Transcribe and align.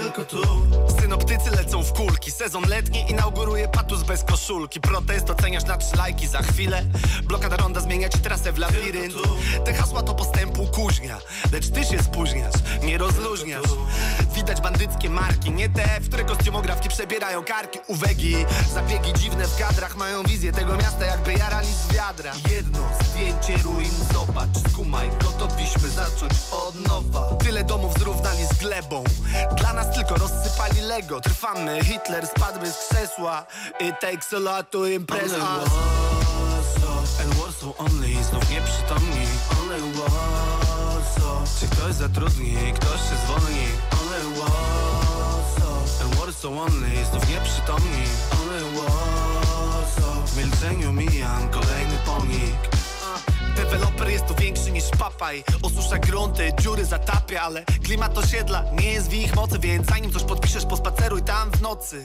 tylko 0.00 0.24
tu. 0.24 0.42
Synoptycy 1.00 1.50
lecą 1.50 1.82
w 1.82 1.92
kulki. 1.92 2.30
Sezon 2.30 2.64
letni 2.68 3.10
inauguruje 3.10 3.68
patus 3.68 4.02
bez 4.02 4.24
koszulki. 4.24 4.80
Protest 4.80 5.30
oceniasz 5.30 5.64
na 5.64 5.76
trzy 5.76 5.96
lajki 5.96 6.26
za 6.28 6.42
chwilę. 6.42 6.82
Blokada 7.24 7.56
ronda 7.56 7.80
zmienia 7.80 8.08
ci 8.08 8.18
trasę 8.18 8.52
w 8.52 8.58
labirynt. 8.58 9.14
Te 9.64 9.74
hasła 9.74 10.02
to 10.02 10.14
postępu 10.14 10.66
kuźnia 10.66 11.18
Lecz 11.52 11.68
ty 11.68 11.84
się 11.84 12.02
spóźniasz, 12.02 12.54
nie 12.82 12.98
rozluźniasz. 12.98 13.62
Widać 14.34 14.60
bandyckie 14.60 15.10
marki, 15.10 15.50
nie 15.50 15.68
te, 15.68 16.00
w 16.00 16.08
które 16.08 16.24
kostiumografki 16.24 16.88
przebierają 16.88 17.44
karki. 17.44 17.78
Uwegi, 17.86 18.36
zabiegi 18.74 19.12
dziwne 19.12 19.46
w 19.46 19.58
kadrach 19.58 19.96
Mają 19.96 20.22
wizję 20.22 20.52
tego 20.52 20.76
miasta 20.76 21.04
jakby 21.04 21.32
jarali 21.32 21.66
z 21.66 21.94
wiadra. 21.94 22.32
Jedno 22.50 22.78
zdjęcie 23.04 23.62
ruin, 23.62 23.90
zobacz, 24.12 24.72
skumaj 24.72 25.10
Gotowiśmy 25.24 25.88
zacząć 25.88 26.32
od 26.52 26.88
nowa. 26.88 27.34
Tyle 27.34 27.64
domów 27.64 27.98
zrównali 27.98 28.46
z 28.46 28.58
glebą 28.58 29.04
Dla 29.56 29.72
nas 29.72 29.94
tylko 29.94 30.14
rozsypali 30.14 30.80
Lego. 30.80 31.20
Trwamy, 31.20 31.84
Hitler 31.84 32.26
spadł 32.26 32.66
z 32.66 32.88
krzesła. 32.88 33.46
It 33.80 34.00
takes 34.00 34.32
a 34.32 34.38
lot 34.38 34.70
to 34.70 34.86
impress 34.86 35.32
Only 35.32 35.62
us. 35.64 35.68
Warsaw 35.68 37.20
And 37.20 37.34
Warsaw 37.34 37.80
only. 37.80 38.24
Znów 38.24 38.50
nieprzytomni. 38.50 39.26
Only 39.60 39.92
Warsaw 39.92 41.60
Czy 41.60 41.66
ktoś 41.68 41.94
zatrudni, 41.94 42.56
ktoś 42.74 43.00
się 43.00 43.16
zwolni. 43.26 43.66
Only 44.02 44.40
Warsaw 44.40 46.02
And 46.02 46.14
Warsaw 46.14 46.52
only. 46.52 47.04
Znów 47.10 47.28
nieprzytomni. 47.28 48.04
Only 48.42 48.60
Warsaw 48.80 50.30
W 50.30 50.36
milczeniu 50.36 50.92
mijam 50.92 51.48
kolejny 51.48 51.96
pomnik 52.06 52.71
Deweloper 53.56 54.08
jest 54.10 54.26
tu 54.26 54.34
większy 54.34 54.72
niż 54.72 54.84
papaj. 54.98 55.44
Osusza 55.62 55.98
grunty, 55.98 56.52
dziury 56.60 56.84
zatapia 56.84 57.42
Ale 57.42 57.64
klimat 57.84 58.18
osiedla 58.18 58.64
nie 58.80 58.92
jest 58.92 59.08
w 59.08 59.14
ich 59.14 59.36
mocy 59.36 59.58
Więc 59.58 59.88
zanim 59.88 60.12
coś 60.12 60.22
podpiszesz, 60.22 60.66
pospaceruj 60.66 61.22
tam 61.22 61.50
w 61.50 61.62
nocy. 61.62 62.04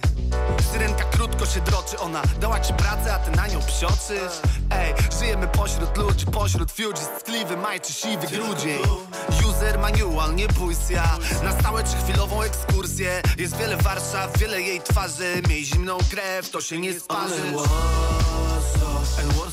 Syrenka 0.72 1.04
krótko 1.04 1.46
się 1.46 1.62
droczy 1.62 2.00
Ona 2.00 2.22
dała 2.42 2.60
ci 2.60 2.74
pracę, 2.74 3.14
a 3.14 3.20
ty 3.20 3.32
na 3.32 3.48
nią 3.48 3.60
psioczysz. 3.60 4.42
Ej, 4.72 4.94
żyjemy 5.20 5.48
pośród 5.48 5.98
ludzi 5.98 6.26
Pośród 6.26 6.72
fugees, 6.72 7.10
tkliwy 7.20 7.58
maj 7.58 7.82
czy 7.82 7.94
siwy 7.94 8.28
grudzień. 8.28 8.80
User 9.50 9.80
manual, 9.80 10.36
nie 10.36 10.48
bój 10.48 10.74
się. 10.74 10.94
Ja 10.94 11.18
Na 11.44 11.60
stałe 11.60 11.84
czy 11.84 11.98
chwilową 12.04 12.42
ekskursję. 12.42 13.22
Jest 13.38 13.58
wiele 13.58 13.78
Warszaw, 13.78 14.38
wiele 14.38 14.62
jej 14.62 14.82
twarzy. 14.82 15.42
Miej 15.50 15.66
zimną 15.66 15.98
krew, 16.12 16.50
to 16.50 16.62
się 16.62 16.80
nie 16.80 17.00
sparzy 17.00 17.42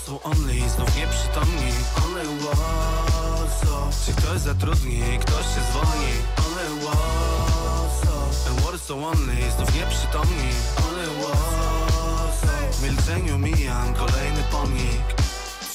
Warsaw 0.04 0.26
only 0.26 0.68
Znów 0.68 0.96
nieprzytomni. 0.96 1.72
Only 2.04 2.24
Warsaw 2.44 4.04
Czy 4.06 4.12
ktoś 4.12 4.38
zatrudni, 4.40 5.00
ktoś 5.20 5.46
się 5.46 5.60
zwolni? 5.70 6.12
Only 6.46 6.84
Warsaw 6.84 8.48
And 8.50 8.60
Warsaw 8.60 8.96
only 8.96 9.50
Znów 9.56 9.74
nieprzytomni. 9.74 10.48
Only 10.88 11.06
Warsaw 11.06 12.76
W 12.76 12.82
milczeniu 12.82 13.38
mijam 13.38 13.94
kolejny 13.94 14.42
pomnik 14.50 15.23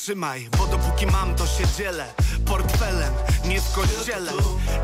Trzymaj, 0.10 0.50
bo 0.58 0.68
dopóki 0.68 1.06
mam 1.06 1.36
to 1.36 1.48
się 1.48 1.64
dzielę 1.78 2.06
Portfelem, 2.46 3.14
nie 3.46 3.62
w 3.62 3.72
kościele. 3.72 4.32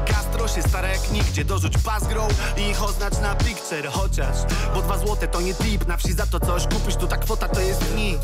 Gastro 0.08 0.48
się 0.48 0.62
stara 0.62 0.88
jak 0.88 1.12
nigdzie 1.12 1.46
Dorzuć 1.46 1.74
pasgrą 1.78 2.28
i 2.58 2.62
ich 2.62 2.84
oznacz 2.84 3.20
na 3.22 3.36
picture. 3.36 3.88
Chociaż, 3.92 4.36
bo 4.74 4.82
dwa 4.82 4.98
złote 4.98 5.28
to 5.28 5.42
nie 5.42 5.54
tip 5.54 5.88
Na 5.88 5.98
wsi 5.98 6.14
za 6.14 6.26
to 6.26 6.40
coś 6.40 6.64
kupisz, 6.64 6.96
tu 6.96 7.08
ta 7.08 7.18
kwota 7.18 7.50
to 7.50 7.60
jest 7.62 7.96
nic. 7.96 8.20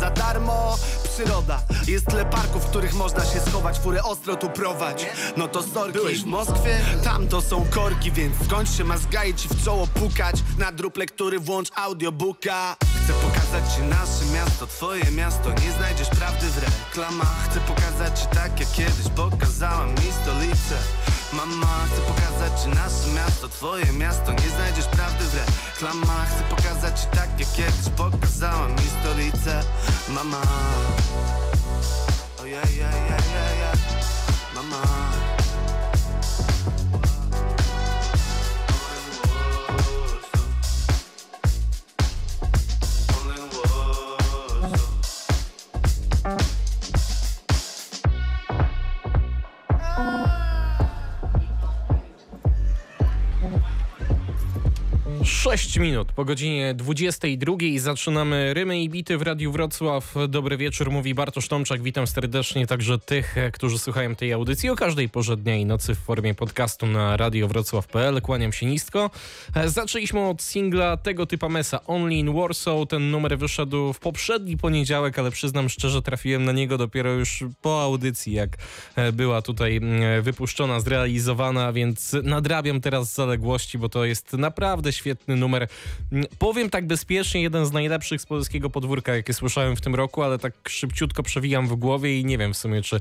Za 0.00 0.10
darmo 0.10 0.78
przyroda 1.14 1.62
Jest 1.86 2.06
tyle 2.06 2.24
parków, 2.26 2.64
w 2.64 2.70
których 2.70 2.94
można 2.94 3.24
się 3.24 3.40
schować 3.40 3.78
Furę 3.78 4.02
ostro 4.02 4.36
tu 4.36 4.50
prowadź. 4.50 5.06
No 5.36 5.48
to 5.48 5.62
sorki. 5.62 5.92
Byłeś 5.92 6.22
w 6.22 6.26
Moskwie? 6.26 6.78
Tam 7.04 7.28
to 7.28 7.40
są 7.40 7.66
korki 7.70 8.12
Więc 8.12 8.34
skończ 8.44 8.70
się 8.70 8.84
mazgaj 8.84 9.34
ci 9.34 9.48
w 9.48 9.64
czoło 9.64 9.86
pukać? 9.86 10.36
Na 10.58 10.72
drób 10.72 10.96
lektury 10.96 11.40
włącz 11.40 11.68
audiobooka 11.76 12.76
Chcę 13.04 13.12
pokazać 13.12 13.39
ci 13.50 13.82
nasze 13.82 14.24
miasto, 14.34 14.66
twoje 14.66 15.10
miasto 15.10 15.50
Nie 15.50 15.72
znajdziesz 15.72 16.08
prawdy 16.08 16.46
w 16.46 16.58
reklamach. 16.58 17.48
Chcę 17.50 17.60
pokazać 17.60 18.20
ci 18.20 18.26
tak 18.26 18.60
jak 18.60 18.72
kiedyś 18.72 19.08
pokazała 19.16 19.86
mi 19.86 20.08
stolicę. 20.22 20.76
Mama, 21.32 21.66
chcę 21.86 22.00
pokazać 22.00 22.62
ci 22.62 22.68
nasze 22.68 23.08
miasto, 23.14 23.48
twoje 23.48 23.92
miasto 23.92 24.32
Nie 24.32 24.48
znajdziesz 24.56 24.86
prawdy 24.86 25.24
w 25.24 25.34
reklamach. 25.34 26.28
Chcę 26.28 26.42
pokazać 26.56 27.00
ci 27.00 27.06
tak 27.06 27.40
jak 27.40 27.52
kiedyś 27.52 27.88
pokazała 27.96 28.68
mi 28.68 28.86
stolicę. 29.00 29.62
Mama. 30.08 30.42
Ojej, 32.42 32.58
ojej, 32.58 32.84
ojej, 32.84 33.12
ojej. 33.12 33.78
Mama 34.54 35.09
minut 55.80 56.12
po 56.12 56.24
godzinie 56.24 56.74
22 56.74 57.56
zaczynamy 57.76 58.54
Rymy 58.54 58.82
i 58.82 58.88
Bity 58.88 59.18
w 59.18 59.22
Radiu 59.22 59.52
Wrocław. 59.52 60.14
Dobry 60.28 60.56
wieczór, 60.56 60.90
mówi 60.90 61.14
Bartosz 61.14 61.48
Tomczak. 61.48 61.82
Witam 61.82 62.06
serdecznie 62.06 62.66
także 62.66 62.98
tych, 62.98 63.34
którzy 63.52 63.78
słuchają 63.78 64.14
tej 64.14 64.32
audycji 64.32 64.70
o 64.70 64.76
każdej 64.76 65.08
porze 65.08 65.36
dnia 65.36 65.56
i 65.56 65.66
nocy 65.66 65.94
w 65.94 65.98
formie 65.98 66.34
podcastu 66.34 66.86
na 66.86 67.16
radiowrocław.pl. 67.16 68.22
Kłaniam 68.22 68.52
się 68.52 68.66
nisko. 68.66 69.10
Zaczęliśmy 69.66 70.20
od 70.20 70.42
singla 70.42 70.96
tego 70.96 71.26
typa 71.26 71.48
Mesa, 71.48 71.86
Only 71.86 72.14
in 72.14 72.34
Warsaw. 72.34 72.88
Ten 72.88 73.10
numer 73.10 73.38
wyszedł 73.38 73.92
w 73.92 73.98
poprzedni 73.98 74.56
poniedziałek, 74.56 75.18
ale 75.18 75.30
przyznam 75.30 75.68
szczerze, 75.68 76.02
trafiłem 76.02 76.44
na 76.44 76.52
niego 76.52 76.78
dopiero 76.78 77.12
już 77.12 77.44
po 77.62 77.82
audycji, 77.82 78.32
jak 78.32 78.56
była 79.12 79.42
tutaj 79.42 79.80
wypuszczona, 80.22 80.80
zrealizowana, 80.80 81.72
więc 81.72 82.16
nadrabiam 82.22 82.80
teraz 82.80 83.14
zaległości, 83.14 83.78
bo 83.78 83.88
to 83.88 84.04
jest 84.04 84.32
naprawdę 84.32 84.92
świetny 84.92 85.36
numer. 85.36 85.69
Powiem 86.38 86.70
tak 86.70 86.86
bezpiecznie, 86.86 87.42
jeden 87.42 87.66
z 87.66 87.72
najlepszych 87.72 88.20
z 88.20 88.26
polskiego 88.26 88.70
podwórka, 88.70 89.16
jakie 89.16 89.34
słyszałem 89.34 89.76
w 89.76 89.80
tym 89.80 89.94
roku, 89.94 90.22
ale 90.22 90.38
tak 90.38 90.54
szybciutko 90.68 91.22
przewijam 91.22 91.68
w 91.68 91.74
głowie 91.74 92.20
i 92.20 92.24
nie 92.24 92.38
wiem 92.38 92.54
w 92.54 92.56
sumie, 92.56 92.82
czy 92.82 93.00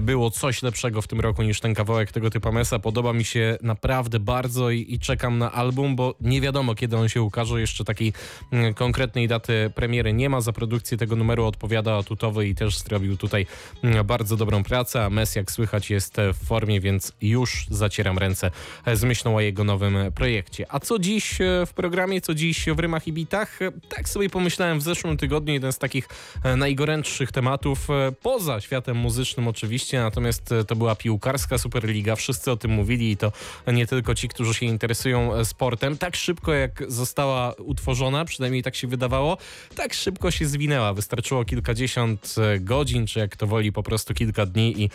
było 0.00 0.30
coś 0.30 0.62
lepszego 0.62 1.02
w 1.02 1.08
tym 1.08 1.20
roku 1.20 1.42
niż 1.42 1.60
ten 1.60 1.74
kawałek 1.74 2.12
tego 2.12 2.30
typa 2.30 2.52
Mesa. 2.52 2.78
Podoba 2.78 3.12
mi 3.12 3.24
się 3.24 3.58
naprawdę 3.62 4.20
bardzo 4.20 4.70
i, 4.70 4.86
i 4.88 4.98
czekam 4.98 5.38
na 5.38 5.52
album, 5.52 5.96
bo 5.96 6.14
nie 6.20 6.40
wiadomo 6.40 6.74
kiedy 6.74 6.96
on 6.96 7.08
się 7.08 7.22
ukaże. 7.22 7.60
Jeszcze 7.60 7.84
takiej 7.84 8.12
mm, 8.52 8.74
konkretnej 8.74 9.28
daty 9.28 9.70
premiery 9.74 10.12
nie 10.12 10.30
ma. 10.30 10.40
Za 10.40 10.52
produkcję 10.52 10.98
tego 10.98 11.16
numeru 11.16 11.44
odpowiada 11.44 12.02
Tutowy 12.02 12.48
i 12.48 12.54
też 12.54 12.78
zrobił 12.78 13.16
tutaj 13.16 13.46
mm, 13.82 14.06
bardzo 14.06 14.36
dobrą 14.36 14.62
pracę, 14.62 15.04
a 15.04 15.10
Mes 15.10 15.36
jak 15.36 15.50
słychać 15.50 15.90
jest 15.90 16.16
w 16.34 16.46
formie, 16.46 16.80
więc 16.80 17.12
już 17.22 17.66
zacieram 17.70 18.18
ręce 18.18 18.50
z 18.94 19.04
myślą 19.04 19.36
o 19.36 19.40
jego 19.40 19.64
nowym 19.64 19.96
projekcie. 20.14 20.66
A 20.68 20.80
co 20.80 20.98
dziś 20.98 21.38
w 21.66 21.72
programie, 21.72 22.09
co 22.20 22.34
dziś 22.34 22.66
w 22.66 22.78
Rymach 22.78 23.06
i 23.08 23.12
Bitach? 23.12 23.58
Tak 23.88 24.08
sobie 24.08 24.30
pomyślałem 24.30 24.78
w 24.78 24.82
zeszłym 24.82 25.16
tygodniu, 25.16 25.52
jeden 25.52 25.72
z 25.72 25.78
takich 25.78 26.08
najgorętszych 26.56 27.32
tematów, 27.32 27.88
poza 28.22 28.60
światem 28.60 28.96
muzycznym 28.96 29.48
oczywiście, 29.48 30.00
natomiast 30.00 30.54
to 30.68 30.76
była 30.76 30.96
piłkarska 30.96 31.58
Superliga. 31.58 32.16
Wszyscy 32.16 32.50
o 32.50 32.56
tym 32.56 32.70
mówili 32.70 33.10
i 33.10 33.16
to 33.16 33.32
nie 33.72 33.86
tylko 33.86 34.14
ci, 34.14 34.28
którzy 34.28 34.54
się 34.54 34.66
interesują 34.66 35.44
sportem. 35.44 35.98
Tak 35.98 36.16
szybko 36.16 36.52
jak 36.52 36.82
została 36.88 37.54
utworzona, 37.54 38.24
przynajmniej 38.24 38.62
tak 38.62 38.76
się 38.76 38.88
wydawało, 38.88 39.38
tak 39.76 39.94
szybko 39.94 40.30
się 40.30 40.46
zwinęła. 40.46 40.94
Wystarczyło 40.94 41.44
kilkadziesiąt 41.44 42.34
godzin, 42.60 43.06
czy 43.06 43.18
jak 43.18 43.36
to 43.36 43.46
woli, 43.46 43.72
po 43.72 43.82
prostu 43.82 44.14
kilka 44.14 44.46
dni 44.46 44.82
i 44.82 44.90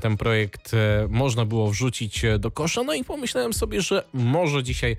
ten 0.00 0.16
projekt 0.16 0.72
można 1.08 1.44
było 1.44 1.70
wrzucić 1.70 2.22
do 2.38 2.50
kosza. 2.50 2.82
No 2.82 2.94
i 2.94 3.04
pomyślałem 3.04 3.52
sobie, 3.52 3.82
że 3.82 4.04
może 4.14 4.62
dzisiaj 4.62 4.96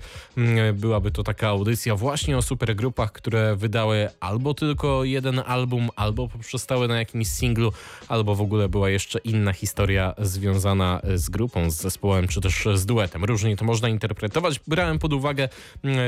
byłaby 0.74 1.10
to 1.10 1.22
taka 1.22 1.41
audycja 1.48 1.96
właśnie 1.96 2.38
o 2.38 2.42
supergrupach, 2.42 3.12
które 3.12 3.56
wydały 3.56 4.08
albo 4.20 4.54
tylko 4.54 5.04
jeden 5.04 5.42
album, 5.46 5.88
albo 5.96 6.28
poprzestały 6.28 6.88
na 6.88 6.98
jakimś 6.98 7.26
singlu, 7.26 7.72
albo 8.08 8.34
w 8.34 8.40
ogóle 8.40 8.68
była 8.68 8.90
jeszcze 8.90 9.18
inna 9.18 9.52
historia 9.52 10.14
związana 10.18 11.00
z 11.14 11.30
grupą, 11.30 11.70
z 11.70 11.76
zespołem, 11.76 12.28
czy 12.28 12.40
też 12.40 12.68
z 12.74 12.86
duetem. 12.86 13.24
Różnie 13.24 13.56
to 13.56 13.64
można 13.64 13.88
interpretować. 13.88 14.60
Brałem 14.66 14.98
pod 14.98 15.12
uwagę 15.12 15.48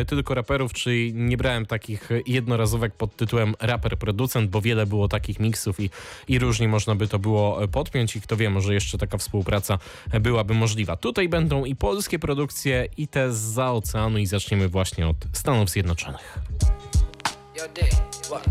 tylko 0.06 0.34
raperów, 0.34 0.72
czyli 0.72 1.14
nie 1.14 1.36
brałem 1.36 1.66
takich 1.66 2.08
jednorazówek 2.26 2.94
pod 2.94 3.16
tytułem 3.16 3.54
raper-producent, 3.60 4.50
bo 4.50 4.60
wiele 4.60 4.86
było 4.86 5.08
takich 5.08 5.40
miksów 5.40 5.80
i, 5.80 5.90
i 6.28 6.38
różnie 6.38 6.68
można 6.68 6.94
by 6.94 7.08
to 7.08 7.18
było 7.18 7.68
podpiąć 7.68 8.16
i 8.16 8.20
kto 8.20 8.36
wie, 8.36 8.50
może 8.50 8.74
jeszcze 8.74 8.98
taka 8.98 9.18
współpraca 9.18 9.78
byłaby 10.20 10.54
możliwa. 10.54 10.96
Tutaj 10.96 11.28
będą 11.28 11.64
i 11.64 11.76
polskie 11.76 12.18
produkcje, 12.18 12.88
i 12.96 13.08
te 13.08 13.32
za 13.32 13.72
oceanu 13.72 14.18
i 14.18 14.26
zaczniemy 14.26 14.68
właśnie 14.68 15.08
od 15.08 15.13
Stanów 15.32 15.70
Zjednoczonych. 15.70 16.38
Yo, 17.56 17.68
D, 17.68 17.80
what? 18.28 18.44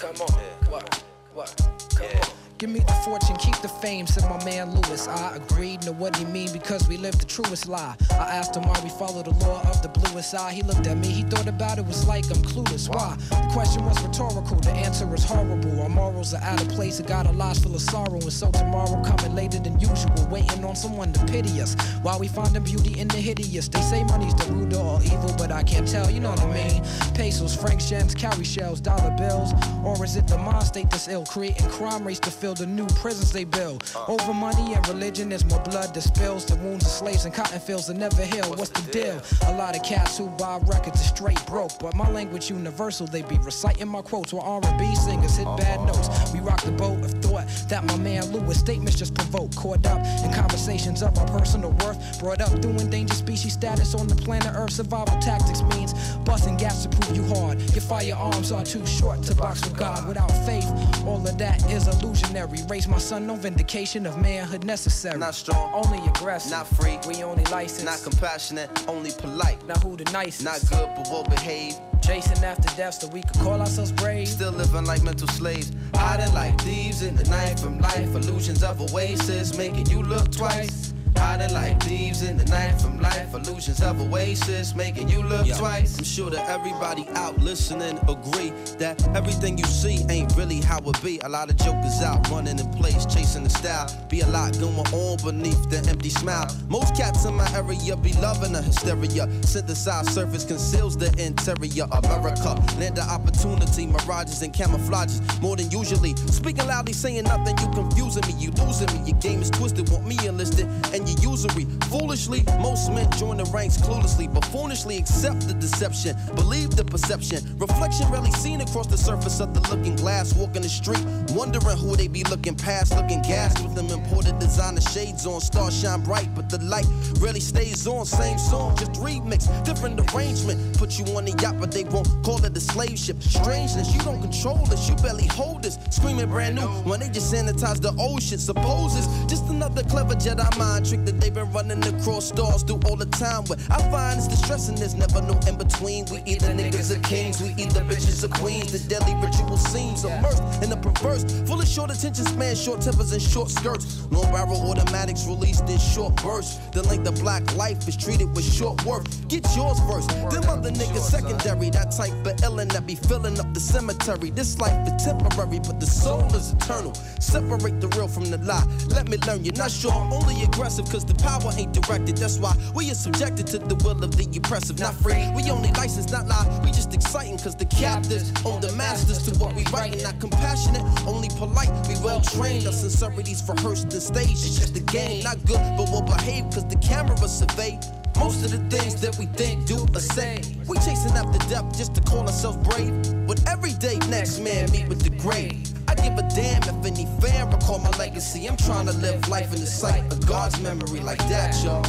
Come 0.00 0.20
on, 0.20 0.34
what? 0.70 1.04
What? 1.34 1.56
Come 1.96 2.20
on. 2.22 2.29
Give 2.60 2.68
me 2.68 2.80
the 2.80 2.92
fortune, 3.06 3.36
keep 3.36 3.56
the 3.62 3.68
fame, 3.68 4.06
said 4.06 4.28
my 4.28 4.44
man 4.44 4.74
Lewis. 4.74 5.08
I 5.08 5.36
agreed, 5.36 5.82
know 5.86 5.92
what 5.92 6.14
he 6.14 6.26
mean 6.26 6.52
because 6.52 6.86
we 6.86 6.98
live 6.98 7.18
the 7.18 7.24
truest 7.24 7.68
lie. 7.68 7.96
I 8.10 8.36
asked 8.36 8.54
him 8.54 8.64
why 8.64 8.78
we 8.84 8.90
follow 8.90 9.22
the 9.22 9.30
law 9.30 9.62
of 9.62 9.80
the 9.80 9.88
bluest 9.88 10.34
eye. 10.34 10.52
He 10.52 10.60
looked 10.60 10.86
at 10.86 10.98
me, 10.98 11.08
he 11.08 11.22
thought 11.22 11.48
about 11.48 11.78
it, 11.78 11.86
was 11.86 12.06
like 12.06 12.26
I'm 12.26 12.42
clueless. 12.42 12.86
Why? 12.86 13.16
The 13.30 13.48
question 13.54 13.82
was 13.86 13.98
rhetorical, 14.02 14.58
the 14.58 14.72
answer 14.72 15.08
is 15.14 15.24
horrible. 15.24 15.80
Our 15.80 15.88
morals 15.88 16.34
are 16.34 16.42
out 16.42 16.60
of 16.60 16.68
place, 16.68 17.00
I 17.00 17.04
got 17.04 17.26
a 17.26 17.32
lives 17.32 17.60
full 17.60 17.74
of 17.74 17.80
sorrow. 17.80 18.20
And 18.20 18.30
so 18.30 18.50
tomorrow 18.50 19.02
coming 19.04 19.34
later 19.34 19.58
than 19.58 19.80
usual, 19.80 20.28
waiting 20.30 20.62
on 20.62 20.76
someone 20.76 21.14
to 21.14 21.24
pity 21.24 21.62
us. 21.62 21.74
While 22.02 22.18
we 22.18 22.28
find 22.28 22.50
finding 22.52 22.64
beauty 22.64 22.98
in 23.00 23.08
the 23.08 23.16
hideous. 23.16 23.68
They 23.68 23.80
say 23.82 24.04
money's 24.04 24.34
the 24.34 24.52
root 24.52 24.72
of 24.72 24.80
all 24.80 25.02
evil, 25.02 25.34
but 25.38 25.52
I 25.52 25.62
can't 25.62 25.86
tell, 25.86 26.10
you 26.10 26.20
know 26.20 26.30
what 26.30 26.42
I 26.42 26.52
mean? 26.52 26.82
Pesos, 27.14 27.54
francs, 27.54 27.88
gems, 27.88 28.14
cowrie 28.14 28.44
shells, 28.44 28.80
dollar 28.80 29.14
bills. 29.16 29.52
Or 29.84 30.02
is 30.04 30.16
it 30.16 30.26
the 30.26 30.38
mind 30.38 30.64
state 30.64 30.90
that's 30.90 31.08
ill, 31.08 31.24
creating 31.24 31.68
crime 31.68 32.04
rates 32.04 32.20
to 32.20 32.30
fill 32.30 32.49
the 32.54 32.66
new 32.66 32.86
prisons 32.88 33.32
they 33.32 33.44
build? 33.44 33.84
Over 34.08 34.32
money 34.32 34.74
and 34.74 34.86
religion, 34.88 35.28
there's 35.28 35.44
more 35.44 35.60
blood 35.60 35.94
that 35.94 36.00
spills. 36.00 36.44
The 36.44 36.56
wounds 36.56 36.84
of 36.84 36.90
slaves 36.90 37.24
and 37.24 37.34
cotton 37.34 37.60
fields 37.60 37.86
that 37.88 37.94
never 37.94 38.22
heal. 38.22 38.50
What's 38.54 38.70
the 38.70 38.90
deal? 38.90 39.20
A 39.46 39.56
lot 39.56 39.76
of 39.76 39.82
cats 39.82 40.18
who 40.18 40.28
buy 40.30 40.58
records 40.66 41.00
are 41.00 41.14
straight 41.16 41.44
broke, 41.46 41.78
but 41.78 41.94
my 41.94 42.10
language 42.10 42.50
universal. 42.50 43.06
They 43.06 43.22
be 43.22 43.38
reciting 43.38 43.88
my 43.88 44.02
quotes 44.02 44.32
while 44.32 44.60
R&B 44.62 44.94
singers 44.96 45.36
hit 45.36 45.44
bad 45.56 45.78
uh-huh. 45.78 45.86
notes. 45.86 46.32
We 46.32 46.40
rock 46.40 46.62
the 46.62 46.72
boat 46.72 47.04
of 47.04 47.10
thought 47.22 47.46
that 47.68 47.84
my 47.84 47.96
man 47.96 48.24
Lewis 48.32 48.58
statements 48.58 48.98
just 48.98 49.14
provoke. 49.14 49.54
Caught 49.54 49.86
up 49.86 50.04
in 50.24 50.32
conversations 50.32 51.02
of 51.02 51.16
our 51.18 51.26
personal 51.26 51.70
worth. 51.82 52.20
Brought 52.20 52.40
up 52.40 52.50
through 52.62 52.78
endangered 52.78 53.16
species 53.16 53.52
status 53.52 53.94
on 53.94 54.08
the 54.08 54.16
planet 54.16 54.52
Earth. 54.54 54.72
Survival 54.72 55.18
tactics 55.20 55.62
means 55.74 55.92
busting 56.24 56.56
gas 56.56 56.86
to 56.86 56.88
prove 56.88 57.16
you 57.16 57.24
hard. 57.34 57.60
Your 57.72 57.82
firearms 57.82 58.52
are 58.52 58.64
too 58.64 58.84
short 58.86 59.22
to 59.24 59.34
box 59.34 59.62
with 59.62 59.76
God. 59.76 60.06
Without 60.08 60.30
faith, 60.46 60.66
all 61.06 61.26
of 61.26 61.38
that 61.38 61.70
is 61.70 61.86
illusionary. 61.86 62.39
Raise 62.46 62.88
my 62.88 62.98
son, 62.98 63.26
no 63.26 63.36
vindication 63.36 64.06
of 64.06 64.20
manhood 64.20 64.64
necessary. 64.64 65.18
Not 65.18 65.34
strong, 65.34 65.72
only 65.74 65.98
aggressive. 66.08 66.52
not 66.52 66.66
free, 66.66 66.98
we 67.06 67.22
only 67.22 67.44
licensed. 67.44 67.84
not 67.84 68.00
compassionate, 68.02 68.70
only 68.88 69.10
polite. 69.12 69.66
Now 69.66 69.74
who 69.80 69.96
the 69.96 70.04
nicest? 70.12 70.44
Not 70.44 70.60
good, 70.70 70.88
but 70.96 71.08
well 71.10 71.24
behaved. 71.24 71.78
Chasing 72.02 72.42
after 72.44 72.74
death 72.76 72.94
so 72.94 73.08
we 73.08 73.22
could 73.22 73.38
call 73.40 73.60
ourselves 73.60 73.92
brave. 73.92 74.28
Still 74.28 74.52
living 74.52 74.84
like 74.84 75.02
mental 75.02 75.28
slaves. 75.28 75.72
Hiding 75.94 76.32
like 76.34 76.58
thieves 76.62 77.02
in 77.02 77.14
the 77.14 77.24
night 77.24 77.60
from 77.60 77.78
life. 77.78 78.14
Illusions 78.14 78.62
of 78.62 78.80
oasis 78.80 79.56
making 79.56 79.86
you 79.90 80.02
look 80.02 80.32
twice. 80.32 80.94
Hiding 81.16 81.52
like 81.54 81.82
thieves 81.82 82.22
in 82.22 82.36
the 82.36 82.44
night 82.46 82.80
from 82.80 83.00
life. 83.00 83.34
Illusions 83.34 83.82
of 83.82 84.00
oasis 84.00 84.74
making 84.74 85.08
you 85.08 85.22
look 85.22 85.46
twice. 85.56 85.98
I'm 85.98 86.04
sure 86.04 86.30
that 86.30 86.48
everybody 86.48 87.06
out 87.14 87.38
listening 87.38 87.98
agree 88.08 88.52
that 88.78 89.06
everything 89.16 89.58
you 89.58 89.64
see 89.64 90.04
ain't 90.08 90.34
really 90.36 90.60
how 90.60 90.78
it 90.78 91.02
be. 91.02 91.18
A 91.24 91.28
lot 91.28 91.50
of 91.50 91.56
jokers 91.56 92.00
out 92.02 92.28
running 92.30 92.58
in 92.58 92.68
place, 92.72 93.06
chasing 93.06 93.44
the 93.44 93.50
style. 93.50 93.88
Be 94.08 94.20
a 94.20 94.26
lot 94.26 94.58
going 94.58 94.74
on 94.74 95.16
beneath 95.24 95.70
the 95.70 95.84
empty 95.88 96.10
smile. 96.10 96.46
Most 96.68 96.96
cats 96.96 97.24
in 97.24 97.34
my 97.34 97.50
area 97.54 97.96
be 97.96 98.12
loving 98.14 98.52
the 98.52 98.62
hysteria. 98.62 99.28
Synthesized 99.42 100.10
surface 100.10 100.44
conceals 100.44 100.96
the 100.96 101.08
interior. 101.22 101.86
America, 101.92 102.54
land 102.78 102.98
of 102.98 103.08
opportunity, 103.08 103.86
mirages 103.86 104.42
and 104.42 104.52
camouflages 104.52 105.20
more 105.40 105.56
than 105.56 105.70
usually. 105.70 106.14
Speaking 106.16 106.66
loudly, 106.66 106.92
saying 106.92 107.24
nothing, 107.24 107.56
you 107.58 107.68
confusing 107.72 108.26
me, 108.26 108.34
you 108.38 108.50
losing 108.52 108.88
me. 108.92 109.10
Your 109.10 109.18
game 109.18 109.42
is 109.42 109.50
twisted, 109.50 109.88
want 109.90 110.06
me 110.06 110.16
enlisted, 110.26 110.66
and 110.94 110.99
you 111.06 111.30
usury. 111.30 111.66
Foolishly, 111.88 112.42
most 112.60 112.90
men 112.92 113.10
join 113.12 113.36
the 113.38 113.44
ranks 113.46 113.76
cluelessly, 113.78 114.32
but 114.32 114.44
foolishly 114.46 114.98
accept 114.98 115.46
the 115.46 115.54
deception, 115.54 116.16
believe 116.34 116.70
the 116.70 116.84
perception. 116.84 117.40
Reflection 117.58 118.10
rarely 118.10 118.32
seen 118.32 118.60
across 118.60 118.86
the 118.86 118.98
surface 118.98 119.40
of 119.40 119.54
the 119.54 119.60
looking 119.74 119.96
glass, 119.96 120.34
walking 120.34 120.62
the 120.62 120.68
street, 120.68 121.02
wondering 121.30 121.76
who 121.76 121.96
they 121.96 122.08
be 122.08 122.24
looking 122.24 122.54
past, 122.54 122.94
looking 122.96 123.22
gas 123.22 123.60
with 123.62 123.74
them 123.74 123.86
imported 123.86 124.38
designer 124.38 124.80
shades 124.80 125.26
on. 125.26 125.40
Stars 125.40 125.78
shine 125.80 126.02
bright, 126.02 126.28
but 126.34 126.48
the 126.50 126.58
light 126.64 126.86
rarely 127.20 127.40
stays 127.40 127.86
on. 127.86 128.04
Same 128.04 128.38
song, 128.38 128.76
just 128.76 128.92
remix, 128.92 129.48
different 129.64 130.00
arrangement. 130.12 130.78
Put 130.78 130.98
you 130.98 131.04
on 131.16 131.24
the 131.24 131.32
yacht, 131.42 131.56
but 131.58 131.72
they 131.72 131.84
won't 131.84 132.08
call 132.24 132.44
it 132.44 132.56
a 132.56 132.60
slave 132.60 132.98
ship. 132.98 133.22
Strangeness, 133.22 133.92
you 133.94 134.00
don't 134.00 134.20
control 134.20 134.64
this, 134.66 134.88
you 134.88 134.96
barely 134.96 135.26
hold 135.26 135.62
this. 135.62 135.78
Screaming 135.90 136.28
brand 136.28 136.56
new 136.56 136.68
when 136.88 137.00
they 137.00 137.08
just 137.08 137.32
sanitize 137.32 137.80
the 137.80 137.94
old 137.98 138.22
shit. 138.22 138.40
Suppose 138.40 138.96
it's 138.96 139.08
just 139.30 139.48
another 139.48 139.82
clever 139.84 140.14
Jedi 140.14 140.58
mind 140.58 140.89
trick 140.90 141.04
that 141.04 141.20
they've 141.20 141.32
been 141.32 141.50
running 141.52 141.82
across 141.86 142.28
stars 142.28 142.64
through 142.64 142.80
all 142.86 142.96
the 142.96 143.06
time. 143.06 143.44
What 143.44 143.60
I 143.70 143.78
find 143.92 144.18
is 144.18 144.26
distressing, 144.26 144.74
there's 144.74 144.96
never 144.96 145.22
no 145.22 145.38
in 145.46 145.56
between. 145.56 146.04
We 146.10 146.18
either 146.26 146.48
niggas 146.48 146.90
or 146.90 147.00
kings, 147.06 147.40
we 147.40 147.50
either 147.62 147.82
bitches 147.82 148.24
or 148.24 148.32
queens. 148.40 148.72
The 148.72 148.80
deadly 148.88 149.14
ritual 149.22 149.56
seems 149.56 150.04
immersed 150.04 150.42
in 150.64 150.68
the 150.70 150.76
perverse, 150.76 151.22
full 151.46 151.60
of 151.60 151.68
short 151.68 151.90
attention 151.92 152.24
span, 152.24 152.56
short 152.56 152.80
tempers, 152.80 153.12
and 153.12 153.22
short 153.22 153.50
skirts. 153.50 154.02
Long 154.10 154.32
barrel 154.32 154.60
automatics 154.68 155.26
released 155.26 155.68
in 155.68 155.78
short 155.78 156.16
bursts. 156.24 156.58
The 156.74 156.82
length 156.82 157.06
of 157.06 157.14
black 157.20 157.44
life 157.54 157.86
is 157.86 157.96
treated 157.96 158.34
with 158.34 158.44
short 158.44 158.84
worth. 158.84 159.06
Get 159.28 159.46
yours 159.54 159.78
first, 159.88 160.08
them 160.34 160.42
other 160.50 160.72
niggas 160.72 161.06
secondary. 161.06 161.70
That 161.70 161.92
type 161.92 162.10
of 162.26 162.34
illin' 162.42 162.72
that 162.72 162.84
be 162.86 162.96
filling 162.96 163.38
up 163.38 163.54
the 163.54 163.60
cemetery. 163.60 164.30
This 164.30 164.58
life 164.58 164.80
is 164.88 165.04
temporary, 165.04 165.60
but 165.60 165.78
the 165.78 165.86
soul 165.86 166.26
is 166.34 166.52
eternal. 166.52 166.94
Separate 167.20 167.80
the 167.80 167.86
real 167.94 168.08
from 168.08 168.24
the 168.24 168.38
lie. 168.38 168.66
Let 168.88 169.08
me 169.08 169.18
learn 169.18 169.44
you're 169.44 169.54
not 169.54 169.70
sure, 169.70 169.92
I'm 169.92 170.12
only 170.12 170.42
aggressive, 170.42 170.79
cause 170.88 171.04
the 171.04 171.14
power 171.14 171.50
ain't 171.56 171.72
directed. 171.72 172.16
That's 172.16 172.38
why 172.38 172.54
we 172.74 172.90
are 172.90 172.94
subjected 172.94 173.46
to 173.48 173.58
the 173.58 173.76
will 173.84 174.02
of 174.02 174.16
the 174.16 174.26
oppressive. 174.36 174.78
Not 174.78 174.94
free, 174.94 175.28
we 175.34 175.50
only 175.50 175.70
license, 175.72 176.10
not 176.10 176.26
lie. 176.26 176.46
We 176.64 176.70
just 176.70 176.94
exciting, 176.94 177.38
cause 177.38 177.56
the 177.56 177.66
captives 177.66 178.32
own 178.44 178.60
the 178.60 178.72
masters 178.72 179.22
to 179.26 179.38
what 179.38 179.54
we 179.54 179.64
writing. 179.72 180.02
Not 180.02 180.20
compassionate, 180.20 180.82
only 181.06 181.28
polite. 181.36 181.70
We 181.88 181.94
well 182.04 182.20
trained, 182.20 182.66
our 182.66 182.72
sincerities 182.72 183.42
rehearsed 183.48 183.92
and 183.92 184.02
staged. 184.02 184.44
It's 184.46 184.58
just 184.58 184.76
a 184.76 184.80
game, 184.80 185.24
not 185.24 185.44
good, 185.44 185.60
but 185.76 185.88
we'll 185.90 186.02
behave, 186.02 186.44
cause 186.44 186.66
the 186.66 186.76
camera 186.76 187.16
survey. 187.28 187.78
Most 188.18 188.44
of 188.44 188.50
the 188.50 188.76
things 188.76 189.00
that 189.00 189.16
we 189.18 189.26
think, 189.26 189.66
do, 189.66 189.86
or 189.94 190.00
say, 190.00 190.42
we 190.68 190.76
chasing 190.78 191.12
after 191.12 191.38
death 191.48 191.76
just 191.76 191.94
to 191.94 192.00
call 192.02 192.20
ourselves 192.20 192.58
brave. 192.68 192.92
But 193.26 193.48
every 193.48 193.72
day, 193.74 193.98
next 194.08 194.40
man 194.40 194.70
meet 194.70 194.88
with 194.88 195.02
the 195.02 195.10
grave. 195.10 195.69
I 196.00 196.08
give 196.08 196.18
a 196.18 196.22
damn 196.22 196.62
if 196.62 196.86
any 196.86 197.04
fan 197.20 197.50
recall 197.50 197.78
my 197.78 197.90
legacy. 197.98 198.48
I'm 198.48 198.56
trying 198.56 198.86
to 198.86 198.92
live 198.92 199.28
life 199.28 199.52
in 199.52 199.60
the 199.60 199.66
sight 199.66 200.10
of 200.10 200.26
God's 200.26 200.58
memory 200.60 201.00
like 201.00 201.18
that, 201.28 201.54
y'all. 201.62 201.84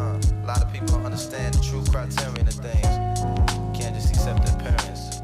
Uh, 0.00 0.18
a 0.18 0.46
lot 0.46 0.60
of 0.60 0.72
people 0.72 0.88
don't 0.88 1.06
understand 1.06 1.54
the 1.54 1.60
true 1.62 1.84
criterion 1.84 2.48
of 2.48 2.54
things. 2.54 3.78
Can't 3.78 3.94
just 3.94 4.10
accept 4.10 4.44
the 4.44 4.54
appearance. 4.56 5.20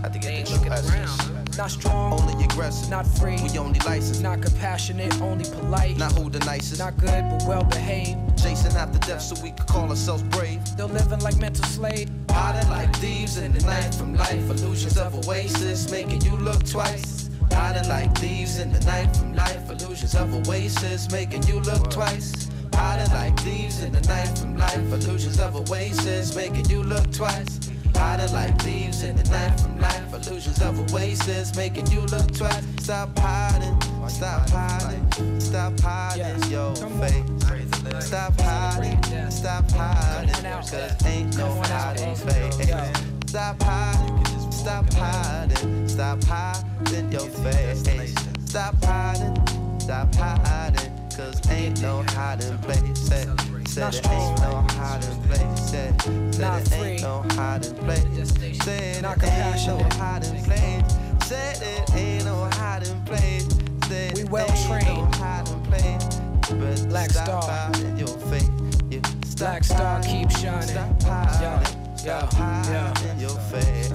Have 0.00 0.12
to 0.12 0.18
get 0.20 0.46
the 0.46 0.58
true 0.58 0.70
essence. 0.70 1.56
Not 1.58 1.70
strong, 1.70 2.12
Only 2.20 2.44
aggressive, 2.44 2.88
not 2.88 3.06
free, 3.06 3.36
we 3.42 3.58
only 3.58 3.78
licensed. 3.80 4.22
not 4.22 4.40
compassionate, 4.40 5.20
only 5.20 5.44
polite. 5.44 5.98
Not 5.98 6.12
who 6.12 6.30
the 6.30 6.38
nicest. 6.40 6.78
Not 6.78 6.96
good, 6.98 7.24
but 7.30 7.44
well 7.46 7.64
behaved. 7.64 8.18
Chasing 8.40 8.72
after 8.72 8.98
death 9.00 9.22
so 9.22 9.34
we 9.42 9.50
could 9.50 9.66
call 9.66 9.90
ourselves 9.90 10.22
brave. 10.22 10.60
They're 10.76 10.86
living 10.86 11.20
like 11.20 11.36
mental 11.36 11.64
slave. 11.64 12.08
Hiding 12.32 12.70
like 12.70 12.94
thieves 12.96 13.36
in 13.36 13.52
the 13.52 13.64
night 13.66 13.94
from 13.94 14.14
life. 14.14 14.50
Illusions 14.50 14.98
of 14.98 15.14
oasis 15.26 15.90
making 15.90 16.22
you 16.22 16.36
look 16.36 16.64
twice. 16.64 17.30
Hiding 17.50 17.88
like 17.88 18.14
thieves 18.16 18.58
in 18.58 18.72
the 18.72 18.80
night 18.80 19.14
from 19.16 19.34
life. 19.34 19.70
Illusions 19.70 20.14
of 20.14 20.34
oasis 20.34 21.10
making 21.10 21.42
you 21.44 21.60
look 21.60 21.90
twice. 21.90 22.48
Hiding 22.74 23.12
like 23.12 23.38
thieves 23.40 23.82
in 23.82 23.92
the 23.92 24.00
night 24.02 24.38
from 24.38 24.56
life. 24.56 24.76
Illusions 24.76 25.38
of 25.40 25.54
oasis 25.56 26.34
making 26.34 26.68
you 26.70 26.82
look 26.82 27.12
twice. 27.12 27.60
Hiding 27.94 28.32
like 28.32 28.60
thieves 28.62 29.02
in 29.02 29.16
the 29.16 29.24
night 29.30 29.60
from 29.60 29.78
life. 29.78 30.12
Illusions 30.14 30.60
of 30.62 30.78
oasis 30.92 31.54
making 31.54 31.86
you 31.90 32.00
look 32.00 32.32
twice. 32.34 32.64
Stop 32.80 33.16
hiding, 33.18 33.78
stop 34.08 34.48
hiding, 34.48 35.40
stop 35.40 35.78
hiding 35.80 36.50
your 36.50 36.74
face. 36.74 38.06
Stop 38.06 38.40
hiding, 38.40 38.98
stop 39.42 39.68
hiding, 39.72 40.34
cause 40.44 41.04
ain't 41.04 41.36
no 41.36 41.48
hiding 41.62 42.14
face. 42.14 42.54
Stop 43.26 43.60
hiding, 43.60 44.52
stop 44.52 44.92
hiding, 44.94 45.88
stop 45.88 46.22
hiding 46.22 47.10
your 47.10 47.28
face. 47.42 48.14
Stop 48.44 48.76
hiding, 48.84 49.34
stop 49.80 50.14
hiding, 50.14 50.92
cause 51.16 51.40
ain't 51.50 51.82
no 51.82 52.04
hiding 52.10 52.56
place. 52.58 53.00
Said, 53.00 53.26
it 53.76 54.06
ain't 54.06 54.40
no 54.42 54.64
hiding 54.78 55.22
place. 55.22 55.60
Said, 55.60 55.94
it 56.06 56.72
ain't 56.72 57.02
no 57.02 57.24
hiding 57.30 57.74
place. 57.78 58.32
Said 58.62 59.02
it 59.02 59.02
ain't 59.02 59.42
no 59.42 59.88
hiding 59.98 60.44
place. 60.44 61.26
Said 61.26 61.62
it 61.62 61.94
ain't 61.96 62.24
no 62.24 62.44
hiding 62.52 63.02
place. 63.06 63.48
Said 63.88 64.18
We 64.18 64.22
it 64.22 64.70
ain't 64.70 64.86
no 64.86 65.10
hiding 65.14 65.62
place. 65.64 66.20
But 66.48 66.88
Black 66.88 67.10
stop 67.10 67.42
Star. 67.42 67.71
Black 69.42 69.64
Star 69.64 70.00
keep 70.02 70.30
shining. 70.30 70.76
Yeah, 72.04 72.28
hiding 72.30 73.18
your 73.18 73.36
face. 73.50 73.90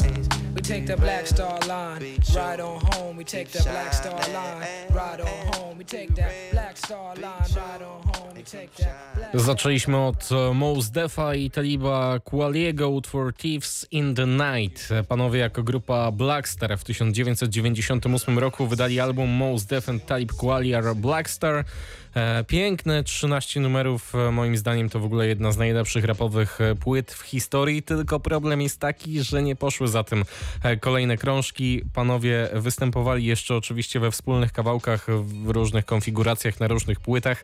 We 0.53 0.61
take 0.61 0.85
the 0.85 0.97
Black 0.97 1.25
Star 1.25 1.57
Line, 1.67 2.19
ride 2.35 2.59
on 2.59 2.81
home. 2.91 3.15
We 3.15 3.23
take 3.23 3.47
the 3.51 3.63
Black 3.63 3.93
Star 3.93 4.19
Line, 4.33 4.67
ride 4.93 5.21
on 5.21 5.53
home. 5.53 5.77
We 5.77 5.85
take 5.85 6.13
that 6.15 6.33
Black 6.51 6.77
Star 6.77 7.15
Line, 7.15 7.47
ride 7.55 7.81
on 7.81 8.01
home. 8.01 8.33
We 8.35 8.43
take 8.43 8.69
that 8.75 9.41
Zaczęliśmy 9.41 9.97
od 9.97 10.29
e, 10.31 10.53
Mos 10.53 10.89
Defa 10.89 11.35
i 11.35 11.51
Taliba 11.51 12.19
Kualiego 12.19 12.89
utwór 12.89 13.33
Thieves 13.33 13.87
in 13.91 14.15
the 14.15 14.25
Night. 14.25 14.89
Panowie 15.07 15.39
jako 15.39 15.63
grupa 15.63 16.11
Blackstar 16.11 16.77
w 16.77 16.83
1998 16.83 18.39
roku 18.39 18.67
wydali 18.67 18.99
album 18.99 19.29
Mos 19.29 19.65
Def 19.65 19.89
and 19.89 20.05
Talib 20.05 20.31
Kuali 20.33 20.75
are 20.75 20.95
Blackstar. 20.95 21.65
E, 22.17 22.43
Piękne 22.43 23.03
13 23.03 23.59
numerów, 23.59 24.15
e, 24.15 24.31
moim 24.31 24.57
zdaniem 24.57 24.89
to 24.89 24.99
w 24.99 25.05
ogóle 25.05 25.27
jedna 25.27 25.51
z 25.51 25.57
najlepszych 25.57 26.05
rapowych 26.05 26.61
e, 26.61 26.75
płyt 26.75 27.11
w 27.11 27.21
historii, 27.21 27.83
tylko 27.83 28.19
problem 28.19 28.61
jest 28.61 28.79
taki, 28.79 29.23
że 29.23 29.43
nie 29.43 29.55
poszły 29.55 29.87
za 29.87 30.03
tym 30.03 30.23
kolejne 30.79 31.17
krążki. 31.17 31.81
Panowie 31.93 32.49
występowali 32.53 33.25
jeszcze 33.25 33.55
oczywiście 33.55 33.99
we 33.99 34.11
wspólnych 34.11 34.51
kawałkach 34.51 35.07
w 35.21 35.49
różnych 35.49 35.85
konfiguracjach 35.85 36.59
na 36.59 36.67
różnych 36.67 36.99
płytach. 36.99 37.43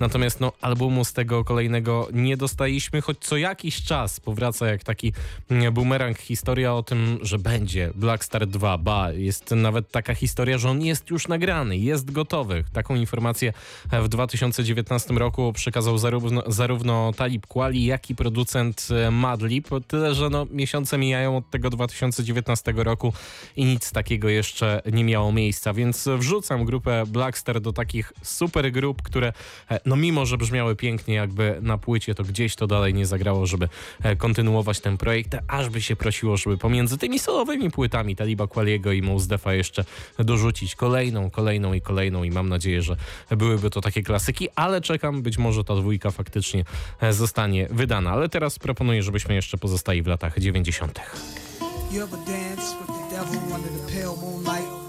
Natomiast 0.00 0.40
no, 0.40 0.52
albumu 0.60 1.04
z 1.04 1.12
tego 1.12 1.44
kolejnego 1.44 2.08
nie 2.12 2.36
dostaliśmy, 2.36 3.00
choć 3.00 3.18
co 3.18 3.36
jakiś 3.36 3.82
czas 3.82 4.20
powraca 4.20 4.66
jak 4.66 4.84
taki 4.84 5.12
mm, 5.50 5.74
bumerang 5.74 6.18
historia 6.18 6.74
o 6.74 6.82
tym, 6.82 7.18
że 7.22 7.38
będzie 7.38 7.90
Blackstar 7.94 8.46
2. 8.46 8.78
Ba, 8.78 9.12
jest 9.12 9.50
nawet 9.50 9.90
taka 9.90 10.14
historia, 10.14 10.58
że 10.58 10.70
on 10.70 10.82
jest 10.82 11.10
już 11.10 11.28
nagrany, 11.28 11.78
jest 11.78 12.10
gotowy. 12.10 12.64
Taką 12.72 12.94
informację 12.94 13.52
w 14.02 14.08
2019 14.08 15.14
roku 15.14 15.52
przekazał 15.52 15.98
zarówno, 15.98 16.42
zarówno 16.46 17.12
Talib 17.12 17.46
Kweli, 17.46 17.84
jak 17.84 18.10
i 18.10 18.14
producent 18.14 18.88
e, 18.90 19.10
Madlib. 19.10 19.68
Tyle, 19.86 20.14
że 20.14 20.30
no, 20.30 20.46
miesiące 20.50 20.98
mijają 20.98 21.36
od 21.36 21.50
tego 21.50 21.70
2019 21.70 22.72
roku 22.76 23.12
i 23.56 23.64
nic 23.64 23.92
takiego 23.92 24.28
jeszcze 24.28 24.82
nie 24.92 25.04
miało 25.04 25.32
miejsca, 25.32 25.72
więc 25.72 26.08
wrzucam 26.18 26.64
grupę 26.64 27.04
Blackstar 27.06 27.60
do 27.60 27.72
takich 27.72 28.12
super 28.22 28.72
grup, 28.72 29.02
które 29.02 29.32
e, 29.68 29.80
no 29.90 29.96
mimo, 29.96 30.26
że 30.26 30.38
brzmiały 30.38 30.76
pięknie 30.76 31.14
jakby 31.14 31.58
na 31.62 31.78
płycie, 31.78 32.14
to 32.14 32.24
gdzieś 32.24 32.56
to 32.56 32.66
dalej 32.66 32.94
nie 32.94 33.06
zagrało, 33.06 33.46
żeby 33.46 33.68
e, 34.02 34.16
kontynuować 34.16 34.80
ten 34.80 34.96
projekt, 34.96 35.36
aż 35.48 35.68
by 35.68 35.82
się 35.82 35.96
prosiło, 35.96 36.36
żeby 36.36 36.58
pomiędzy 36.58 36.98
tymi 36.98 37.18
solowymi 37.18 37.70
płytami 37.70 38.16
Taliba 38.16 38.46
Kwaliego 38.46 38.92
i 38.92 39.02
Mos 39.02 39.26
Defa 39.26 39.54
jeszcze 39.54 39.84
dorzucić 40.18 40.74
kolejną, 40.74 41.30
kolejną 41.30 41.72
i 41.72 41.80
kolejną 41.80 42.22
i 42.24 42.30
mam 42.30 42.48
nadzieję, 42.48 42.82
że 42.82 42.96
byłyby 43.30 43.70
to 43.70 43.80
takie 43.80 44.02
klasyki, 44.02 44.48
ale 44.54 44.80
czekam, 44.80 45.22
być 45.22 45.38
może 45.38 45.64
ta 45.64 45.74
dwójka 45.74 46.10
faktycznie 46.10 46.64
e, 47.00 47.12
zostanie 47.12 47.68
wydana, 47.70 48.10
ale 48.10 48.28
teraz 48.28 48.58
proponuję, 48.58 49.02
żebyśmy 49.02 49.34
jeszcze 49.34 49.58
pozostali 49.58 50.02
w 50.02 50.06
latach 50.06 50.38
90. 50.38 51.00
You 51.92 52.02
ever 52.02 52.18
dance 52.26 52.76
with 52.78 52.86
the 52.86 53.16
devil 53.16 53.54
under 53.54 53.70
the 53.70 53.92
pale 53.92 54.16
moonlight? 54.16 54.80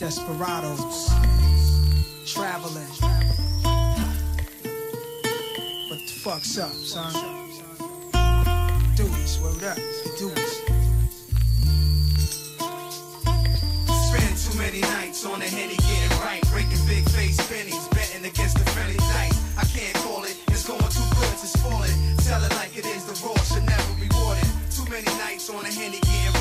Desperados, 0.00 1.10
traveling. 2.34 2.86
What 5.88 6.00
the 6.04 6.14
fuck's 6.20 6.58
up, 6.58 6.72
son? 6.72 7.12
Do 8.94 9.04
this, 9.04 9.40
word 9.40 9.64
up, 9.64 9.76
do 10.18 10.28
this. 10.34 10.60
Spend 14.08 14.36
too 14.36 14.58
many 14.58 14.80
nights 14.80 15.24
on 15.24 15.38
the 15.38 15.46
henny 15.46 15.76
getting 15.76 16.18
right, 16.20 16.42
breaking 16.50 16.84
big 16.86 17.08
face 17.10 17.40
pennies, 17.48 17.88
betting 17.88 18.24
against 18.26 18.58
the 18.58 18.64
friendly 18.72 18.96
dice. 18.96 19.40
I 19.56 19.64
can't 19.64 19.94
call 20.04 20.24
it, 20.24 20.36
it's 20.48 20.66
going 20.68 20.80
too 20.80 21.08
good 21.16 21.38
to 21.40 21.46
spoil 21.46 21.82
it. 21.82 21.96
Tell 22.24 22.44
it 22.44 22.52
like 22.56 22.76
it 22.76 22.84
is, 22.84 23.04
the 23.04 23.14
raw 23.26 23.34
should 23.44 23.64
never 23.64 23.94
be 23.94 24.06
rewarded. 24.06 24.44
Too 24.70 24.84
many 24.90 25.06
nights 25.16 25.48
on 25.48 25.62
the 25.62 25.70
henny 25.72 26.00
getting 26.00 26.37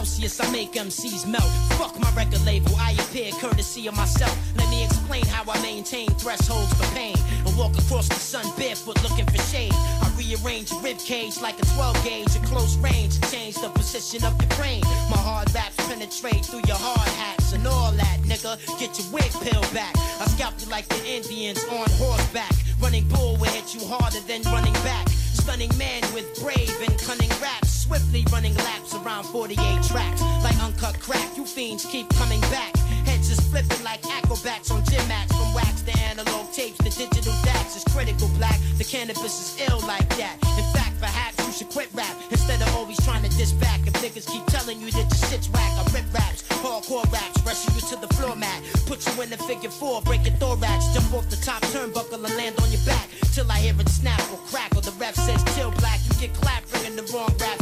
Celsius, 0.00 0.40
I 0.40 0.50
make 0.50 0.72
MCs 0.72 1.26
melt. 1.26 1.52
Fuck 1.76 2.00
my 2.00 2.10
record 2.12 2.42
label, 2.46 2.74
I 2.78 2.92
appear 2.92 3.32
courtesy 3.32 3.86
of 3.86 3.94
myself. 3.94 4.34
Let 4.56 4.70
me 4.70 4.82
explain 4.82 5.26
how 5.26 5.44
I 5.46 5.60
maintain 5.60 6.08
thresholds 6.16 6.72
for 6.72 6.88
pain. 6.94 7.14
And 7.44 7.54
walk 7.58 7.76
across 7.76 8.08
the 8.08 8.14
sun 8.14 8.46
barefoot 8.56 8.96
looking 9.02 9.26
for 9.26 9.36
shade. 9.52 9.74
I 9.74 10.10
rearrange 10.16 10.72
rib 10.80 10.96
cage 10.96 11.38
like 11.42 11.58
a 11.60 11.66
12 11.76 12.02
gauge 12.02 12.34
at 12.34 12.42
close 12.44 12.78
range. 12.78 13.20
Change 13.30 13.56
the 13.56 13.68
position 13.68 14.24
of 14.24 14.40
your 14.40 14.48
brain. 14.56 14.80
My 15.12 15.20
hard 15.20 15.52
raps 15.54 15.76
penetrate 15.86 16.46
through 16.46 16.64
your 16.66 16.80
hard 16.80 17.08
hats 17.20 17.52
and 17.52 17.66
all 17.66 17.92
that, 17.92 18.20
nigga. 18.24 18.56
Get 18.80 18.98
your 18.98 19.12
wig 19.12 19.30
peeled 19.44 19.70
back. 19.74 19.92
I 20.18 20.24
scalp 20.28 20.54
you 20.60 20.66
like 20.70 20.88
the 20.88 21.04
Indians 21.04 21.62
on 21.64 21.90
horseback. 22.00 22.54
Running 22.80 23.06
bull 23.08 23.36
will 23.36 23.52
hit 23.52 23.74
you 23.74 23.84
harder 23.84 24.20
than 24.20 24.40
running 24.44 24.80
back. 24.80 25.06
Stunning 25.10 25.76
man 25.76 26.00
with 26.14 26.24
brave 26.40 26.74
and 26.80 26.98
cunning 27.00 27.28
raps. 27.42 27.69
Swiftly 27.90 28.24
running 28.30 28.54
laps 28.54 28.94
around 28.94 29.24
48 29.24 29.58
tracks. 29.82 30.22
Like 30.44 30.54
uncut 30.62 31.00
crack, 31.00 31.36
you 31.36 31.44
fiends 31.44 31.84
keep 31.84 32.08
coming 32.10 32.40
back. 32.42 32.76
Heads 33.02 33.28
is 33.30 33.40
flipping 33.50 33.82
like 33.82 33.98
acrobats 34.06 34.70
on 34.70 34.84
gym 34.84 35.02
mats. 35.08 35.32
From 35.34 35.52
wax 35.54 35.82
to 35.82 35.98
analog 35.98 36.52
tapes, 36.52 36.78
the 36.78 36.90
digital 36.90 37.34
dax 37.42 37.74
is 37.74 37.82
critical 37.90 38.28
black. 38.38 38.60
The 38.78 38.84
cannabis 38.84 39.34
is 39.42 39.68
ill 39.68 39.80
like 39.88 40.08
that. 40.22 40.38
In 40.54 40.62
fact, 40.72 41.00
perhaps 41.00 41.34
you 41.44 41.52
should 41.52 41.70
quit 41.70 41.88
rap 41.92 42.14
instead 42.30 42.62
of 42.62 42.72
always 42.76 42.96
trying 43.04 43.24
to 43.24 43.30
diss 43.36 43.50
back. 43.54 43.80
If 43.84 43.94
niggas 43.94 44.30
keep 44.30 44.46
telling 44.46 44.80
you 44.80 44.92
that 44.92 45.10
your 45.10 45.28
shit's 45.28 45.50
whack, 45.50 45.72
I 45.74 45.82
rip 45.90 46.06
raps, 46.14 46.44
hardcore 46.62 47.10
raps, 47.10 47.42
rushing 47.42 47.74
you 47.74 47.80
to 47.90 47.96
the 47.96 48.14
floor 48.14 48.36
mat. 48.36 48.62
Put 48.86 49.04
you 49.04 49.20
in 49.20 49.30
the 49.30 49.38
figure 49.50 49.68
four, 49.68 50.00
break 50.02 50.24
your 50.24 50.36
thorax, 50.38 50.94
jump 50.94 51.12
off 51.12 51.28
the 51.28 51.42
top 51.42 51.60
turnbuckle 51.74 52.22
and 52.22 52.36
land 52.38 52.54
on 52.62 52.70
your 52.70 52.86
back. 52.86 53.08
Till 53.34 53.50
I 53.50 53.58
hear 53.58 53.74
it 53.74 53.88
snap 53.88 54.22
or 54.30 54.38
crack, 54.46 54.76
or 54.76 54.82
the 54.82 54.92
ref 54.92 55.16
says 55.16 55.42
chill 55.56 55.72
black. 55.82 55.98
You 56.06 56.28
get 56.28 56.34
clapped, 56.34 56.70
bringing 56.70 56.94
the 56.94 57.02
wrong 57.12 57.34
raps 57.40 57.59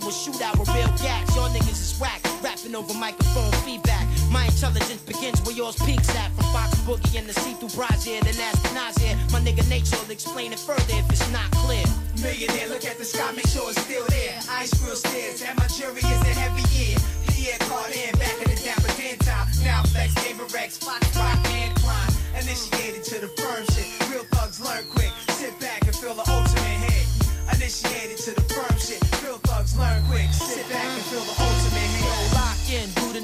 to 0.00 0.06
a 0.06 0.10
shootout 0.10 0.58
with 0.58 0.68
real 0.70 0.88
gas. 0.98 1.34
Your 1.34 1.48
niggas 1.48 1.80
is 1.80 1.98
whack, 2.00 2.20
rapping 2.42 2.74
over 2.74 2.94
microphone 2.94 3.52
feedback. 3.64 4.06
My 4.30 4.44
intelligence 4.46 5.02
begins 5.02 5.40
where 5.42 5.54
yours 5.54 5.76
peaks 5.82 6.10
at. 6.14 6.30
From 6.34 6.44
Fox 6.52 6.74
Boogie 6.86 7.18
and 7.18 7.28
the 7.28 7.34
see-through 7.34 7.74
brazier, 7.74 8.20
then 8.22 8.38
ask 8.40 8.62
Nazir. 8.74 9.16
My 9.32 9.40
nigga 9.40 9.66
Nature 9.68 9.96
will 10.02 10.12
explain 10.12 10.52
it 10.52 10.58
further 10.58 10.94
if 10.94 11.10
it's 11.10 11.26
not 11.32 11.50
clear. 11.50 11.84
Millionaire, 12.22 12.68
look 12.68 12.84
at 12.84 12.98
the 12.98 13.04
sky, 13.04 13.30
make 13.32 13.48
sure 13.48 13.68
it's 13.70 13.80
still 13.80 14.04
there. 14.08 14.38
Ice 14.50 14.72
grill 14.82 14.96
stairs, 14.96 15.42
and 15.42 15.56
my 15.58 15.66
jury 15.66 15.98
is 15.98 16.20
a 16.22 16.34
heavy 16.36 16.62
year. 16.74 16.96
Pierre 17.34 17.58
in, 17.58 18.12
back 18.18 18.36
in 18.42 18.50
the 18.50 18.60
dapper 18.62 18.92
time. 19.24 19.46
Now 19.64 19.82
flex, 19.90 20.14
David 20.22 20.52
Rex, 20.52 20.78
Fox, 20.78 21.02
rock, 21.16 21.38
and 21.48 21.74
climb. 21.76 22.12
Initiated 22.38 23.02
to 23.04 23.20
the 23.20 23.28
firm 23.40 23.64
shit. 23.74 23.88
Real 24.10 24.24
thugs 24.30 24.60
learn 24.60 24.84
quick. 24.90 25.07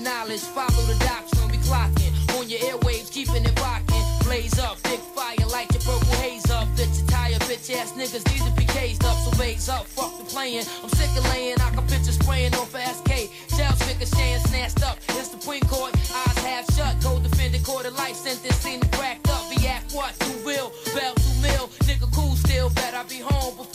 Knowledge, 0.04 0.44
follow 0.52 0.84
the 0.84 0.96
doctrine, 1.00 1.50
we 1.50 1.58
clocking. 1.64 2.12
On 2.36 2.48
your 2.48 2.60
airwaves, 2.60 3.10
keeping 3.10 3.44
it 3.44 3.58
rocking. 3.60 4.04
Blaze 4.24 4.58
up, 4.58 4.80
big 4.84 5.00
fire, 5.16 5.46
light 5.50 5.72
your 5.72 5.82
purple 5.82 6.14
haze 6.20 6.48
up. 6.50 6.68
Fit 6.76 6.88
your 6.96 7.06
tire, 7.08 7.40
bitch 7.48 7.72
ass 7.74 7.92
niggas 7.92 8.24
to 8.24 8.50
be 8.52 8.66
cased 8.66 9.02
up. 9.04 9.16
So 9.24 9.30
raise 9.42 9.68
up, 9.68 9.86
fuck 9.86 10.16
the 10.18 10.24
playing. 10.24 10.64
I'm 10.82 10.90
sick 10.90 11.10
of 11.16 11.24
laying, 11.32 11.60
I 11.60 11.70
can 11.70 11.86
picture 11.86 12.12
spraying 12.12 12.54
off 12.54 12.70
fast 12.70 13.04
K. 13.06 13.30
Shells 13.56 13.80
ricocheting, 13.88 14.44
snatched 14.48 14.82
up. 14.82 14.98
It's 15.08 15.28
the 15.28 15.40
Supreme 15.40 15.64
Court, 15.72 15.92
eyes 15.94 16.38
half 16.44 16.64
shut. 16.74 17.00
Go 17.02 17.18
defended, 17.20 17.64
court 17.64 17.86
of 17.86 17.96
life 17.96 18.16
sentence, 18.16 18.56
seen 18.56 18.80
cracked 18.92 19.28
up. 19.28 19.48
Be 19.50 19.66
act 19.66 19.92
what? 19.92 20.12
Too 20.20 20.38
real, 20.44 20.72
bell 20.94 21.14
too 21.14 21.34
mill. 21.40 21.68
Nigga 21.88 22.12
cool 22.14 22.36
still, 22.36 22.68
bet 22.70 22.94
I 22.94 23.02
be 23.04 23.20
home 23.20 23.56
before 23.56 23.73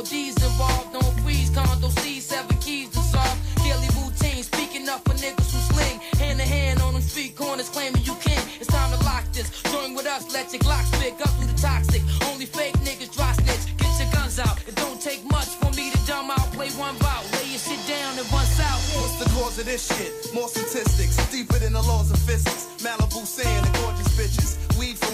another 0.00 0.08
D's 0.08 0.34
involved. 0.42 0.92
Don't 0.92 1.20
freeze, 1.20 1.50
condo 1.50 1.88
C, 1.88 2.20
seven 2.20 2.56
keys 2.58 2.88
to 2.90 3.00
solve. 3.00 3.38
Daily 3.62 3.88
routine, 4.00 4.42
speaking 4.42 4.88
up 4.88 5.00
for 5.04 5.14
niggas 5.14 5.52
who 5.52 5.74
sling. 5.74 6.00
Hand 6.18 6.38
to 6.38 6.46
hand 6.46 6.80
on 6.80 6.94
them 6.94 7.02
street 7.02 7.36
corners, 7.36 7.68
claiming 7.68 8.02
you 8.04 8.14
king. 8.20 8.40
It's 8.60 8.66
time 8.66 8.90
to 8.96 9.04
lock 9.04 9.24
this. 9.32 9.62
Join 9.62 9.94
with 9.94 10.06
us, 10.06 10.32
let 10.32 10.52
your 10.52 10.60
Glocks 10.60 10.90
pick 11.00 11.20
up 11.20 11.30
through 11.36 11.48
the 11.52 11.58
toxic. 11.58 12.02
Only 12.30 12.46
fake 12.46 12.74
niggas 12.80 13.12
dry 13.14 13.32
snitch. 13.32 13.76
Get 13.76 13.92
your 14.00 14.12
guns 14.12 14.38
out. 14.38 14.56
It 14.66 14.76
don't 14.76 15.00
take 15.00 15.24
much 15.30 15.48
for 15.60 15.70
me 15.76 15.90
to 15.90 16.06
dumb 16.06 16.30
out. 16.30 16.52
Play 16.52 16.70
one 16.70 16.96
bout, 16.98 17.24
lay 17.32 17.50
your 17.50 17.60
shit 17.60 17.80
down 17.86 18.18
and 18.18 18.26
one 18.28 18.46
south. 18.46 18.80
What's 18.96 19.16
the 19.22 19.28
cause 19.36 19.58
of 19.58 19.66
this 19.66 19.84
shit? 19.86 20.12
More 20.34 20.48
statistics, 20.48 20.99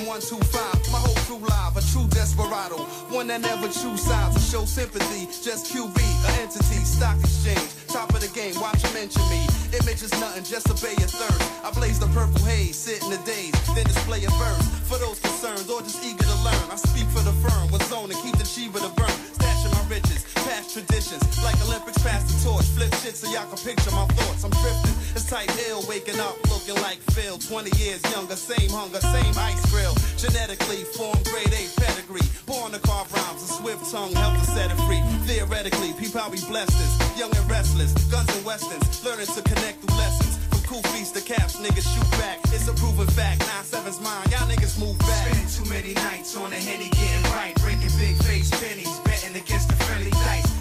125, 0.06 0.86
my 0.94 1.02
whole 1.02 1.18
crew 1.26 1.42
live, 1.42 1.74
a 1.74 1.82
true 1.90 2.06
desperado. 2.14 2.78
One 3.10 3.26
that 3.26 3.42
never 3.42 3.66
choose 3.66 4.06
sides 4.06 4.38
or 4.38 4.40
show 4.40 4.64
sympathy. 4.64 5.26
Just 5.42 5.74
QB, 5.74 5.98
an 5.98 6.46
entity, 6.46 6.78
stock 6.86 7.18
exchange. 7.18 7.66
Top 7.90 8.14
of 8.14 8.22
the 8.22 8.30
game, 8.30 8.54
watch 8.62 8.78
you 8.86 8.90
mention 8.94 9.22
me. 9.26 9.42
Image 9.74 10.06
is 10.06 10.14
nothing, 10.22 10.44
just 10.46 10.70
obey 10.70 10.94
your 11.02 11.10
thirst. 11.10 11.42
I 11.66 11.74
blaze 11.74 11.98
the 11.98 12.06
purple 12.14 12.38
haze, 12.46 12.78
sit 12.78 13.02
in 13.02 13.10
the 13.10 13.18
days, 13.26 13.50
then 13.74 13.84
display 13.84 14.22
a 14.22 14.30
verse. 14.38 14.66
for 14.86 14.98
those 15.02 15.18
concerned 15.18 15.66
or 15.66 15.82
just 15.82 15.98
eager 16.06 16.22
to 16.22 16.38
learn. 16.46 16.66
I 16.70 16.76
speak 16.78 17.10
for 17.10 17.26
the 17.26 17.34
firm, 17.42 17.70
was 17.74 17.82
zone 17.90 18.06
and 18.06 18.18
keep 18.22 18.38
the 18.38 18.46
chiva 18.46 18.78
to 18.78 18.90
burn. 18.94 19.10
Stashing 19.34 19.74
my 19.74 19.82
riches, 19.90 20.22
past 20.46 20.72
traditions, 20.72 21.22
like 21.42 21.58
Olympics 21.66 21.98
past 22.02 22.30
the 22.30 22.36
torch. 22.46 22.64
Flip 22.78 22.92
shit 23.02 23.16
so 23.18 23.26
y'all 23.30 23.46
can 23.50 23.58
picture 23.58 23.90
my 23.90 24.06
thoughts. 24.14 24.44
I'm 24.46 24.54
drifting, 24.62 24.94
it's 25.18 25.26
tight 25.28 25.50
hill, 25.66 25.82
waking 25.88 26.20
up 26.20 26.38
looking 26.48 26.78
like 26.86 27.02
Phil. 27.12 27.38
20 27.38 27.74
years 27.82 28.00
younger, 28.14 28.36
same 28.36 28.70
hunger, 28.70 29.02
same 29.02 29.34
ice 29.36 29.62
grill. 29.70 29.94
Genetically 30.16 30.86
formed 30.94 31.24
grade 31.26 31.50
A 31.50 31.66
pedigree. 31.80 32.26
Born 32.46 32.72
to 32.72 32.78
carve 32.78 33.10
rhymes, 33.12 33.42
a 33.42 33.50
swift 33.58 33.90
tongue, 33.90 34.14
help 34.14 34.38
to 34.38 34.46
set 34.46 34.70
it 34.70 34.78
free. 34.86 35.02
Theoretically, 35.26 35.92
people 35.98 36.22
we 36.30 36.38
blessed. 36.46 36.78
Young 37.18 37.34
and 37.34 37.50
restless, 37.50 37.92
guns 38.06 38.30
and 38.34 38.44
westerns, 38.46 39.04
learning 39.04 39.26
to 39.26 39.42
connect 39.42 39.82
through 39.82 39.98
lessons. 39.98 40.38
From 40.50 40.62
cool 40.70 40.82
feast 40.94 41.14
to 41.14 41.22
caps, 41.22 41.56
niggas 41.56 41.86
shoot 41.86 42.10
back. 42.22 42.38
It's 42.54 42.68
a 42.68 42.74
proven 42.74 43.06
fact. 43.08 43.42
9-7's 43.42 44.00
mine, 44.00 44.26
y'all 44.30 44.48
niggas 44.48 44.78
move 44.78 44.98
back. 45.00 45.34
Spend 45.34 45.48
too 45.48 45.66
many 45.70 45.94
nights 45.94 46.36
on 46.36 46.50
the 46.50 46.56
henny 46.56 46.88
getting 46.90 47.24
right, 47.34 47.54
breaking 47.62 47.92
big 47.98 48.16
face 48.24 48.50
pennies, 48.50 48.98
betting 49.00 49.36
against 49.36 49.68
the 49.68 49.76
friendly. 49.84 50.15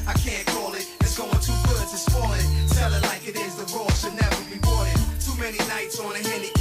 I 0.07 0.13
can't 0.13 0.45
call 0.47 0.73
it, 0.73 0.85
it's 1.01 1.17
going 1.17 1.39
too 1.39 1.57
good 1.67 1.87
to 1.87 1.97
spoil 1.97 2.33
it. 2.33 2.45
Tell 2.73 2.93
it 2.93 3.01
like 3.03 3.27
it 3.27 3.35
is, 3.35 3.55
the 3.55 3.65
raw 3.75 3.89
should 3.93 4.13
never 4.13 4.41
be 4.51 4.59
bought 4.59 4.87
it. 4.87 4.99
Too 5.19 5.35
many 5.39 5.57
nights 5.69 5.99
on 5.99 6.13
the 6.13 6.19
henny 6.29 6.54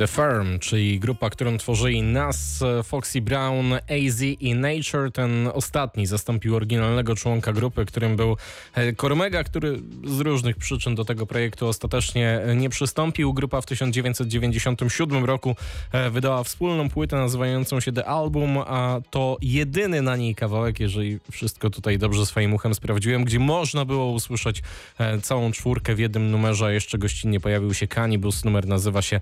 The 0.00 0.06
Firm, 0.06 0.58
czyli 0.58 1.00
grupa, 1.00 1.30
którą 1.30 1.58
tworzyli 1.58 2.02
Nas, 2.02 2.64
Foxy 2.84 3.20
Brown, 3.20 3.72
AZ 3.74 4.22
i 4.40 4.54
Nature. 4.54 5.12
Ten 5.12 5.48
ostatni 5.54 6.06
zastąpił 6.06 6.56
oryginalnego 6.56 7.16
członka 7.16 7.52
grupy, 7.52 7.86
którym 7.86 8.16
był 8.16 8.36
e, 8.74 8.92
Kormega, 8.92 9.44
który 9.44 9.80
z 10.04 10.20
różnych 10.20 10.56
przyczyn 10.56 10.94
do 10.94 11.04
tego 11.04 11.26
projektu 11.26 11.66
ostatecznie 11.66 12.40
nie 12.56 12.70
przystąpił. 12.70 13.32
Grupa 13.32 13.60
w 13.60 13.66
1997 13.66 15.24
roku 15.24 15.56
e, 15.92 16.10
wydała 16.10 16.44
wspólną 16.44 16.88
płytę 16.88 17.16
nazywającą 17.16 17.80
się 17.80 17.92
The 17.92 18.04
Album, 18.04 18.58
a 18.58 19.00
to 19.10 19.36
jedyny 19.42 20.02
na 20.02 20.16
niej 20.16 20.34
kawałek, 20.34 20.80
jeżeli 20.80 21.18
wszystko 21.30 21.70
tutaj 21.70 21.98
dobrze 21.98 22.26
swoim 22.26 22.54
uchem 22.54 22.74
sprawdziłem, 22.74 23.24
gdzie 23.24 23.38
można 23.38 23.84
było 23.84 24.10
usłyszeć 24.10 24.62
e, 24.98 25.20
całą 25.20 25.52
czwórkę 25.52 25.94
w 25.94 25.98
jednym 25.98 26.30
numerze, 26.30 26.66
a 26.66 26.70
jeszcze 26.70 26.98
gościnnie 26.98 27.40
pojawił 27.40 27.74
się 27.74 27.86
Cannibus, 27.86 28.44
numer 28.44 28.66
nazywa 28.66 29.02
się 29.02 29.20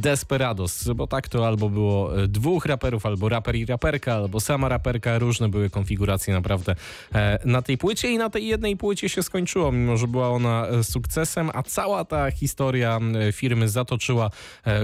Desperados, 0.00 0.88
bo 0.94 1.06
tak 1.06 1.28
to 1.28 1.46
albo 1.46 1.68
było 1.68 2.22
e, 2.22 2.28
dwóch 2.28 2.66
raperów, 2.66 3.06
albo 3.06 3.28
raper 3.28 3.56
i 3.56 3.66
raperka, 3.66 4.14
albo 4.14 4.40
sama 4.40 4.68
raperka, 4.68 5.18
różne 5.18 5.48
były 5.48 5.70
konfiguracje 5.70 6.34
naprawdę 6.34 6.74
e, 7.14 7.38
na 7.44 7.62
tej 7.62 7.78
płycie 7.78 8.10
i 8.10 8.18
na 8.18 8.30
tej 8.30 8.46
jednej 8.46 8.76
płycie 8.76 9.08
się 9.08 9.22
skończyło, 9.22 9.72
mimo 9.72 9.96
że 9.96 10.08
była 10.08 10.28
ona 10.28 10.66
e, 10.66 10.84
sukcesem, 10.84 11.50
a 11.54 11.62
cała 11.62 12.04
ta 12.04 12.30
historia 12.30 13.00
firmy 13.32 13.68
zatoczyła 13.68 14.30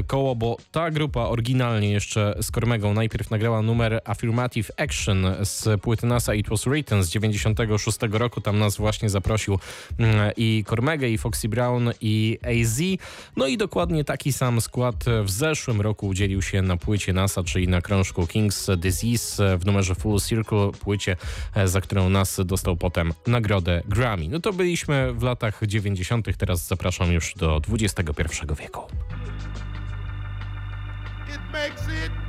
koło, 0.07 0.35
bo 0.35 0.57
ta 0.73 0.91
grupa 0.91 1.21
oryginalnie 1.21 1.91
jeszcze 1.91 2.35
z 2.41 2.51
Kormegą 2.51 2.95
najpierw 2.95 3.31
nagrała 3.31 3.63
numer 3.63 4.01
Affirmative 4.05 4.71
Action 4.77 5.27
z 5.43 5.81
płyty 5.81 6.07
NASA 6.07 6.35
It 6.35 6.49
Was 6.49 6.65
Written 6.65 7.05
z 7.05 7.09
96 7.11 7.99
roku, 8.11 8.41
tam 8.41 8.59
nas 8.59 8.77
właśnie 8.77 9.11
zaprosił 9.11 9.59
i 10.37 10.65
Kormegę, 10.67 11.09
i 11.09 11.19
Foxy 11.19 11.49
Brown, 11.49 11.91
i 12.01 12.39
AZ, 12.43 12.81
no 13.37 13.47
i 13.47 13.57
dokładnie 13.57 14.05
taki 14.05 14.33
sam 14.33 14.61
skład 14.61 15.06
w 15.25 15.31
zeszłym 15.31 15.81
roku 15.81 16.07
udzielił 16.07 16.43
się 16.43 16.63
na 16.63 16.77
płycie 16.77 17.13
NASA, 17.13 17.43
czyli 17.43 17.69
na 17.69 17.81
krążku 17.81 18.23
King's 18.23 18.77
Disease 18.77 19.59
w 19.59 19.67
numerze 19.67 19.95
Full 19.95 20.21
Circle, 20.21 20.71
płycie, 20.81 21.17
e, 21.55 21.69
za 21.69 21.81
którą 21.81 22.11
nas 22.11 22.41
dostał 22.45 22.77
potem 22.77 23.13
nagrodę 23.27 23.83
Grammy. 23.89 24.29
No 24.29 24.41
to 24.41 24.53
byliśmy 24.53 25.13
w 25.13 25.23
latach 25.23 25.61
90., 25.67 26.37
teraz 26.39 26.67
zapraszam 26.67 27.13
już 27.13 27.35
do 27.35 27.61
XXI 27.73 28.23
wieku. 28.59 28.83
It 31.29 32.26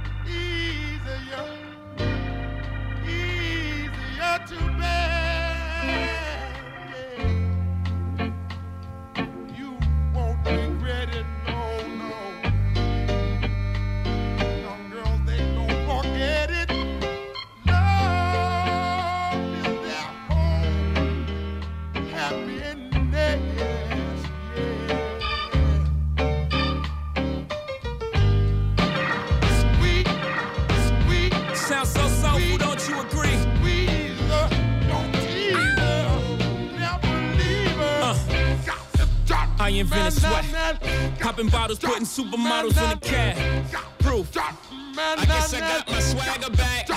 I 39.67 39.71
invented 39.71 40.13
sweat. 40.13 40.81
Popping 41.19 41.49
bottles, 41.49 41.79
putting 41.79 42.05
supermodels 42.05 42.81
in 42.81 42.89
the 42.89 43.05
cab. 43.05 43.65
Proof. 43.99 44.31
I 44.37 45.25
guess 45.25 45.53
I 45.53 45.59
got 45.59 45.91
my 45.91 45.99
swagger 45.99 46.49
back. 46.51 46.87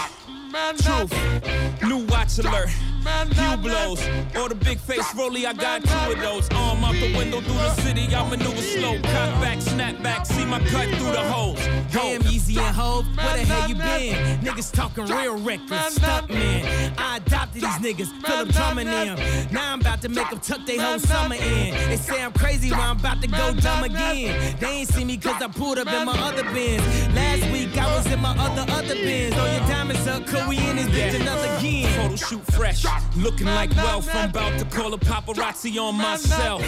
Truth. 0.79 1.83
New 1.83 2.07
watch 2.07 2.39
alert. 2.39 2.69
Few 3.01 3.57
blows. 3.57 4.01
Or 4.37 4.49
the 4.49 4.55
big 4.55 4.79
face 4.79 5.15
rolly, 5.15 5.47
I 5.47 5.53
got 5.53 5.83
two 5.83 6.13
of 6.13 6.21
those. 6.21 6.49
Arm 6.51 6.85
out 6.85 6.95
the 6.95 7.17
window 7.17 7.41
through 7.41 7.55
the 7.55 7.75
city, 7.77 8.15
I 8.15 8.29
maneuver 8.29 8.61
slow. 8.61 8.95
Cut 8.95 9.41
back, 9.41 9.61
snap 9.61 10.03
back, 10.03 10.27
see 10.27 10.45
my 10.45 10.59
cut 10.61 10.89
through 10.89 11.13
the 11.13 11.23
holes. 11.33 11.59
Damn, 11.93 12.23
easy 12.27 12.59
and 12.59 12.75
hope. 12.75 13.07
Where 13.17 13.37
the 13.37 13.45
hell 13.45 13.69
you 13.69 13.75
been? 13.75 14.41
Niggas 14.41 14.73
talking 14.73 15.07
real 15.07 15.39
reckless. 15.39 15.97
Stunt 15.97 16.29
man. 16.31 16.95
I 16.99 17.17
adopted 17.19 17.63
these 17.63 17.79
niggas, 17.79 18.11
Philip 18.27 18.49
drumming 18.51 18.87
them. 18.87 19.19
Now 19.53 19.73
I'm 19.73 19.81
about 19.81 20.03
to 20.03 20.09
make 20.09 20.29
them 20.31 20.41
tuck 20.41 20.67
their 20.67 20.81
whole 20.81 20.99
summer 20.99 21.37
in. 21.37 21.75
They 21.89 21.97
say 21.97 22.23
I'm 22.23 22.33
crazy 22.33 22.71
when 22.71 22.81
I'm 22.81 22.99
about 22.99 23.23
to 23.23 23.29
go 23.29 23.55
dumb 23.55 23.85
again. 23.85 24.57
They 24.61 24.67
ain't 24.67 24.89
see 24.89 25.05
me 25.05 25.17
cause 25.17 25.41
I 25.43 25.49
pulled 25.49 25.79
up 25.79 25.89
in 25.89 26.07
my 26.07 26.19
other 26.19 26.45
bins. 26.53 26.83
Last 27.15 27.51
week 27.53 27.77
I 27.77 27.97
was 27.97 28.07
in 28.13 28.21
my 28.21 28.37
other, 28.39 28.71
other 28.73 28.95
bins. 28.95 29.37
All 29.37 29.49
your 29.49 29.61
diamonds 29.61 30.07
up, 30.07 30.27
could 30.27 30.47
we 30.49 30.59
in 30.59 30.77
this 30.77 30.89
bitch 30.89 31.21
another 31.21 31.49
again? 31.59 31.89
Photo 31.97 32.17
shoot 32.17 32.45
fresh. 32.53 32.85
Looking 33.17 33.47
like 33.47 33.75
wealth, 33.77 34.09
I'm 34.15 34.31
about 34.31 34.59
to 34.59 34.65
call 34.65 34.95
a 34.95 34.99
paparazzi 34.99 35.79
on 35.81 35.97
myself. 35.97 36.63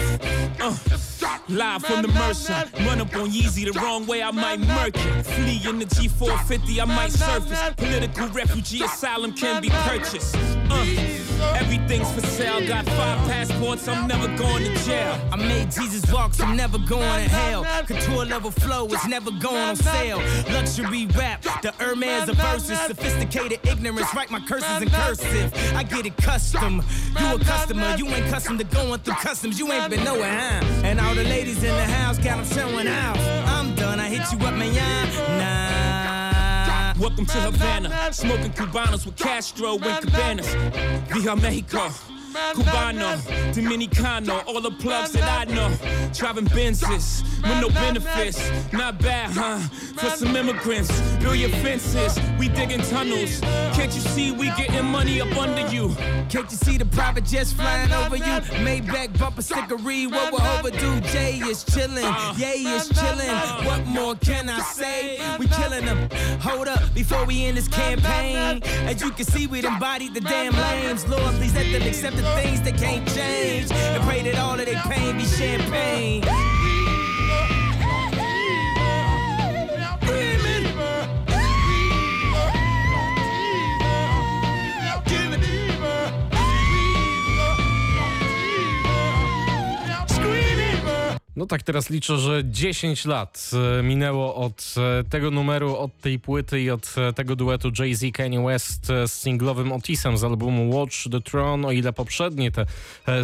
Uh, 0.60 0.76
live 1.48 1.84
from 1.84 2.02
the 2.02 2.08
Mercer. 2.08 2.64
Run 2.84 3.00
up 3.00 3.14
on 3.14 3.30
Yeezy 3.30 3.72
the 3.72 3.78
wrong 3.80 4.06
way, 4.06 4.22
I 4.22 4.30
might 4.30 4.60
murk 4.60 4.94
it. 4.94 5.22
Flee 5.24 5.60
in 5.68 5.78
the 5.78 5.86
G450, 5.86 6.80
I 6.80 6.84
might 6.84 7.12
surface. 7.12 7.60
Political 7.76 8.28
refugee 8.28 8.82
asylum 8.82 9.32
can 9.32 9.62
be 9.62 9.70
purchased. 9.70 10.36
Uh, 10.70 11.31
everything's 11.54 12.10
for 12.12 12.20
sale. 12.26 12.66
Got 12.66 12.86
five 12.86 13.18
passports, 13.28 13.88
I'm 13.88 14.06
never 14.06 14.28
going 14.36 14.64
to 14.64 14.74
jail. 14.84 15.18
I 15.32 15.36
made 15.36 15.70
Jesus 15.70 16.10
walk, 16.12 16.32
I'm 16.40 16.56
never 16.56 16.78
going 16.78 17.24
to 17.24 17.28
hell. 17.28 17.64
Couture 17.86 18.24
level 18.24 18.50
flow 18.50 18.86
is 18.86 19.06
never 19.06 19.30
going 19.30 19.56
on 19.56 19.76
sale. 19.76 20.18
Luxury 20.52 21.06
rap, 21.18 21.42
the 21.62 21.72
Hermes 21.78 22.28
of 22.28 22.36
verses. 22.36 22.78
Sophisticated 22.80 23.60
ignorance, 23.64 24.14
write 24.14 24.30
my 24.30 24.40
curses 24.40 24.82
in 24.82 24.88
cursive. 24.90 25.52
I 25.74 25.82
get 25.82 26.06
it 26.06 26.16
custom. 26.16 26.82
You 27.18 27.36
a 27.36 27.38
customer, 27.38 27.94
you 27.96 28.06
ain't 28.08 28.26
custom 28.26 28.58
to 28.58 28.64
going 28.64 29.00
through 29.00 29.14
customs. 29.14 29.58
You 29.58 29.70
ain't 29.72 29.90
been 29.90 30.04
nowhere, 30.04 30.38
huh? 30.38 30.64
And 30.84 31.00
all 31.00 31.14
the 31.14 31.24
ladies 31.24 31.62
in 31.62 31.74
the 31.74 31.84
house 31.84 32.18
got 32.18 32.36
them 32.36 32.46
showing 32.46 32.88
out. 32.88 33.18
I'm 33.48 33.74
done, 33.74 34.00
I 34.00 34.08
hit 34.08 34.22
you 34.32 34.46
up, 34.46 34.54
man. 34.54 34.72
Nah. 35.38 35.91
Welcome 36.98 37.26
to 37.26 37.40
Havana, 37.40 38.12
smoking 38.12 38.52
Cubanos 38.52 39.06
with 39.06 39.16
Castro 39.16 39.78
and 39.78 40.06
Cabanas. 40.10 40.46
Via 41.08 41.34
Mexico. 41.36 42.11
Cubano, 42.32 43.16
Dominicano, 43.52 44.44
all 44.46 44.60
the 44.60 44.70
plugs 44.70 45.12
that 45.12 45.48
I 45.48 45.52
know. 45.52 45.70
Driving 46.12 46.46
Benzes 46.46 47.22
with 47.42 47.60
no 47.60 47.68
benefits. 47.68 48.40
Not 48.72 48.98
bad, 48.98 49.30
huh? 49.30 49.58
For 49.98 50.16
some 50.16 50.34
immigrants, 50.36 50.90
build 51.18 51.36
your 51.36 51.50
fences. 51.50 52.18
We 52.38 52.48
digging 52.48 52.80
tunnels. 52.82 53.40
Can't 53.74 53.94
you 53.94 54.00
see 54.00 54.32
we 54.32 54.46
getting 54.56 54.84
money 54.86 55.20
up 55.20 55.36
under 55.36 55.66
you? 55.68 55.94
Can't 56.28 56.50
you 56.50 56.56
see 56.56 56.78
the 56.78 56.86
private 56.86 57.24
jets 57.24 57.52
flying 57.52 57.92
over 57.92 58.16
you? 58.16 58.40
Maybach 58.64 59.18
bumper 59.18 59.42
stickery, 59.42 60.10
what 60.10 60.32
we're 60.32 60.58
overdue. 60.58 61.00
Jay 61.08 61.38
is 61.38 61.64
chillin', 61.64 62.38
Yay 62.38 62.62
is 62.62 62.88
chillin'. 62.90 63.66
What 63.66 63.86
more 63.86 64.14
can 64.16 64.48
I 64.48 64.60
say? 64.60 65.20
We 65.38 65.46
killing 65.48 65.84
them. 65.84 66.08
Hold 66.40 66.68
up 66.68 66.94
before 66.94 67.24
we 67.24 67.44
end 67.44 67.56
this 67.56 67.68
campaign. 67.68 68.62
As 68.86 69.00
you 69.02 69.10
can 69.10 69.26
see, 69.26 69.46
we 69.46 69.64
embodied 69.64 70.14
the 70.14 70.20
damn 70.20 70.54
lames. 70.54 71.06
Lord, 71.08 71.34
please 71.34 71.54
let 71.54 71.70
them 71.72 71.82
accept 71.82 72.16
the 72.22 72.30
things 72.40 72.62
that 72.62 72.76
can't 72.76 73.06
change. 73.08 73.70
And 73.72 74.02
pray 74.04 74.22
that 74.22 74.38
all 74.38 74.58
of 74.58 74.66
their 74.66 74.82
pain 74.82 75.16
be 75.16 75.24
champagne. 75.24 76.51
No 91.36 91.46
tak, 91.46 91.62
teraz 91.62 91.90
liczę, 91.90 92.18
że 92.18 92.42
10 92.44 93.04
lat 93.04 93.50
e, 93.78 93.82
minęło 93.82 94.34
od 94.34 94.74
e, 94.76 95.04
tego 95.04 95.30
numeru, 95.30 95.76
od 95.76 96.00
tej 96.00 96.18
płyty 96.18 96.60
i 96.60 96.70
od 96.70 96.94
e, 96.96 97.12
tego 97.12 97.36
duetu 97.36 97.70
Jay-Z 97.78 98.12
Kanye 98.12 98.40
West 98.40 98.86
z 98.86 99.12
singlowym 99.12 99.72
Otisem 99.72 100.18
z 100.18 100.24
albumu 100.24 100.76
Watch 100.76 100.96
the 101.10 101.20
Throne. 101.20 101.68
O 101.68 101.72
ile 101.72 101.92
poprzednie 101.92 102.50
te 102.50 102.66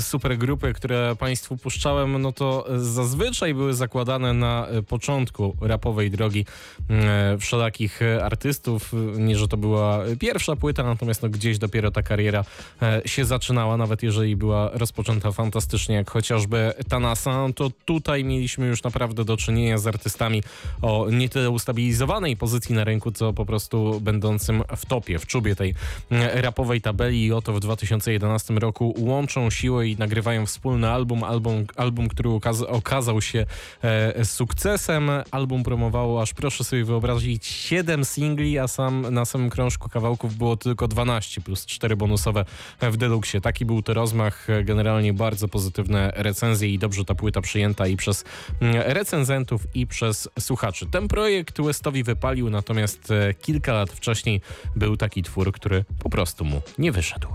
super 0.01 0.39
grupy, 0.39 0.73
które 0.73 1.17
Państwu 1.19 1.57
puszczałem, 1.57 2.23
no 2.23 2.33
to 2.33 2.67
zazwyczaj 2.77 3.55
były 3.55 3.75
zakładane 3.75 4.33
na 4.33 4.67
początku 4.89 5.57
rapowej 5.61 6.11
drogi 6.11 6.45
wszelakich 7.41 8.01
artystów. 8.23 8.93
Nie, 9.17 9.37
że 9.37 9.49
to 9.49 9.57
była 9.57 10.01
pierwsza 10.21 10.57
płyta, 10.57 10.83
natomiast 10.83 11.23
no 11.23 11.29
gdzieś 11.29 11.59
dopiero 11.59 11.91
ta 11.91 12.03
kariera 12.03 12.45
się 13.07 13.25
zaczynała, 13.25 13.77
nawet 13.77 14.03
jeżeli 14.03 14.37
była 14.37 14.71
rozpoczęta 14.73 15.33
fantastycznie, 15.33 15.95
jak 15.95 16.11
chociażby 16.11 16.73
Tanasa, 16.89 17.47
to 17.55 17.71
tutaj 17.85 17.98
tutaj 17.99 18.25
mieliśmy 18.25 18.67
już 18.67 18.83
naprawdę 18.83 19.25
do 19.25 19.37
czynienia 19.37 19.79
z 19.79 19.87
artystami 19.87 20.43
o 20.83 21.07
nie 21.11 21.29
tyle 21.29 21.51
ustabilizowanej 21.51 22.37
pozycji 22.37 22.75
na 22.75 22.85
rynku, 22.85 23.13
co 23.13 23.33
po 23.33 23.47
prostu 23.47 24.01
będącym 24.01 24.63
w 24.77 24.87
topie, 24.87 25.19
w 25.19 25.27
czubie 25.27 25.57
tej 25.57 25.75
mm, 26.11 26.29
rapowej 26.35 26.81
tabeli 26.81 27.27
i 27.27 27.33
oto 27.33 27.53
w 27.53 27.61
2011 27.61 28.55
roku 28.55 28.95
łączą 28.99 29.51
siłę 29.51 29.89
i 29.89 29.97
nagrywają 29.97 30.47
wspólny 30.47 30.89
album, 30.89 31.25
album, 31.25 31.67
album 31.77 32.09
który 32.09 32.31
okaz 32.31 32.63
okazał 32.63 33.23
się 33.23 33.47
e, 33.83 34.25
sukcesem. 34.25 35.11
Album 35.31 35.63
promowało 35.63 36.23
aż 36.23 36.35
proszę 36.35 36.65
sobie 36.65 36.85
wyobrazić 36.85 37.47
7 37.47 38.05
singli, 38.05 38.59
a 38.59 38.69
sam 38.69 39.07
na 39.15 39.25
samym 39.25 39.51
krążku 39.51 39.89
kawałków 39.89 40.37
było 40.37 40.57
tylko 40.57 40.89
12 40.89 41.41
plus 41.41 41.67
4 41.67 41.97
bonusowe 41.97 42.45
w 42.81 42.97
deluxe. 42.97 43.41
Taki 43.41 43.65
był 43.65 43.83
to 43.83 43.95
rozmach, 43.95 44.47
generalnie 44.65 45.13
bardzo 45.13 45.49
pozytywne 45.49 46.13
recenzje 46.17 46.69
i 46.69 46.79
dobrze 46.79 47.05
ta 47.05 47.15
płyta 47.15 47.41
przyjęta 47.41 47.88
i 47.91 47.97
przez 47.97 48.25
mm, 48.61 48.83
recenzentów 48.87 49.67
i 49.75 49.87
przez 49.87 50.29
słuchaczy. 50.41 50.87
Ten 50.87 51.09
projekt 51.09 51.61
Westowi 51.61 52.03
wypalił, 52.03 52.51
natomiast 52.51 53.11
e, 53.11 53.35
kilka 53.35 53.73
lat 53.73 53.93
wcześniej 53.93 54.41
był 54.77 54.97
taki 54.97 55.23
twór, 55.23 55.53
który 55.53 55.85
po 56.03 56.11
prostu 56.11 56.45
mu 56.45 56.63
nie 56.79 56.93
wyszedł. 56.93 57.29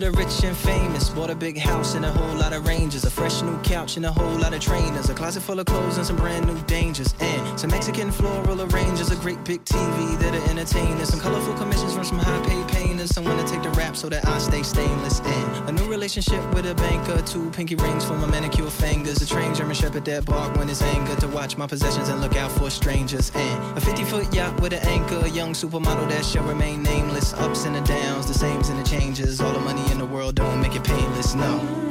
The 0.00 0.10
rich 0.12 0.42
and 0.44 0.56
famous. 0.56 1.10
Bought 1.10 1.28
a 1.28 1.34
big 1.34 1.58
house 1.58 1.94
and 1.94 2.06
a 2.06 2.10
whole 2.10 2.38
lot 2.38 2.54
of 2.54 2.66
ranges. 2.66 3.04
A 3.04 3.10
fresh 3.10 3.42
new 3.42 3.58
couch 3.58 3.98
and 3.98 4.06
a 4.06 4.10
whole 4.10 4.38
lot 4.38 4.54
of 4.54 4.60
trainers. 4.60 5.10
A 5.10 5.14
closet 5.14 5.42
full 5.42 5.60
of 5.60 5.66
clothes 5.66 5.98
and 5.98 6.06
some 6.06 6.16
brand 6.16 6.46
new 6.46 6.58
dangers. 6.62 7.14
And 7.20 7.60
some 7.60 7.70
Mexican 7.70 8.10
floral 8.10 8.62
arrangers. 8.62 9.10
A 9.10 9.16
great 9.16 9.44
big 9.44 9.62
TV 9.66 10.18
that'll 10.18 10.42
entertain 10.48 10.96
us. 11.02 11.10
Some 11.10 11.20
colorful 11.20 11.52
commissions 11.52 11.92
from 11.92 12.04
some 12.04 12.18
high 12.18 12.42
paid 12.46 12.66
painters. 12.68 13.10
Someone 13.10 13.36
to 13.36 13.44
take 13.44 13.62
the 13.62 13.68
rap 13.72 13.94
so 13.94 14.08
that 14.08 14.26
I 14.26 14.38
stay 14.38 14.62
stainless. 14.62 15.20
And 15.20 15.68
a 15.68 15.72
new 15.72 15.90
relationship 15.90 16.42
with 16.54 16.64
a 16.64 16.74
banker. 16.76 17.20
Two 17.20 17.50
pinky 17.50 17.74
rings 17.74 18.02
for 18.02 18.14
my 18.14 18.26
manicure 18.26 18.70
fingers. 18.70 19.20
A 19.20 19.26
trained 19.26 19.56
German 19.56 19.74
shepherd 19.74 20.06
that 20.06 20.24
bark 20.24 20.56
when 20.56 20.70
it's 20.70 20.80
anger. 20.80 21.14
To 21.16 21.28
watch 21.28 21.58
my 21.58 21.66
possessions 21.66 22.08
and 22.08 22.22
look 22.22 22.36
out 22.36 22.50
for 22.52 22.70
strangers. 22.70 23.30
And 23.34 23.76
a 23.76 23.80
50 23.82 24.04
foot 24.04 24.34
yacht 24.34 24.58
with 24.62 24.72
an 24.72 24.80
anchor. 24.88 25.20
A 25.26 25.28
young 25.28 25.52
supermodel 25.52 26.08
that 26.08 26.24
shall 26.24 26.44
remain 26.44 26.82
nameless. 26.82 27.34
Ups 27.34 27.66
and 27.66 27.76
the 27.76 27.82
downs, 27.82 28.26
the 28.28 28.34
sames 28.34 28.70
and 28.70 28.78
the 28.78 28.88
changes 28.88 29.42
all 29.42 29.52
the 29.52 29.60
money 29.60 29.89
in 29.90 29.98
the 29.98 30.06
world 30.06 30.34
don't 30.36 30.60
make 30.60 30.76
it 30.76 30.84
painless, 30.84 31.34
no. 31.34 31.89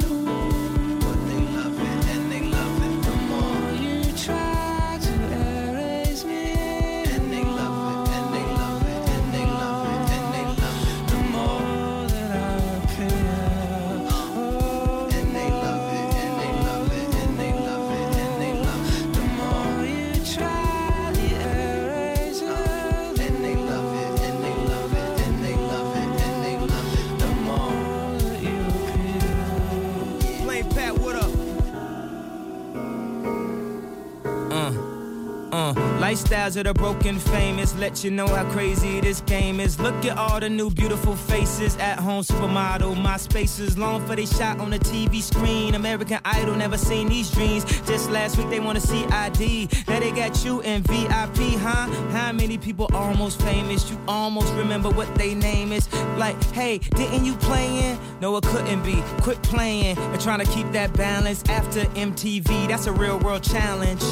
Lifestyles 36.10 36.56
of 36.56 36.64
the 36.64 36.74
broken 36.74 37.20
famous 37.20 37.72
let 37.76 38.02
you 38.02 38.10
know 38.10 38.26
how 38.26 38.42
crazy 38.50 39.00
this 39.00 39.20
game 39.20 39.60
is. 39.60 39.78
Look 39.78 39.94
at 40.04 40.18
all 40.18 40.40
the 40.40 40.50
new 40.50 40.68
beautiful 40.68 41.14
faces 41.14 41.76
at 41.76 42.00
home 42.00 42.24
supermodel. 42.24 43.00
My 43.00 43.16
spaces 43.16 43.78
long 43.78 44.04
for 44.04 44.16
they 44.16 44.26
shot 44.26 44.58
on 44.58 44.70
the 44.70 44.80
TV 44.80 45.22
screen. 45.22 45.76
American 45.76 46.18
Idol 46.24 46.56
never 46.56 46.76
seen 46.76 47.08
these 47.08 47.30
dreams. 47.30 47.64
Just 47.82 48.10
last 48.10 48.38
week 48.38 48.50
they 48.50 48.58
wanna 48.58 48.80
see 48.80 49.04
ID. 49.04 49.68
Now 49.86 50.00
they 50.00 50.10
got 50.10 50.44
you 50.44 50.60
in 50.62 50.82
VIP, 50.82 51.56
huh? 51.60 51.86
How 52.10 52.32
many 52.32 52.58
people 52.58 52.90
almost 52.92 53.40
famous? 53.42 53.88
You 53.88 53.96
almost 54.08 54.52
remember 54.54 54.90
what 54.90 55.14
they 55.14 55.36
name 55.36 55.70
is. 55.70 55.88
Like, 56.18 56.42
hey, 56.52 56.78
didn't 56.78 57.24
you 57.24 57.36
play 57.36 57.88
in? 57.88 58.00
No, 58.20 58.36
it 58.36 58.42
couldn't 58.42 58.82
be. 58.82 59.00
Quit 59.22 59.40
playing 59.44 59.96
and 59.96 60.20
trying 60.20 60.44
to 60.44 60.50
keep 60.50 60.72
that 60.72 60.92
balance 60.94 61.44
after 61.48 61.82
MTV. 61.94 62.66
That's 62.66 62.86
a 62.86 62.92
real 62.92 63.20
world 63.20 63.44
challenge. 63.44 64.02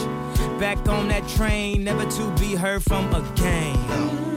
Back 0.58 0.88
on 0.88 1.06
that 1.08 1.26
train, 1.28 1.84
never 1.84 2.04
to 2.04 2.30
be 2.40 2.56
heard 2.56 2.82
from 2.82 3.14
again. 3.14 4.27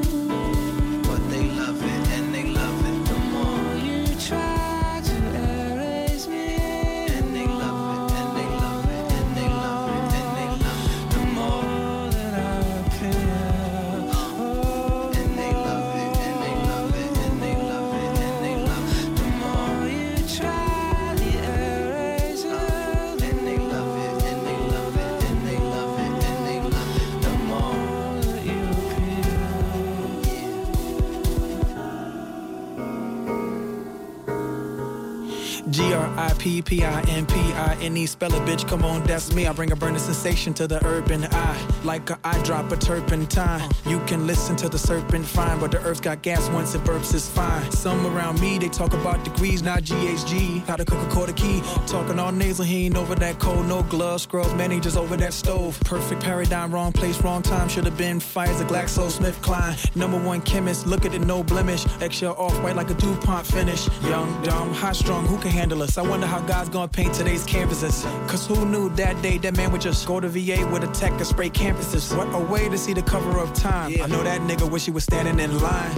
P 36.42 36.60
P 36.60 36.84
I 36.84 37.02
N 37.02 37.28
P 37.28 37.36
I 37.36 37.78
N 37.82 37.96
E. 37.96 38.08
Spell 38.08 38.34
it, 38.34 38.42
bitch. 38.48 38.68
Come 38.68 38.84
on, 38.84 39.04
that's 39.04 39.32
me. 39.32 39.46
I 39.46 39.54
bring 39.54 39.72
a 39.72 39.76
burning 39.76 40.00
sensation 40.00 40.56
to 40.56 40.66
the 40.66 40.84
urban 40.88 41.26
eye. 41.26 41.68
Like 41.84 42.10
a 42.10 42.18
eye 42.24 42.42
drop 42.42 42.72
a 42.72 42.78
turpentine. 42.78 43.70
You 43.86 44.00
can 44.08 44.26
listen 44.26 44.56
to 44.56 44.68
the 44.68 44.80
serpent 44.80 45.24
fine, 45.24 45.60
but 45.60 45.70
the 45.70 45.80
earth 45.84 46.02
got 46.02 46.24
gas 46.24 46.50
once 46.50 46.74
it 46.74 46.82
burps, 46.84 47.14
it's 47.14 47.30
fine. 47.30 47.72
Some 47.72 48.08
around 48.08 48.42
me, 48.42 48.58
they 48.58 48.70
talk 48.70 48.94
about 48.94 49.24
degrees, 49.24 49.62
not 49.62 49.84
GHG. 49.84 50.66
How 50.66 50.78
to 50.78 50.84
cook 50.84 51.08
a 51.08 51.12
quarter 51.12 51.34
key. 51.34 51.62
Talking 51.86 52.18
all 52.18 52.32
nasal, 52.32 52.66
he 52.66 52.88
ain't 52.88 52.98
over 52.98 53.14
that 53.14 53.38
cold. 53.38 53.68
No 53.68 53.84
gloves, 53.84 54.24
scrubs, 54.24 54.56
man, 54.56 54.72
he 54.72 54.80
just 54.80 54.98
over 54.98 55.16
that 55.18 55.34
stove. 55.34 55.80
Perfect 55.82 56.24
paradigm, 56.24 56.74
wrong 56.74 56.92
place, 56.92 57.22
wrong 57.22 57.44
time. 57.44 57.70
Should 57.70 57.86
have 57.86 57.98
been 58.00 58.20
Pfizer, 58.20 58.68
GlaxoSmithKline. 58.68 59.96
Number 59.96 60.18
one 60.18 60.42
chemist, 60.42 60.88
look 60.88 61.06
at 61.06 61.14
it, 61.14 61.22
no 61.22 61.44
blemish. 61.44 61.86
Extra 62.02 62.32
off 62.32 62.60
white 62.64 62.76
like 62.76 62.90
a 62.90 62.96
DuPont 62.96 63.46
finish. 63.46 63.88
Young, 64.10 64.42
dumb, 64.42 64.74
high 64.74 64.94
strung, 64.94 65.28
who 65.28 65.38
can 65.38 65.52
handle 65.52 65.84
us? 65.84 66.00
I 66.00 66.02
wonder 66.02 66.31
how 66.32 66.39
God's 66.39 66.70
gonna 66.70 66.88
paint 66.88 67.13
today's 67.13 67.44
canvases. 67.44 68.04
Cause 68.30 68.48
who 68.48 68.65
knew 68.65 68.88
that 68.96 69.22
day 69.22 69.38
that 69.39 69.58
man 69.58 69.70
would 69.74 69.82
just 69.82 70.08
go 70.08 70.22
to 70.22 70.30
VA 70.30 70.65
with 70.72 70.82
a 70.82 70.88
tech 70.94 71.12
and 71.12 71.28
spray 71.28 71.50
campuses? 71.50 72.15
What 72.17 72.34
a 72.34 72.39
way 72.39 72.70
to 72.70 72.78
see 72.78 72.94
the 72.94 73.02
cover 73.02 73.38
of 73.38 73.54
time. 73.54 73.91
I 74.02 74.08
know 74.08 74.24
that 74.24 74.39
nigga 74.39 74.72
wish 74.72 74.86
he 74.86 74.91
was 74.91 75.04
standing 75.04 75.41
in 75.41 75.60
line 75.60 75.94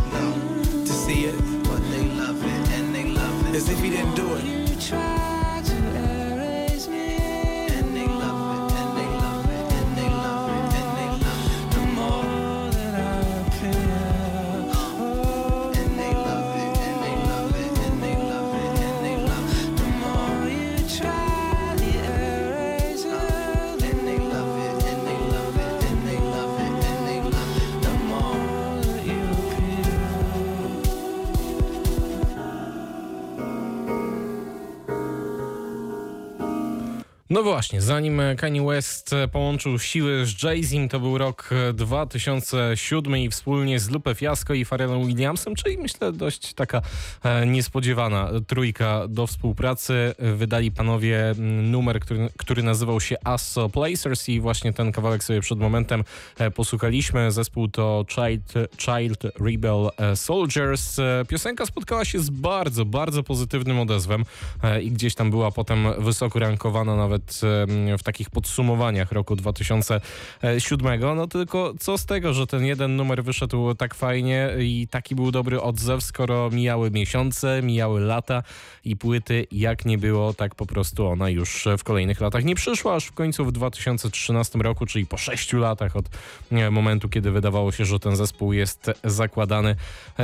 to 0.64 0.88
see 0.88 1.26
it. 1.26 1.38
But 1.66 1.82
they 1.92 2.06
love 2.16 2.44
it 2.44 2.70
and 2.72 2.96
they 2.96 3.06
love 3.10 3.50
it. 3.50 3.56
As 3.56 3.70
if 3.70 3.80
he 3.80 3.92
didn't 3.92 4.16
do 4.16 4.34
it. 4.34 4.63
No 37.34 37.44
właśnie, 37.44 37.82
zanim 37.82 38.22
Kanye 38.38 38.62
West 38.62 39.16
połączył 39.32 39.80
siły 39.80 40.26
z 40.26 40.44
Jay-Z, 40.44 40.92
to 40.92 41.00
był 41.00 41.18
rok 41.18 41.50
2007 41.74 43.18
i 43.18 43.30
wspólnie 43.30 43.80
z 43.80 43.90
Lupe 43.90 44.16
Fiasco 44.16 44.54
i 44.54 44.66
Pharrellem 44.66 45.08
Williamsem, 45.08 45.56
czyli 45.56 45.78
myślę 45.78 46.12
dość 46.12 46.54
taka 46.54 46.82
e, 47.24 47.46
niespodziewana 47.46 48.30
trójka 48.48 49.08
do 49.08 49.28
współpracy. 49.28 50.16
Wydali 50.20 50.72
panowie 50.72 51.30
mm, 51.30 51.72
numer, 51.72 52.00
który, 52.00 52.30
który 52.38 52.64
nazywał 52.64 53.02
się 53.02 53.16
Asso 53.24 53.70
Placers 53.70 54.30
i 54.30 54.40
właśnie 54.40 54.74
ten 54.74 54.92
kawałek 54.92 55.24
sobie 55.24 55.42
przed 55.42 55.60
momentem 55.60 56.04
e, 56.38 56.52
posłuchaliśmy. 56.52 57.32
Zespół 57.32 57.68
to 57.68 58.06
Child, 58.10 58.54
Child 58.78 59.24
Rebel 59.40 59.90
e, 59.98 60.16
Soldiers. 60.16 60.98
Piosenka 61.28 61.66
spotkała 61.66 62.06
się 62.06 62.20
z 62.20 62.30
bardzo, 62.30 62.86
bardzo 62.86 63.24
pozytywnym 63.24 63.80
odezwem 63.80 64.26
i 64.82 64.92
gdzieś 64.92 65.16
tam 65.16 65.30
była 65.30 65.52
potem 65.52 65.88
wysoko 66.00 66.40
rankowana 66.40 66.96
nawet 66.96 67.23
nawet 67.24 68.02
w 68.02 68.04
takich 68.04 68.30
podsumowaniach 68.30 69.12
roku 69.12 69.36
2007. 69.36 71.00
No 71.16 71.28
tylko 71.28 71.74
co 71.80 71.98
z 71.98 72.06
tego, 72.06 72.34
że 72.34 72.48
ten 72.48 72.66
jeden 72.66 72.96
numer 72.96 73.24
wyszedł 73.24 73.76
tak 73.76 73.96
fajnie 73.96 74.50
i 74.60 74.88
taki 74.92 75.16
był 75.16 75.32
dobry 75.32 75.62
odzew, 75.62 76.04
skoro 76.04 76.50
mijały 76.50 76.92
miesiące, 76.92 77.62
mijały 77.64 78.02
lata 78.02 78.44
i 78.86 78.96
płyty, 78.96 79.48
jak 79.52 79.86
nie 79.86 79.98
było, 79.98 80.34
tak 80.34 80.56
po 80.56 80.66
prostu 80.66 81.08
ona 81.08 81.30
już 81.30 81.68
w 81.78 81.84
kolejnych 81.84 82.22
latach 82.22 82.44
nie 82.44 82.56
przyszła, 82.56 82.96
aż 82.96 83.06
w 83.06 83.12
końcu 83.12 83.46
w 83.46 83.52
2013 83.52 84.60
roku, 84.60 84.86
czyli 84.86 85.06
po 85.06 85.18
sześciu 85.18 85.58
latach 85.58 85.96
od 85.96 86.06
momentu, 86.72 87.10
kiedy 87.10 87.32
wydawało 87.32 87.72
się, 87.72 87.86
że 87.86 88.00
ten 88.00 88.16
zespół 88.16 88.54
jest 88.54 88.92
zakładany, 89.04 89.76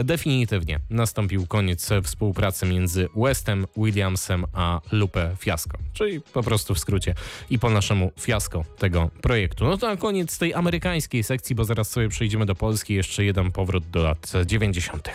definitywnie 0.04 0.80
nastąpił 0.90 1.48
koniec 1.48 1.90
współpracy 2.04 2.66
między 2.66 3.10
Westem, 3.16 3.68
Williamsem 3.78 4.46
a 4.54 4.82
Lupe 4.92 5.36
Fiasco. 5.40 5.78
Czyli 5.94 6.22
po 6.22 6.44
prostu 6.44 6.76
w 6.76 6.80
skrócie 6.89 7.15
i 7.49 7.60
po 7.60 7.69
naszemu 7.69 8.12
fiasko 8.19 8.65
tego 8.78 9.10
projektu. 9.21 9.65
No 9.65 9.78
to 9.78 9.88
na 9.88 9.97
koniec 9.97 10.38
tej 10.38 10.54
amerykańskiej 10.54 11.23
sekcji, 11.23 11.56
bo 11.56 11.63
zaraz 11.63 11.89
sobie 11.89 12.10
przejdziemy 12.10 12.45
do 12.45 12.56
Polski, 12.56 12.93
jeszcze 12.93 13.23
jeden 13.23 13.52
powrót 13.52 13.89
do 13.89 14.04
lat 14.04 14.32
90. 14.45 15.10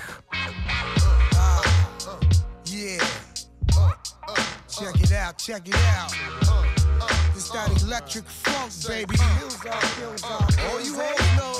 Check 4.79 4.97
it 4.97 5.13
out, 5.13 5.37
check 5.47 5.69
it 5.69 5.75
out. 5.75 6.13
It's 7.37 7.51
that 7.53 7.83
electric 7.83 8.25
funk, 8.25 8.73
baby. 8.89 9.19
All 10.71 10.81
you 10.81 10.95
hoes 10.95 11.37
know, 11.37 11.54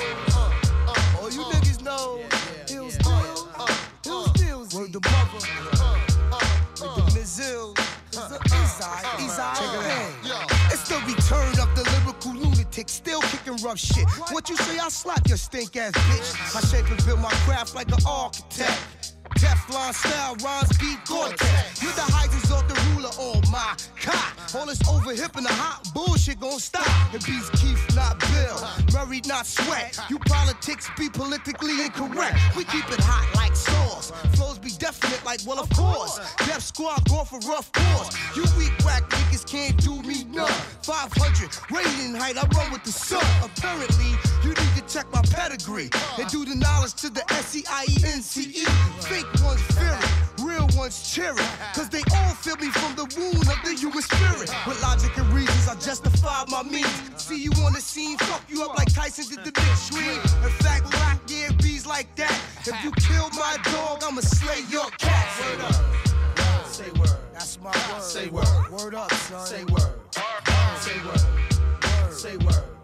It's 10.71 10.89
the 10.89 10.95
return 11.05 11.59
of 11.59 11.75
the 11.75 11.83
lyrical 11.99 12.33
lunatic, 12.33 12.89
still 12.89 13.21
kicking 13.21 13.57
rough 13.63 13.79
shit. 13.79 14.07
What 14.31 14.49
you 14.49 14.57
say? 14.57 14.79
I 14.79 14.89
slap 14.89 15.27
your 15.27 15.37
stink 15.37 15.75
ass 15.75 15.93
bitch. 15.93 16.55
I 16.55 16.61
shape 16.61 16.89
and 16.89 17.05
build 17.05 17.19
my 17.19 17.31
craft 17.45 17.75
like 17.75 17.87
an 17.87 18.03
architect. 18.07 19.14
Teflon 19.35 19.93
style, 19.93 20.35
rhymes 20.43 20.77
beat 20.77 20.99
Gore-Tex. 21.07 21.83
You're 21.83 21.91
the 21.93 22.01
heights 22.01 22.51
of 22.51 22.67
the 22.67 22.75
ruler, 22.91 23.09
oh 23.19 23.41
my 23.51 23.75
God. 24.05 24.31
All 24.55 24.65
this 24.65 24.81
over 24.87 25.11
hip 25.11 25.35
and 25.35 25.45
the 25.45 25.53
hot 25.53 25.87
bullshit 25.93 26.39
gon' 26.39 26.59
stop. 26.59 26.87
It 27.13 27.25
beats 27.25 27.49
Keith, 27.51 27.83
not 27.95 28.19
Bill. 28.19 28.57
Murray, 28.93 29.21
not 29.25 29.45
Sweat. 29.45 29.99
You 30.09 30.19
politics 30.19 30.89
be 30.97 31.09
politically 31.09 31.81
incorrect. 31.83 32.37
We 32.55 32.63
keep 32.63 32.87
it 32.91 32.99
hot 33.01 33.27
like 33.35 33.55
sauce. 33.55 34.11
Flows 34.35 34.59
be 34.59 34.71
definite 34.79 35.23
like, 35.25 35.41
well, 35.45 35.59
of 35.59 35.69
course. 35.71 36.19
Death 36.47 36.63
Squad 36.63 37.03
going 37.09 37.25
for 37.25 37.39
rough 37.49 37.71
course. 37.71 38.15
You 38.35 38.43
weak 38.57 38.73
whack 38.85 39.03
niggas 39.09 39.45
can't 39.45 39.75
do 39.83 40.01
me 40.03 40.23
none. 40.25 40.47
500, 40.83 41.49
rating 41.71 42.15
height, 42.15 42.37
I 42.37 42.47
run 42.55 42.71
with 42.71 42.83
the 42.83 42.91
sun. 42.91 43.25
Apparently, 43.43 44.11
you 44.43 44.49
need 44.49 44.74
check 44.87 45.11
my 45.11 45.21
pedigree 45.21 45.89
and 46.19 46.29
do 46.29 46.45
the 46.45 46.55
knowledge 46.55 46.93
to 46.95 47.09
the 47.09 47.23
S-E-I-E-N-C-E. 47.33 48.65
Fake 49.01 49.25
Fake 49.25 49.43
ones 49.43 49.61
fear 49.77 49.97
it, 49.97 50.41
real 50.41 50.67
ones 50.77 51.13
cheer 51.13 51.33
it. 51.33 51.49
Cause 51.73 51.89
they 51.89 52.03
all 52.13 52.33
feel 52.35 52.55
me 52.57 52.69
from 52.69 52.95
the 52.95 53.05
wound 53.17 53.47
of 53.47 53.59
the 53.63 53.73
human 53.73 54.01
spirit. 54.01 54.49
With 54.67 54.81
logic 54.81 55.17
and 55.17 55.27
reasons, 55.33 55.67
I 55.67 55.75
justify 55.75 56.45
my 56.49 56.63
means. 56.63 56.87
See 57.17 57.41
you 57.41 57.51
on 57.65 57.73
the 57.73 57.81
scene, 57.81 58.17
fuck 58.17 58.43
you 58.49 58.63
up 58.63 58.77
like 58.77 58.93
Tyson 58.93 59.25
did 59.27 59.45
the 59.45 59.51
big 59.51 59.75
screen. 59.75 60.19
In 60.43 60.51
fact, 60.63 60.89
black 60.91 61.19
yeah, 61.27 61.51
bees 61.61 61.85
like 61.85 62.13
that. 62.15 62.39
If 62.61 62.83
you 62.83 62.91
kill 62.91 63.29
my 63.31 63.57
dog, 63.71 64.03
I'ma 64.03 64.21
slay 64.21 64.61
your 64.69 64.89
cat. 64.97 65.25
Word 65.41 65.61
up. 65.61 66.67
Say 66.67 66.91
word. 66.91 67.17
That's 67.33 67.59
my 67.61 67.71
word. 67.71 68.01
Say 68.01 68.27
word. 68.27 68.47
Word 68.71 68.95
up, 68.95 69.11
son. 69.13 69.45
Say 69.45 69.63
word. 69.65 69.93
Say 70.79 70.99
word. 71.05 72.11
Say 72.11 72.37
word. 72.37 72.74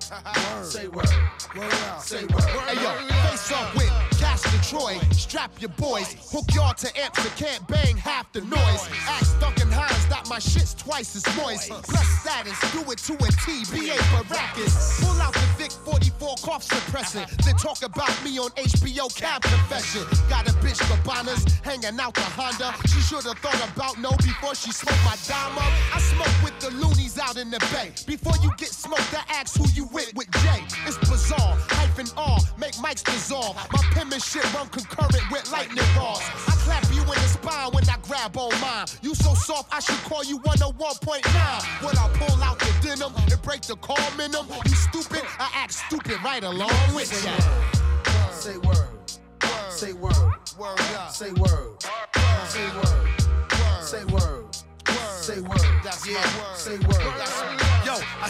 Say 0.64 0.88
word. 0.88 1.08
Word 1.56 1.74
up. 1.74 2.02
Say 2.02 2.26
word. 2.26 2.44
Hey 2.44 2.84
yo, 2.84 2.92
face 3.30 3.52
off 3.54 3.76
with 3.76 4.11
Detroit. 4.52 5.02
Strap 5.14 5.62
your 5.62 5.70
boys. 5.72 6.16
Hook 6.32 6.46
y'all 6.54 6.74
to 6.74 6.90
amps 7.00 7.24
that 7.24 7.36
can't 7.38 7.66
bang 7.68 7.98
half 7.98 8.32
the 8.34 8.42
noise. 8.42 8.84
Ask 9.08 9.40
Duncan 9.40 9.72
Hines 9.72 10.08
that 10.08 10.28
my 10.30 10.40
shit's 10.40 10.74
twice 10.74 11.16
as 11.16 11.26
moist. 11.38 11.70
Plus 11.70 12.08
status, 12.20 12.60
do 12.72 12.84
it 12.92 13.00
to 13.00 13.14
a 13.16 13.30
T. 13.46 13.64
B.A. 13.72 13.98
rackets. 14.30 15.00
Pull 15.04 15.22
out 15.22 15.34
the 15.34 15.48
Vic 15.58 15.72
44 15.72 16.36
cough 16.44 16.68
suppressant. 16.68 17.30
Then 17.44 17.56
talk 17.56 17.84
about 17.84 18.12
me 18.24 18.38
on 18.40 18.50
HBO 18.52 19.08
Cab 19.16 19.42
Confession. 19.42 20.04
Got 20.30 20.48
a 20.50 20.54
bitch 20.60 20.82
Gabanas 20.92 21.48
hanging 21.62 22.00
out 22.00 22.14
the 22.14 22.22
Honda. 22.22 22.76
She 22.88 23.00
should've 23.02 23.38
thought 23.40 23.62
about 23.72 24.00
no 24.00 24.12
before 24.18 24.56
she 24.56 24.72
smoked 24.72 25.04
my 25.06 25.16
dime 25.28 25.58
up. 25.58 25.72
I 25.96 26.00
smoke 26.00 26.36
with 26.44 26.60
the 26.60 26.72
loonies 26.72 27.18
out 27.18 27.38
in 27.38 27.50
the 27.50 27.60
bay. 27.72 27.92
Before 28.06 28.34
you 28.44 28.52
get 28.58 28.70
smoked, 28.70 29.14
I 29.14 29.24
ask 29.32 29.58
who 29.58 29.66
you 29.74 29.86
with 29.94 30.14
with 30.16 30.30
Jay. 30.44 30.62
It's 30.86 30.98
bizarre. 30.98 31.58
Hyphen 31.92 32.08
R, 32.18 32.38
make 32.58 32.72
mics 32.76 33.04
dissolve. 33.04 33.54
My 33.56 33.80
penmanship 33.92 34.46
run 34.54 34.68
concurrent 34.70 35.30
with 35.30 35.52
lightning 35.52 35.84
rods. 35.98 36.22
I 36.48 36.56
clap 36.64 36.86
you 36.94 37.02
in 37.02 37.08
the 37.08 37.28
spine 37.28 37.72
when 37.74 37.84
I 37.90 37.98
grab 38.02 38.38
on 38.38 38.58
mine. 38.62 38.86
You 39.02 39.14
so 39.14 39.34
soft, 39.34 39.74
I 39.74 39.82
should 39.82 40.00
call 40.10 40.24
you 40.24 40.40
101.9. 40.40 41.84
When 41.84 41.98
I 41.98 42.08
pull 42.14 42.42
out 42.42 42.60
the 42.60 42.74
denim 42.82 43.12
and 43.30 43.42
break 43.42 43.64
the 43.64 43.76
car 43.76 43.98
minimum, 44.16 44.48
you 44.66 44.72
stupid, 44.72 45.24
I 45.38 45.52
act 45.54 45.74
stupid 45.74 46.24
right 46.24 46.44
along 46.44 46.72
with 46.96 47.12
ya. 47.26 47.38
Say 48.32 48.58
word. 48.58 48.88
Say 49.70 49.92
word. 49.92 50.16
Word. 50.58 50.80
Say 51.12 51.32
word. 51.34 51.84
Say 52.48 52.68
word. 52.78 53.10
Say 53.82 54.06
word. 54.06 54.56
Say 55.20 55.42
word. 55.42 55.62
That's 55.84 56.08
my 56.08 56.14
word. 56.14 56.56
Say 56.56 56.78
word. 56.78 57.31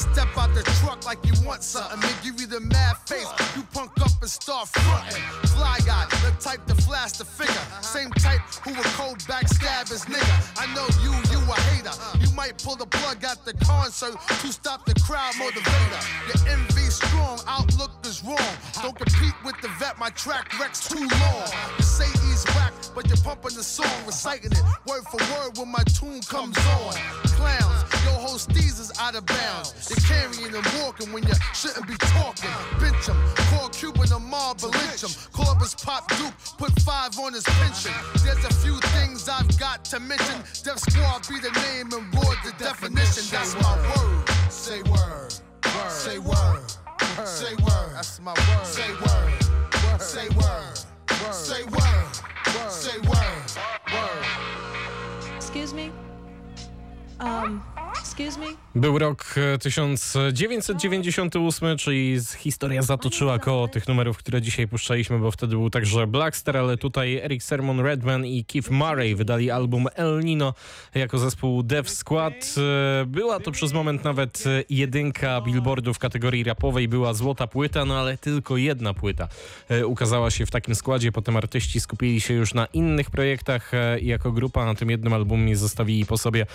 Step 0.01 0.27
out 0.37 0.53
the 0.53 0.63
truck 0.81 1.05
like 1.05 1.19
you 1.25 1.33
want 1.45 1.63
something, 1.63 2.01
and 2.01 2.15
give 2.23 2.39
you 2.41 2.47
the 2.47 2.59
mad 2.59 2.97
face. 3.05 3.29
You 3.55 3.63
punk 3.73 3.91
up 4.01 4.11
and 4.21 4.29
start 4.29 4.67
fronting. 4.69 5.21
Fly 5.55 5.79
guy, 5.85 6.05
the 6.25 6.31
type 6.39 6.65
to 6.67 6.75
flash 6.75 7.13
the 7.13 7.25
figure. 7.25 7.65
Same 7.81 8.09
type 8.11 8.41
who 8.63 8.73
would 8.73 8.91
cold 8.97 9.19
backstab 9.29 9.89
his 9.89 10.05
nigga. 10.05 10.35
I 10.57 10.65
know 10.73 10.87
you, 11.03 11.11
you 11.31 11.39
a 11.51 11.55
hater. 11.69 11.93
You 12.19 12.33
might 12.35 12.61
pull 12.63 12.75
the 12.75 12.85
plug 12.85 13.23
at 13.23 13.45
the 13.45 13.53
concert 13.65 14.15
to 14.41 14.47
stop 14.51 14.85
the 14.85 14.95
crowd 15.01 15.33
motivator. 15.35 16.01
Your 16.27 16.53
envy 16.53 16.89
strong, 16.89 17.39
outlook 17.47 17.91
is 18.05 18.23
wrong. 18.23 18.53
Don't 18.81 18.95
compete 18.95 19.35
with 19.45 19.59
the 19.61 19.69
vet, 19.79 19.99
my 19.99 20.09
track 20.09 20.57
rec's 20.59 20.87
too 20.87 20.99
long. 20.99 21.47
You 21.77 21.83
say 21.83 22.09
he's 22.25 22.43
whack, 22.55 22.73
but 22.95 23.07
you're 23.07 23.17
pumping 23.17 23.55
the 23.55 23.63
song, 23.63 23.91
reciting 24.05 24.51
it 24.51 24.63
word 24.87 25.03
for 25.03 25.17
word 25.35 25.57
when 25.57 25.71
my 25.71 25.83
tune 25.83 26.21
comes 26.21 26.57
on. 26.57 26.93
Clowns, 27.37 27.81
your 28.03 28.13
whole 28.13 28.37
steez 28.37 28.79
is 28.79 28.91
out 28.99 29.15
of 29.15 29.25
bounds. 29.25 29.90
You're 29.91 30.07
carrying 30.07 30.55
and 30.55 30.65
walking 30.79 31.11
when 31.11 31.23
you 31.23 31.33
shouldn't 31.53 31.85
be 31.85 31.95
talking. 31.95 32.49
Bench 32.79 33.07
him, 33.07 33.17
call 33.51 33.67
Cuban 33.67 34.09
a 34.13 34.19
mob, 34.19 34.61
but 34.61 34.71
lynch 34.71 35.03
him. 35.03 35.11
Corbus 35.35 35.75
Pop 35.83 36.07
Duke, 36.15 36.33
put 36.57 36.71
five 36.81 37.19
on 37.19 37.33
his 37.33 37.43
pension. 37.43 37.91
There's 38.23 38.45
a 38.45 38.53
few 38.63 38.79
things 38.95 39.27
I've 39.27 39.59
got 39.59 39.83
to 39.91 39.99
mention. 39.99 40.39
Def 40.63 40.79
Squad 40.79 41.27
be 41.27 41.41
the 41.41 41.51
name 41.67 41.91
and 41.91 42.07
word 42.13 42.37
the 42.45 42.53
definition. 42.57 43.25
That's 43.31 43.53
my 43.61 43.75
word. 43.75 44.29
Say 44.49 44.81
word. 44.83 45.33
word. 45.65 45.91
Say 45.91 46.19
word. 46.19 46.61
word. 47.17 47.27
Say 47.27 47.55
word. 47.55 47.91
That's 47.93 48.21
my 48.21 48.31
word. 48.31 48.65
Say 48.65 48.93
word. 48.93 49.43
word. 49.83 50.01
Say 50.01 50.29
word. 50.29 50.79
word. 51.19 51.33
Say 51.33 51.63
word. 51.63 51.81
word. 52.55 52.71
Say 52.71 52.97
word. 52.99 53.51
Word. 53.91 54.25
Excuse 55.35 55.73
me? 55.73 55.91
Um. 57.19 57.61
Był 58.75 58.99
rok 58.99 59.35
1998, 59.61 61.67
e, 61.67 61.75
czyli 61.75 62.17
historia 62.37 62.81
zatoczyła 62.81 63.39
koło 63.39 63.67
tych 63.67 63.87
numerów, 63.87 64.17
które 64.17 64.41
dzisiaj 64.41 64.67
puszczaliśmy, 64.67 65.19
bo 65.19 65.31
wtedy 65.31 65.55
był 65.55 65.69
także 65.69 66.07
Blackstar, 66.07 66.57
ale 66.57 66.77
tutaj 66.77 67.15
Eric 67.15 67.43
Sermon 67.43 67.79
Redman 67.79 68.25
i 68.25 68.45
Keith 68.45 68.71
Murray 68.71 69.15
wydali 69.15 69.51
album 69.51 69.87
El 69.95 70.19
Nino 70.23 70.53
jako 70.95 71.17
zespół 71.17 71.63
Dev 71.63 71.89
Squad. 71.89 72.33
E, 72.33 73.05
była 73.05 73.39
to 73.39 73.51
przez 73.51 73.73
moment 73.73 74.03
nawet 74.03 74.43
jedynka 74.69 75.41
billboardu 75.41 75.93
w 75.93 75.99
kategorii 75.99 76.43
rapowej, 76.43 76.87
była 76.87 77.13
złota 77.13 77.47
płyta, 77.47 77.85
no 77.85 77.99
ale 77.99 78.17
tylko 78.17 78.57
jedna 78.57 78.93
płyta 78.93 79.27
e, 79.69 79.87
ukazała 79.87 80.31
się 80.31 80.45
w 80.45 80.51
takim 80.51 80.75
składzie. 80.75 81.11
Potem 81.11 81.37
artyści 81.37 81.79
skupili 81.79 82.21
się 82.21 82.33
już 82.33 82.53
na 82.53 82.65
innych 82.65 83.09
projektach 83.09 83.71
jako 84.01 84.31
grupa 84.31 84.65
na 84.65 84.75
tym 84.75 84.89
jednym 84.89 85.13
albumie 85.13 85.55
zostawili 85.55 86.05
po 86.05 86.17
sobie 86.17 86.45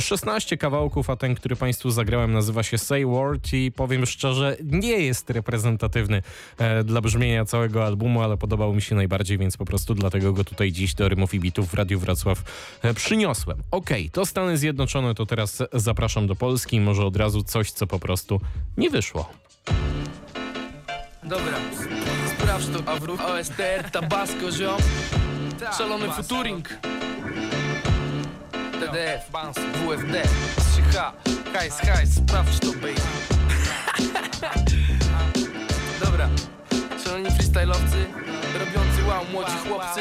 16 0.00 0.56
kawałków, 0.56 1.10
ten, 1.16 1.34
który 1.34 1.56
Państwu 1.56 1.90
zagrałem, 1.90 2.32
nazywa 2.32 2.62
się 2.62 2.78
Say 2.78 3.06
Word 3.06 3.52
i 3.52 3.72
powiem 3.72 4.06
szczerze, 4.06 4.56
nie 4.64 4.98
jest 4.98 5.30
reprezentatywny 5.30 6.22
e, 6.58 6.84
dla 6.84 7.00
brzmienia 7.00 7.44
całego 7.44 7.86
albumu, 7.86 8.22
ale 8.22 8.36
podobał 8.36 8.74
mi 8.74 8.82
się 8.82 8.94
najbardziej, 8.94 9.38
więc 9.38 9.56
po 9.56 9.64
prostu 9.64 9.94
dlatego 9.94 10.32
go 10.32 10.44
tutaj 10.44 10.72
dziś 10.72 10.94
do 10.94 11.08
Rymów 11.08 11.34
i 11.34 11.40
Bitów 11.40 11.68
w 11.70 11.74
Radiu 11.74 12.00
Wrocław 12.00 12.42
e, 12.82 12.94
przyniosłem. 12.94 13.58
Okej, 13.70 14.02
okay, 14.02 14.10
to 14.10 14.26
Stany 14.26 14.58
Zjednoczone, 14.58 15.14
to 15.14 15.26
teraz 15.26 15.62
zapraszam 15.72 16.26
do 16.26 16.36
Polski. 16.36 16.76
I 16.76 16.80
może 16.80 17.04
od 17.04 17.16
razu 17.16 17.42
coś, 17.42 17.70
co 17.70 17.86
po 17.86 17.98
prostu 17.98 18.40
nie 18.76 18.90
wyszło. 18.90 19.30
Dobra, 21.22 21.58
sprawdź 22.38 22.66
to, 22.66 22.92
Awru, 22.92 23.14
OSTR, 23.14 23.90
Tabasco, 23.92 24.52
ziom. 24.52 24.80
Szalony 25.78 26.12
futuring. 26.12 26.68
TDF, 28.80 29.30
WFD, 29.86 30.22
3H, 30.92 31.12
hajs, 31.54 31.78
hajs, 31.80 32.14
sprawdź 32.14 32.58
to, 32.58 32.66
baby 32.66 32.94
Dobra, 36.04 36.28
szaloni 37.04 37.30
freestyle'owcy, 37.30 38.04
robiący 38.58 39.04
wow, 39.08 39.24
młodzi 39.32 39.56
chłopcy. 39.68 40.00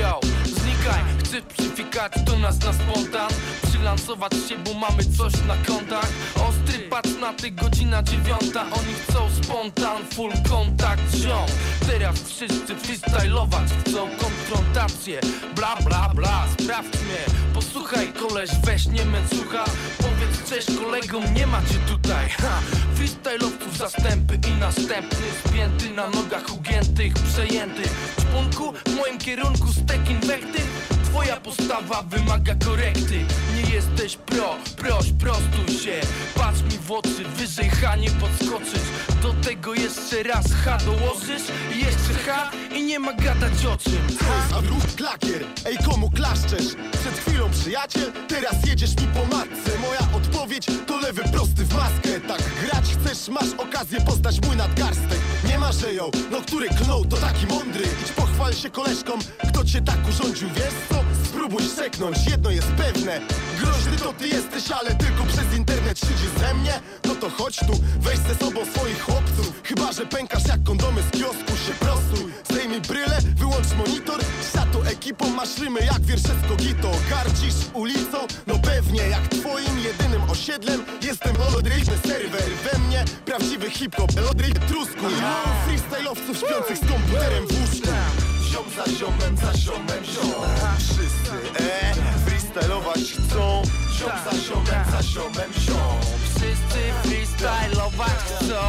Yo, 0.00 0.20
znikaj, 0.44 1.02
chcesz 1.18 1.42
przyfikać 1.42 2.12
do 2.24 2.38
nas 2.38 2.64
na 2.64 2.72
spontan 2.72 3.30
Przylansować 3.74 4.32
się, 4.48 4.58
bo 4.58 4.74
mamy 4.74 5.04
coś 5.18 5.32
na 5.48 5.56
kontach. 5.56 6.08
Ostry 6.34 6.78
patrz 6.78 7.10
na 7.20 7.32
ty, 7.32 7.50
godzina 7.50 8.02
dziewiąta. 8.02 8.62
Oni 8.62 8.94
chcą 8.94 9.30
spontan, 9.42 10.02
full 10.12 10.32
kontakt, 10.48 11.14
ziom. 11.14 11.46
Teraz 11.86 12.22
wszyscy 12.22 12.74
freestylować 12.74 13.68
chcą 13.80 14.08
konfrontację. 14.20 15.20
Bla 15.56 15.76
bla 15.76 16.10
bla, 16.14 16.46
sprawdź 16.60 16.94
mnie 16.94 17.24
Posłuchaj 17.54 18.12
koleś, 18.12 18.50
weź 18.64 18.86
nie 18.86 19.02
słucha 19.34 19.64
Powiedz 19.98 20.50
cześć 20.50 20.78
kolegom, 20.78 21.34
nie 21.34 21.46
macie 21.46 21.78
tutaj. 21.88 22.28
Ha. 22.28 22.60
Freestylowców 22.94 23.76
zastępy 23.78 24.38
i 24.48 24.60
następny 24.60 25.26
Spięty 25.48 25.90
na 25.90 26.10
nogach 26.10 26.54
ugiętych, 26.54 27.14
przejętych 27.14 28.14
Czpunku, 28.20 28.72
w 28.86 28.96
moim 28.96 29.18
kierunku 29.18 29.72
stek 29.72 30.10
inwektyw 30.10 30.93
Twoja 31.14 31.36
postawa 31.36 32.02
wymaga 32.02 32.54
korekty. 32.54 33.24
Nie 33.54 33.74
jesteś 33.74 34.16
pro, 34.16 34.56
proś, 34.76 35.12
prostuj 35.12 35.78
się. 35.78 36.00
Patrz 36.34 36.62
mi 36.62 36.78
w 36.78 36.92
oczy, 36.92 37.24
wyżej 37.36 37.70
H 37.70 37.96
nie 37.96 38.10
podskoczysz 38.10 39.13
Do 39.24 39.34
tego 39.34 39.74
jeszcze 39.74 40.22
raz 40.22 40.52
H 40.64 40.78
dołożysz 40.84 41.42
I 41.74 41.78
jeszcze 41.78 42.14
H 42.26 42.50
i 42.74 42.84
nie 42.84 42.98
ma 42.98 43.12
gadać 43.12 43.66
o 43.66 43.76
czym. 43.76 44.18
A 44.54 44.60
wrót 44.60 44.94
klakier, 44.96 45.44
ej 45.66 45.76
komu 45.78 46.10
klaszczesz? 46.10 46.66
Przed 46.92 47.18
chwilą 47.18 47.50
przyjaciel, 47.50 48.12
teraz 48.28 48.66
jedziesz 48.66 48.90
mi 48.90 49.06
po 49.06 49.36
matce. 49.36 49.78
Moja 49.80 50.00
odpowiedź 50.16 50.66
to 50.86 51.00
lewy 51.00 51.22
prosty 51.22 51.64
w 51.64 51.74
maskę. 51.74 52.20
Tak 52.28 52.42
grać 52.64 52.84
chcesz, 52.84 53.28
masz 53.28 53.52
okazję 53.58 54.00
poznać 54.00 54.40
mój 54.46 54.56
nadgarstek. 54.56 55.18
Nie 55.48 55.58
ma, 55.58 55.72
że 55.72 55.94
ją, 55.94 56.10
no 56.30 56.40
który 56.40 56.68
klął 56.68 57.04
to 57.04 57.16
taki 57.16 57.46
mądry. 57.46 57.84
Idź 58.02 58.12
pochwal 58.12 58.54
się 58.54 58.70
koleżkom, 58.70 59.20
kto 59.48 59.64
cię 59.64 59.82
tak 59.82 60.08
urządził, 60.08 60.48
wiesz 60.48 60.74
co? 60.88 61.23
Spróbuj 61.44 61.68
seknąć, 61.68 62.16
jedno 62.30 62.50
jest 62.50 62.66
pewne. 62.68 63.20
Groźny 63.60 63.96
to 63.96 64.12
ty 64.12 64.28
jesteś, 64.28 64.70
ale 64.70 64.94
tylko 64.94 65.24
przez 65.24 65.56
internet 65.56 65.98
szydzisz 65.98 66.40
ze 66.40 66.54
mnie. 66.54 66.80
No 67.04 67.14
to 67.14 67.30
chodź 67.30 67.56
tu, 67.56 67.72
weź 68.00 68.18
ze 68.18 68.34
sobą 68.34 68.60
swoich 68.64 69.02
chłopców. 69.02 69.52
Chyba, 69.64 69.92
że 69.92 70.06
pękasz 70.06 70.46
jak 70.48 70.62
kondomy 70.62 71.02
z 71.02 71.10
kiosku 71.10 71.52
Się 71.66 71.72
prostuj, 71.80 72.32
zdejmij 72.50 72.80
bryle, 72.80 73.18
wyłącz 73.36 73.66
monitor. 73.78 74.20
Szatu 74.52 74.82
ekipą 74.82 75.30
masz 75.30 75.58
rymy 75.58 75.80
jak 75.80 76.00
wiersze 76.00 76.28
z 76.44 76.48
Kogito 76.48 76.90
Gardzisz 77.10 77.54
ulicą? 77.74 78.18
No 78.46 78.58
pewnie 78.58 79.02
Jak 79.08 79.28
twoim 79.28 79.78
jedynym 79.84 80.30
osiedlem. 80.30 80.84
Jestem 81.02 81.36
holodryjny 81.36 81.98
serwer 82.06 82.48
We 82.64 82.78
mnie. 82.78 83.04
Prawdziwy 83.24 83.70
hip-hop 83.70 84.14
Holodryjny 84.14 84.60
trusku 84.60 85.06
Freestyle'owców 85.66 86.36
śpiących 86.36 86.78
z 86.78 86.92
komputerem 86.92 87.46
w 87.46 87.60
łóżku 87.60 87.88
Ziom 88.54 88.70
za 88.76 88.84
ziomem, 88.98 89.36
za 89.36 89.52
ziomem, 89.58 90.04
ziom. 90.04 90.44
Wszyscy, 90.78 91.36
e, 91.58 91.94
freestylować 92.26 92.98
chcą. 92.98 93.62
Ziom 93.98 94.12
za 94.24 94.38
ziomem, 94.38 94.84
za 94.90 95.02
ziomem, 95.02 95.50
ziom. 95.58 95.98
Wszyscy 96.34 96.80
freestylować 97.02 98.10
chcą. 98.10 98.62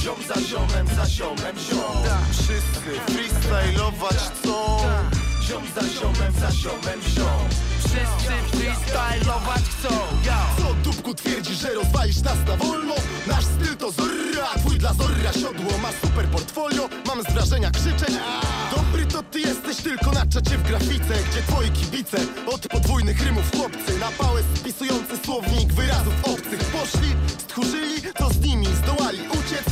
Ziom 0.00 0.16
za 0.28 0.40
ziomem, 0.48 0.86
za 0.96 1.06
ziomem, 1.06 1.56
ziom. 1.58 2.02
Wszyscy 2.32 3.12
freestylować 3.12 4.16
chcą. 4.16 4.78
Ziom 5.42 5.62
za 5.74 5.82
ziomem, 6.00 6.32
za 6.40 6.50
ziomem, 6.50 7.00
ziom. 7.14 7.48
Wszyscy 7.78 8.56
freestylować 8.56 9.62
chcą. 9.62 9.94
Co 10.58 10.74
dupku 10.90 11.14
twierdzi, 11.14 11.54
że 11.54 11.74
rozwalisz 11.74 12.22
nas 12.22 12.38
na 12.46 12.56
wolno? 12.56 12.94
Nasz 13.26 13.44
styl 13.44 13.76
to 13.76 13.90
Zorra, 13.90 14.48
twój 14.58 14.78
dla 14.78 14.94
Zorra 14.94 15.32
siodło. 15.32 15.78
Masz 15.82 15.94
super 16.04 16.26
portfolio, 16.26 16.88
mam 17.06 17.22
z 17.22 17.32
wrażenia 17.32 17.70
krzyczeć 17.70 18.14
Dobry 18.92 19.06
to 19.06 19.22
ty 19.22 19.40
jesteś 19.40 19.76
tylko 19.76 20.12
na 20.12 20.26
czacie 20.26 20.58
w 20.58 20.62
grafice 20.62 21.14
Gdzie 21.30 21.42
twoi 21.42 21.70
kibice 21.70 22.16
od 22.46 22.68
podwójnych 22.68 23.26
rymów 23.26 23.50
chłopcy. 23.50 23.98
Na 23.98 24.10
pałę 24.24 24.40
spisujący 24.54 25.16
słownik 25.24 25.72
wyrazów 25.72 26.14
obcych. 26.22 26.58
Poszli, 26.58 27.08
stchórzyli, 27.38 28.02
to 28.18 28.30
z 28.30 28.40
nimi 28.40 28.66
zdołali 28.66 29.18
uciec 29.28 29.64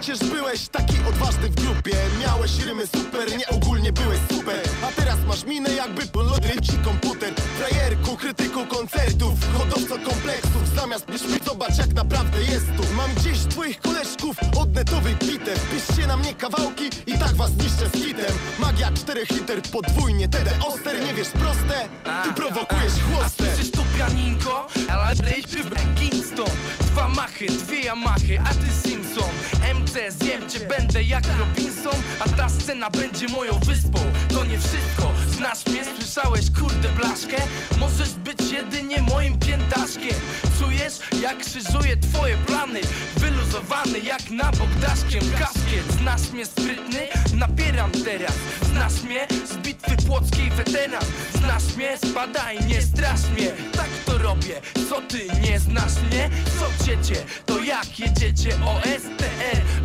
Przecież 0.00 0.30
byłeś 0.30 0.68
taki 0.68 0.94
odważny 1.08 1.48
w 1.48 1.54
grupie 1.54 1.96
Miałeś 2.20 2.58
rymy 2.58 2.86
super, 2.86 3.36
nie 3.38 3.48
ogólnie 3.48 3.92
byłeś 3.92 4.18
super. 4.32 4.60
A 4.82 5.00
teraz 5.00 5.16
masz 5.26 5.44
minę 5.44 5.70
jakby 5.70 6.06
polodry 6.06 6.60
ci 6.60 6.72
komputer. 6.84 7.34
Frajerku, 7.34 8.16
krytyku 8.16 8.66
koncertów, 8.66 9.34
hodowco 9.58 9.98
kompleksów. 10.10 10.68
Zamiast 10.76 11.08
myśli 11.08 11.38
zobacz 11.46 11.78
jak 11.78 11.94
naprawdę 11.94 12.42
jest 12.42 12.66
tu. 12.76 12.94
Mam 12.96 13.14
gdzieś 13.14 13.38
twoich 13.38 13.80
koleżków 13.80 14.36
od 14.56 14.74
netowej 14.74 15.14
bitew. 15.14 15.70
Piszcie 15.70 16.06
na 16.06 16.16
mnie 16.16 16.34
kawałki 16.34 16.84
i 17.06 17.18
tak 17.18 17.34
was 17.34 17.50
niszczę 17.50 17.88
z 17.88 18.04
hitem. 18.04 18.34
Magia 18.58 18.92
czterech 18.92 19.30
liter, 19.30 19.62
podwójnie 19.62 20.28
TD 20.28 20.50
Oster. 20.66 21.06
Nie 21.06 21.14
wiesz 21.14 21.28
proste, 21.28 21.88
ty 22.24 22.32
prowokujesz 22.32 22.92
chłostę. 23.10 23.44
Słyszysz 23.44 23.70
to 23.70 23.82
pianinko, 23.98 24.66
ale 24.88 25.14
lejpy 25.14 25.58
Kingston. 26.00 26.50
Dwa 26.80 27.08
machy, 27.08 27.46
dwie 27.46 27.80
Yamahy, 27.80 28.38
a 28.38 28.54
ty 28.54 28.88
Simpson 28.88 29.57
MC, 29.74 30.12
zjem 30.20 30.50
cię, 30.50 30.60
będę 30.60 31.02
jak 31.02 31.24
Robinson 31.38 32.02
A 32.20 32.28
ta 32.28 32.48
scena 32.48 32.90
będzie 32.90 33.28
moją 33.28 33.58
wyspą. 33.58 33.98
To 34.28 34.44
nie 34.44 34.58
wszystko, 34.58 35.12
znasz 35.28 35.66
mnie, 35.66 35.84
słyszałeś 35.84 36.50
kurde 36.60 36.88
blaszkę? 36.88 37.36
Możesz 37.78 38.10
być 38.10 38.52
jedynie 38.52 39.02
moim 39.02 39.38
piętaszkiem. 39.38 40.14
Czujesz 40.58 40.98
jak 41.22 41.38
krzyżuję 41.38 41.96
twoje 41.96 42.36
plany? 42.36 42.80
Wyluzowany 43.16 43.98
jak 43.98 44.30
na 44.30 44.52
bok 44.52 44.70
daszkiem 44.80 45.22
Kaskiet, 45.38 45.92
znasz 46.00 46.30
mnie 46.30 46.46
sprytny? 46.46 47.00
Napieram 47.34 47.90
teraz. 47.90 48.34
Znasz 48.62 49.02
mnie 49.02 49.26
z 49.46 49.56
bitwy 49.56 49.96
płockiej 50.06 50.50
weteran. 50.50 51.04
Znasz 51.34 51.76
mnie? 51.76 51.98
Spadaj, 52.10 52.66
nie 52.66 52.82
strasz 52.82 53.30
mnie. 53.36 53.52
Tak 53.72 53.88
to 54.06 54.18
robię, 54.18 54.60
co 54.88 55.00
ty 55.00 55.26
nie 55.40 55.58
znasz 55.58 56.02
mnie? 56.10 56.30
Co 56.58 56.84
ciecie? 56.84 57.24
To 57.46 57.58
jak 57.58 57.98
jedziecie 57.98 58.50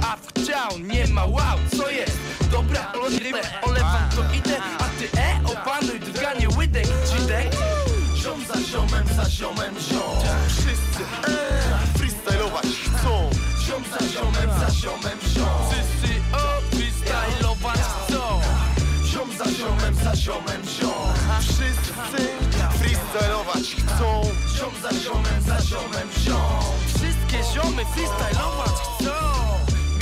A 0.01 0.17
w 0.17 0.27
chciał 0.27 0.79
nie 0.79 1.07
ma 1.07 1.25
wow, 1.25 1.57
co 1.77 1.89
jest? 1.89 2.17
Dobra, 2.51 2.91
olejmy, 3.01 3.39
olewam 3.61 4.09
to 4.15 4.21
idę 4.37 4.57
A 4.79 4.83
ty 4.83 5.19
e, 5.19 5.39
opanuj 5.45 5.99
drganie 5.99 6.47
łydek, 6.57 6.87
dzidek. 6.87 7.47
Ziom 8.15 8.39
za 8.47 8.61
ziomem, 8.61 9.07
za 9.15 9.29
ziomem, 9.29 9.75
ziom. 9.89 10.17
Wszyscy, 10.47 11.03
e, 11.27 11.97
freestylować 11.97 12.65
chcą 12.65 13.29
Ziom 13.65 13.83
za 13.91 14.07
ziomem, 14.07 14.49
za 14.59 14.69
ziomem, 14.71 15.19
ziom. 15.35 15.47
Wszyscy 15.69 16.21
o, 16.33 16.75
freestylować 16.75 17.79
chcą 17.79 18.41
Ziom 19.05 19.29
za 19.37 19.45
ziomem, 19.51 19.95
za 20.03 20.15
ziomem, 20.15 20.61
ziom. 20.79 21.13
Wszyscy 21.41 21.93
freestylować 22.79 23.75
chcą 23.75 24.21
Ziom 24.57 24.73
za 24.81 24.91
ziomem, 25.03 25.41
za 25.47 25.61
ziomem, 25.61 26.09
ziom. 26.19 26.63
Wszystkie 26.87 27.53
ziomy 27.53 27.85
freestylować 27.85 28.75
chcą 28.99 29.42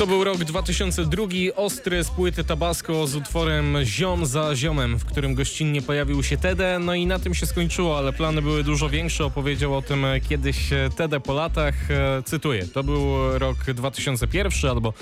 To 0.01 0.07
był 0.07 0.23
rok 0.23 0.37
2002, 0.37 1.25
ostry 1.55 2.03
z 2.03 2.09
płyty 2.09 2.43
Tabasco 2.43 3.07
z 3.07 3.15
utworem 3.15 3.77
Ziom 3.83 4.25
za 4.25 4.55
ziomem, 4.55 4.99
w 4.99 5.05
którym 5.05 5.35
gościnnie 5.35 5.81
pojawił 5.81 6.23
się 6.23 6.37
Tede, 6.37 6.79
no 6.79 6.95
i 6.95 7.06
na 7.06 7.19
tym 7.19 7.33
się 7.33 7.45
skończyło, 7.45 7.97
ale 7.97 8.13
plany 8.13 8.41
były 8.41 8.63
dużo 8.63 8.89
większe, 8.89 9.25
opowiedział 9.25 9.75
o 9.75 9.81
tym 9.81 10.06
kiedyś 10.29 10.69
Tede 10.95 11.19
po 11.19 11.33
latach, 11.33 11.91
e, 11.91 12.23
cytuję, 12.25 12.67
to 12.67 12.83
był 12.83 13.39
rok 13.39 13.58
2001 13.73 14.71
albo 14.71 14.93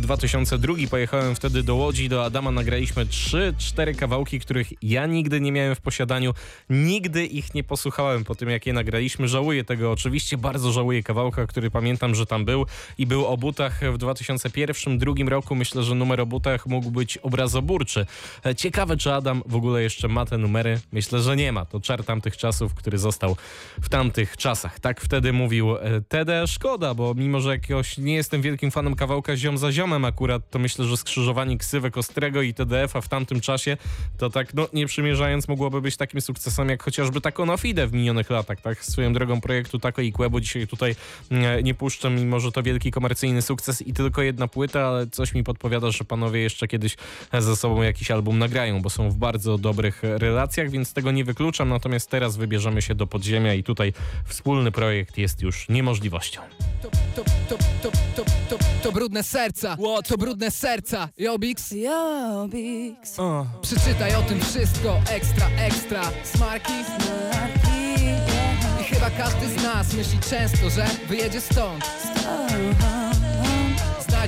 2002, 0.00 0.74
pojechałem 0.90 1.34
wtedy 1.34 1.62
do 1.62 1.74
Łodzi, 1.74 2.08
do 2.08 2.24
Adama, 2.24 2.50
nagraliśmy 2.50 3.06
3-4 3.06 3.94
kawałki, 3.96 4.40
których 4.40 4.82
ja 4.82 5.06
nigdy 5.06 5.40
nie 5.40 5.52
miałem 5.52 5.74
w 5.74 5.80
posiadaniu, 5.80 6.34
nigdy 6.70 7.26
ich 7.26 7.54
nie 7.54 7.64
posłuchałem 7.64 8.24
po 8.24 8.34
tym, 8.34 8.50
jak 8.50 8.66
je 8.66 8.72
nagraliśmy, 8.72 9.28
żałuję 9.28 9.64
tego. 9.64 9.92
Oczywiście, 9.92 10.38
bardzo 10.38 10.72
żałuję 10.72 11.02
kawałka, 11.02 11.46
który 11.46 11.70
pamiętam, 11.70 12.14
że 12.14 12.26
tam 12.26 12.44
był 12.44 12.66
i 12.98 13.06
był 13.06 13.26
o 13.26 13.36
butach 13.36 13.80
w 13.92 13.98
2000 13.98 14.41
2001-2002 14.48 15.28
roku 15.28 15.54
myślę, 15.54 15.82
że 15.82 15.94
numer 15.94 16.20
o 16.20 16.26
butach 16.26 16.66
mógł 16.66 16.90
być 16.90 17.18
obrazoburczy. 17.18 18.06
E, 18.46 18.54
ciekawe, 18.54 18.96
czy 18.96 19.12
Adam 19.12 19.42
w 19.46 19.56
ogóle 19.56 19.82
jeszcze 19.82 20.08
ma 20.08 20.26
te 20.26 20.38
numery. 20.38 20.80
Myślę, 20.92 21.20
że 21.20 21.36
nie 21.36 21.52
ma. 21.52 21.64
To 21.64 21.80
czar 21.80 22.04
tamtych 22.04 22.36
czasów, 22.36 22.74
który 22.74 22.98
został 22.98 23.36
w 23.80 23.88
tamtych 23.88 24.36
czasach. 24.36 24.80
Tak 24.80 25.00
wtedy 25.00 25.32
mówił 25.32 25.76
e, 25.76 26.00
Tede. 26.08 26.46
Szkoda, 26.46 26.94
bo 26.94 27.14
mimo, 27.14 27.40
że 27.40 27.50
jakiegoś 27.50 27.98
nie 27.98 28.14
jestem 28.14 28.42
wielkim 28.42 28.70
fanem 28.70 28.96
kawałka 28.96 29.36
ziom 29.36 29.58
za 29.58 29.72
ziomem 29.72 30.04
akurat, 30.04 30.50
to 30.50 30.58
myślę, 30.58 30.84
że 30.84 30.96
skrzyżowanie 30.96 31.58
ksywek 31.58 31.96
Ostrego 31.96 32.42
i 32.42 32.54
TDF-a 32.54 33.00
w 33.00 33.08
tamtym 33.08 33.40
czasie, 33.40 33.76
to 34.18 34.30
tak, 34.30 34.54
no 34.54 34.68
nie 34.72 34.86
przymierzając, 34.86 35.48
mogłoby 35.48 35.80
być 35.80 35.96
takim 35.96 36.20
sukcesem 36.20 36.68
jak 36.68 36.82
chociażby 36.82 37.20
Taco 37.20 37.46
No 37.46 37.56
Fide 37.56 37.86
w 37.86 37.92
minionych 37.92 38.30
latach, 38.30 38.60
tak? 38.60 38.84
Swoją 38.84 39.12
drogą 39.12 39.40
projektu 39.40 39.78
Taco 39.78 40.02
i 40.02 40.12
Kłebo 40.12 40.40
dzisiaj 40.40 40.66
tutaj 40.66 40.94
mm, 41.30 41.64
nie 41.64 41.74
puszczę, 41.74 42.10
mimo 42.10 42.40
że 42.40 42.52
to 42.52 42.62
wielki 42.62 42.90
komercyjny 42.90 43.42
sukces 43.42 43.82
i 43.82 43.92
tylko 43.92 44.22
jedna 44.32 44.48
płyta, 44.48 44.86
ale 44.86 45.06
coś 45.06 45.34
mi 45.34 45.44
podpowiada, 45.44 45.90
że 45.90 46.04
panowie 46.04 46.40
jeszcze 46.40 46.68
kiedyś 46.68 46.96
ze 47.38 47.56
sobą 47.56 47.82
jakiś 47.82 48.10
album 48.10 48.38
nagrają, 48.38 48.82
bo 48.82 48.90
są 48.90 49.10
w 49.10 49.16
bardzo 49.16 49.58
dobrych 49.58 50.02
relacjach, 50.02 50.70
więc 50.70 50.92
tego 50.92 51.10
nie 51.10 51.24
wykluczam, 51.24 51.68
natomiast 51.68 52.10
teraz 52.10 52.36
wybierzemy 52.36 52.82
się 52.82 52.94
do 52.94 53.06
podziemia 53.06 53.54
i 53.54 53.62
tutaj 53.62 53.92
wspólny 54.26 54.72
projekt 54.72 55.18
jest 55.18 55.42
już 55.42 55.68
niemożliwością. 55.68 56.40
To, 56.82 56.90
to, 56.90 57.24
to, 57.48 57.56
to, 57.82 57.90
to, 58.16 58.24
to, 58.48 58.58
to 58.82 58.92
brudne 58.92 59.22
serca, 59.22 59.76
to 60.08 60.18
brudne 60.18 60.50
serca. 60.50 61.08
Jobix, 61.18 61.72
Jobix. 61.72 63.18
Uh. 63.18 63.46
Przeczytaj 63.62 64.14
o 64.14 64.22
tym 64.22 64.40
wszystko, 64.40 65.00
ekstra, 65.10 65.46
ekstra. 65.58 66.02
Smarki, 66.24 66.72
Smarki 66.84 68.04
yeah. 68.04 68.80
I 68.80 68.84
chyba 68.84 69.10
każdy 69.10 69.48
z 69.48 69.62
nas 69.62 69.94
myśli 69.94 70.18
często, 70.30 70.70
że 70.70 70.86
wyjedzie 71.08 71.40
stąd 71.40 71.84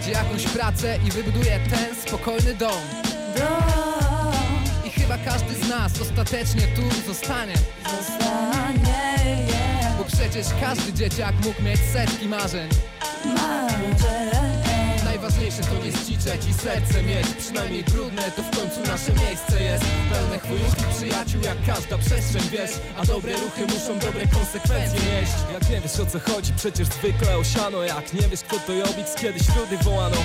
Znajdzie 0.05 0.23
jakąś 0.25 0.47
pracę 0.47 0.99
i 1.07 1.11
wybuduje 1.11 1.61
ten 1.71 1.97
spokojny 2.07 2.55
dom. 2.55 2.81
I 4.87 4.91
chyba 4.91 5.19
każdy 5.19 5.55
z 5.55 5.69
nas 5.69 6.01
ostatecznie 6.01 6.63
tu 6.63 6.83
zostanie 7.07 7.55
Zostanie. 7.85 9.47
Bo 9.99 10.05
przecież 10.05 10.47
każdy 10.61 10.93
dzieciak 10.93 11.35
mógł 11.45 11.63
mieć 11.63 11.81
setki 11.93 12.29
marzeń. 12.29 12.69
Marzeń 13.25 14.64
Najważniejsze 15.55 15.81
to 15.81 15.85
nie 15.87 15.93
zdziczeć 15.93 16.51
i 16.51 16.55
serce 16.55 17.03
mieć. 17.03 17.27
Przynajmniej 17.39 17.85
brudne 17.85 18.23
to 18.23 18.43
w 18.43 18.51
końcu 18.51 18.81
nasze 18.81 19.13
miejsce 19.13 19.63
jest. 19.63 19.85
Pełne 20.13 20.39
chwilówki 20.39 20.85
przyjaciół 20.97 21.41
jak 21.43 21.67
każda 21.67 21.99
przestrzeń 21.99 22.43
wiesz. 22.53 22.71
A 22.97 23.05
dobre 23.05 23.33
ruchy 23.33 23.63
muszą 23.63 23.99
dobre 23.99 24.27
konsekwencje 24.27 25.01
nieść. 25.01 25.33
Jak 25.53 25.71
nie 25.71 25.81
wiesz 25.81 26.01
o 26.01 26.07
co 26.07 26.33
chodzi 26.33 26.53
przecież 26.57 26.89
zwykle 26.89 27.39
osiano. 27.39 27.83
Jak 27.83 28.13
nie 28.13 28.29
wiesz 28.29 28.41
kto 28.41 28.59
to 28.67 28.73
Jobix 28.73 29.15
kiedyś 29.15 29.43
ludy 29.57 29.85
wołano. 29.85 30.17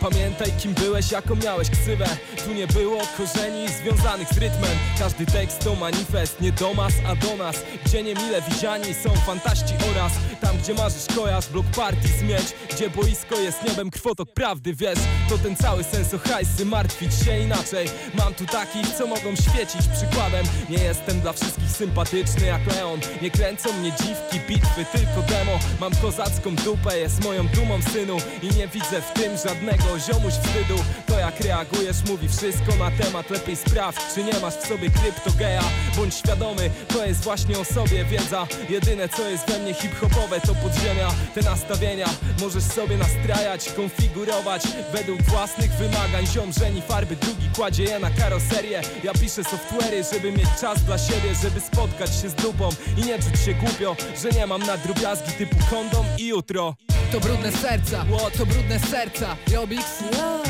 Pamiętaj 0.00 0.52
kim 0.52 0.74
byłeś 0.74 1.12
jaką 1.12 1.36
miałeś 1.36 1.70
ksywę. 1.70 2.06
Tu 2.44 2.54
nie 2.54 2.66
było 2.66 3.02
korzeni 3.16 3.68
związanych 3.68 4.28
z 4.28 4.38
rytmem. 4.38 4.76
Każdy 4.98 5.26
tekst 5.26 5.58
to 5.64 5.74
manifest 5.74 6.40
nie 6.40 6.52
do 6.52 6.74
mas 6.74 6.94
a 7.06 7.14
do 7.16 7.36
nas. 7.36 7.56
Gdzie 7.84 8.02
niemile 8.02 8.42
widziani 8.42 8.94
są 8.94 9.10
fantaści 9.10 9.74
oraz 9.90 10.12
Tam 10.40 10.58
gdzie 10.58 10.74
marzysz 10.74 11.06
kojarz 11.16 11.48
blok 11.48 11.66
party 11.66 12.08
zmieć. 12.18 12.46
Gdzie 12.70 12.90
boisko 12.90 13.36
jest 13.36 13.64
niebem 13.64 13.90
krwotok 13.90 14.32
prawdy 14.34 14.74
wiesz 14.78 14.98
To 15.28 15.38
ten 15.38 15.56
cały 15.56 15.84
sens 15.84 16.14
o 16.14 16.18
hajsy 16.18 16.64
martwić 16.64 17.14
się 17.24 17.38
inaczej. 17.38 17.88
Mam 18.14 18.34
tu 18.34 18.46
takich 18.46 18.88
co 18.98 19.06
mogą 19.06 19.36
świecić 19.36 19.82
przykładem. 19.96 20.46
Nie 20.68 20.78
jestem 20.78 21.20
dla 21.20 21.32
wszystkich 21.32 21.70
sympatyczny 21.70 22.46
jak 22.46 22.66
Leon. 22.66 23.00
Nie 23.22 23.30
kręcą 23.30 23.72
mnie 23.72 23.92
dziwki, 23.92 24.40
bitwy, 24.48 24.84
tylko 24.92 25.22
demo. 25.28 25.58
Mam 25.80 25.92
kozacką 25.94 26.54
dupę, 26.56 26.98
jest 26.98 27.24
moją 27.24 27.48
dumą 27.48 27.82
synu. 27.92 28.16
I 28.42 28.46
nie 28.56 28.68
widzę 28.68 29.02
w 29.02 29.12
tym 29.12 29.36
żadnego 29.48 29.98
ziomuś 29.98 30.32
wstydu. 30.32 30.84
To 31.06 31.18
jak 31.18 31.40
reagujesz 31.40 32.04
mówi 32.08 32.28
wszystko 32.28 32.76
na 32.78 32.90
temat 32.90 33.30
Lepiej 33.30 33.56
sprawdź 33.56 34.00
czy 34.14 34.24
nie 34.24 34.40
masz 34.40 34.54
w 34.54 34.66
sobie 34.66 34.90
kryptogeja. 34.90 35.62
Bądź 35.96 36.14
świadomy, 36.14 36.70
to 36.88 37.06
jest 37.06 37.20
właśnie 37.20 37.58
o 37.58 37.64
sobie 37.64 38.04
wiedza. 38.04 38.46
Jedyne 38.68 39.08
co 39.08 39.28
jest 39.28 39.50
we 39.50 39.58
mnie 39.58 39.74
hip-hopowe 39.74 40.40
to 40.40 40.54
podziemia. 40.54 41.10
Te 41.34 41.42
nastawienia 41.42 42.08
możesz 42.40 42.64
sobie 42.64 42.96
nastrajać, 42.96 43.72
konfigurować 43.72 44.67
Według 44.92 45.22
własnych 45.22 45.70
wymagań 45.70 46.26
ziomrzeni 46.26 46.82
farby 46.82 47.16
drugi 47.16 47.48
kładzie 47.56 47.84
je 47.84 47.98
na 47.98 48.10
karoserię. 48.10 48.80
Ja 49.04 49.12
piszę 49.12 49.42
software'y, 49.42 50.14
żeby 50.14 50.32
mieć 50.32 50.48
czas 50.60 50.84
dla 50.84 50.98
siebie 50.98 51.34
Żeby 51.42 51.60
spotkać 51.60 52.10
się 52.22 52.28
z 52.28 52.34
dupą 52.34 52.68
i 52.96 53.00
nie 53.00 53.18
czuć 53.18 53.40
się 53.44 53.54
głupio 53.54 53.96
Że 54.22 54.30
nie 54.30 54.46
mam 54.46 54.62
na 54.62 54.76
drobiazgi 54.76 55.32
typu 55.32 55.56
kondom 55.70 56.06
i 56.18 56.26
jutro. 56.26 56.74
To 57.12 57.20
brudne 57.20 57.52
serca, 57.52 58.04
to 58.38 58.46
brudne 58.46 58.80
serca. 58.80 59.36
Jobix, 59.52 59.84
Jobix 60.00 60.48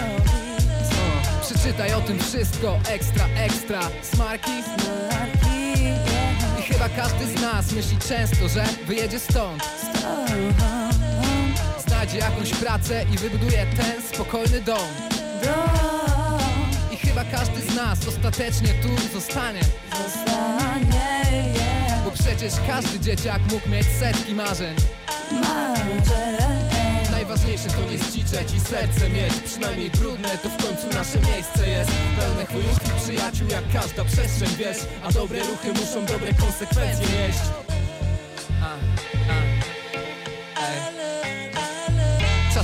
Przeczytaj 1.48 1.94
o 1.94 2.00
tym 2.00 2.18
wszystko, 2.18 2.78
ekstra, 2.90 3.24
ekstra. 3.36 3.80
Smarki, 4.02 4.50
Smarki 4.62 5.82
yeah. 5.82 6.58
I 6.58 6.62
chyba 6.62 6.88
każdy 6.88 7.26
z 7.26 7.42
nas 7.42 7.72
myśli 7.72 7.96
często, 8.08 8.48
że 8.48 8.64
wyjedzie 8.86 9.18
stąd 9.18 9.62
Znajdzie 12.08 12.26
jakąś 12.26 12.50
pracę 12.50 13.04
i 13.14 13.18
wybuduje 13.18 13.66
ten 13.76 14.02
spokojny 14.02 14.60
dom. 14.60 14.88
I 16.92 16.96
chyba 16.96 17.24
każdy 17.24 17.60
z 17.60 17.74
nas 17.74 18.08
ostatecznie 18.08 18.68
tu 18.68 18.88
zostanie. 19.12 19.60
Zostanie, 20.04 21.52
yeah. 21.54 22.04
Bo 22.04 22.10
przecież 22.10 22.52
każdy 22.66 23.00
dzieciak 23.00 23.40
mógł 23.52 23.68
mieć 23.68 23.86
setki 24.00 24.34
marzeń. 24.34 24.76
Marzeń. 25.32 25.96
Najważniejsze 27.10 27.68
to 27.68 27.90
nie 27.90 27.98
zdziczeć 27.98 28.54
i 28.56 28.60
serce 28.60 29.08
mieć. 29.08 29.34
Przynajmniej 29.44 29.90
brudne 29.90 30.28
to 30.28 30.48
w 30.48 30.56
końcu 30.56 30.86
nasze 30.98 31.18
miejsce 31.32 31.68
jest. 31.68 31.90
Pełne 32.20 32.46
chwilówki 32.46 32.90
przyjaciół 33.02 33.48
jak 33.48 33.64
każda 33.72 34.04
przestrzeń 34.04 34.48
wiesz. 34.58 34.78
A 35.04 35.12
dobre 35.12 35.38
ruchy 35.38 35.72
muszą 35.72 36.06
dobre 36.06 36.34
konsekwencje 36.34 37.06
nieść 37.06 37.67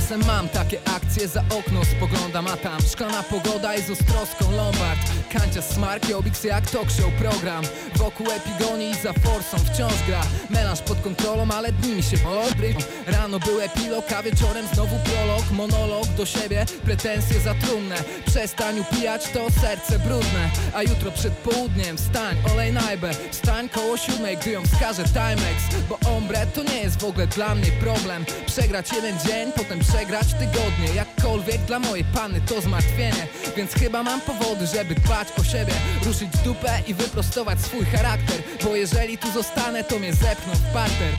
Czasem 0.05 0.25
mam 0.25 0.49
takie 0.49 0.79
akcje, 0.95 1.27
za 1.27 1.43
okno 1.49 1.85
spoglądam, 1.85 2.47
a 2.47 2.57
tam 2.57 2.81
szklana 2.81 3.23
pogoda 3.23 3.75
i 3.75 3.81
z 3.81 3.89
ostroską 3.89 4.51
Lombard. 4.51 4.99
Kancia 5.33 5.61
smarki, 5.61 6.13
Obix 6.13 6.43
jak 6.43 6.69
talk 6.69 6.91
show 6.91 7.13
program. 7.13 7.63
Wokół 7.95 8.27
epigonii 8.31 8.89
i 8.89 8.95
za 8.95 9.13
forsą 9.13 9.57
wciąż 9.57 9.93
gra. 10.07 10.21
Melanż 10.49 10.81
pod 10.81 11.01
kontrolą, 11.01 11.47
ale 11.51 11.71
dni 11.71 11.95
mi 11.95 12.03
się 12.03 12.17
obry 12.51 12.75
Rano 13.07 13.39
był 13.39 13.61
epilog, 13.61 14.11
a 14.11 14.23
wieczorem 14.23 14.67
znowu 14.73 14.95
prolog. 15.03 15.51
Monolog 15.51 16.07
do 16.07 16.25
siebie, 16.25 16.65
pretensje 16.83 17.39
za 17.39 17.53
trumnę. 17.53 17.95
Przestań 18.25 18.79
upijać 18.79 19.23
to 19.33 19.51
serce 19.61 19.99
brudne. 19.99 20.49
A 20.73 20.83
jutro 20.83 21.11
przed 21.11 21.33
południem 21.33 21.97
wstań, 21.97 22.37
olej 22.53 22.73
najbę. 22.73 23.11
Wstań 23.31 23.69
koło 23.69 23.97
siódmej, 23.97 24.37
gdy 24.37 24.51
ją 24.51 24.63
wskaże 24.63 25.03
Timex. 25.03 25.63
Bo 25.89 25.99
ombre 26.17 26.47
to 26.47 26.63
nie 26.63 26.79
jest 26.79 26.99
w 27.01 27.05
ogóle 27.05 27.27
dla 27.27 27.55
mnie 27.55 27.71
problem. 27.71 28.25
Przegrać 28.45 28.91
jeden 28.93 29.19
dzień, 29.19 29.51
potem 29.51 29.79
przegrać 29.79 29.94
tygodnie 30.39 30.95
Jakkolwiek 30.95 31.61
dla 31.61 31.79
mojej 31.79 32.05
panny 32.05 32.41
to 32.41 32.61
zmartwienie. 32.61 33.27
Więc 33.57 33.73
chyba 33.73 34.03
mam 34.03 34.21
powody, 34.21 34.67
żeby 34.67 34.95
dbać 34.95 35.27
o 35.39 35.43
siebie 35.43 35.73
Ruszyć 36.05 36.29
dupę 36.43 36.79
i 36.87 36.93
wyprostować 36.93 37.61
swój 37.61 37.85
charakter 37.85 38.37
Bo 38.63 38.75
jeżeli 38.75 39.17
tu 39.17 39.31
zostanę, 39.31 39.83
to 39.83 39.99
mnie 39.99 40.13
zepchną 40.13 40.53
w 40.53 40.73
parter. 40.73 41.13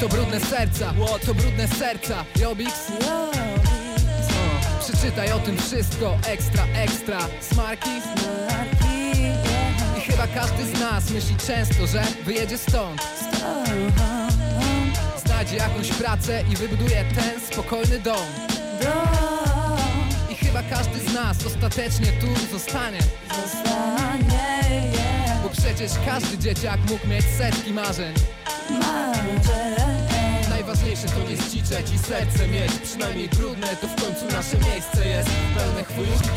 To 0.00 0.08
brudne 0.08 0.40
serca, 0.40 0.94
to 1.26 1.34
brudne 1.34 1.68
serca. 1.68 2.24
Jobix, 2.40 2.72
Przeczytaj 4.80 5.32
o 5.32 5.38
tym 5.38 5.58
wszystko, 5.58 6.18
ekstra, 6.26 6.64
ekstra. 6.74 7.18
Smarki, 7.40 7.90
Smarki. 8.02 9.20
I 9.98 10.00
chyba 10.00 10.26
każdy 10.26 10.66
z 10.66 10.80
nas 10.80 11.10
myśli 11.10 11.36
często, 11.46 11.86
że 11.86 12.02
wyjedzie 12.24 12.58
stąd 12.58 13.02
Znajdzie 15.40 15.56
jakąś 15.56 15.88
pracę 15.88 16.42
i 16.52 16.56
wybuduje 16.56 17.04
ten 17.14 17.40
spokojny 17.40 17.98
dom. 17.98 18.26
I 20.30 20.34
chyba 20.34 20.62
każdy 20.62 20.98
z 20.98 21.14
nas 21.14 21.46
ostatecznie 21.46 22.06
tu 22.06 22.26
zostanie. 22.52 22.98
Zostanie. 23.42 24.92
Bo 25.42 25.48
przecież 25.48 25.92
każdy 26.06 26.38
dzieciak 26.38 26.78
mógł 26.90 27.08
mieć 27.08 27.24
setki 27.38 27.72
marzeń. 27.72 28.14
Marzeń 28.70 29.99
Najważniejsze 30.90 31.20
to 31.20 31.30
nie 31.30 31.36
i 31.94 31.98
serce 31.98 32.48
mieć. 32.48 32.72
Przynajmniej 32.82 33.28
to 33.80 33.88
w 33.88 33.94
końcu 33.94 34.36
nasze 34.36 34.56
miejsce 34.56 35.08
jest. 35.08 35.30
Pełne 35.56 35.84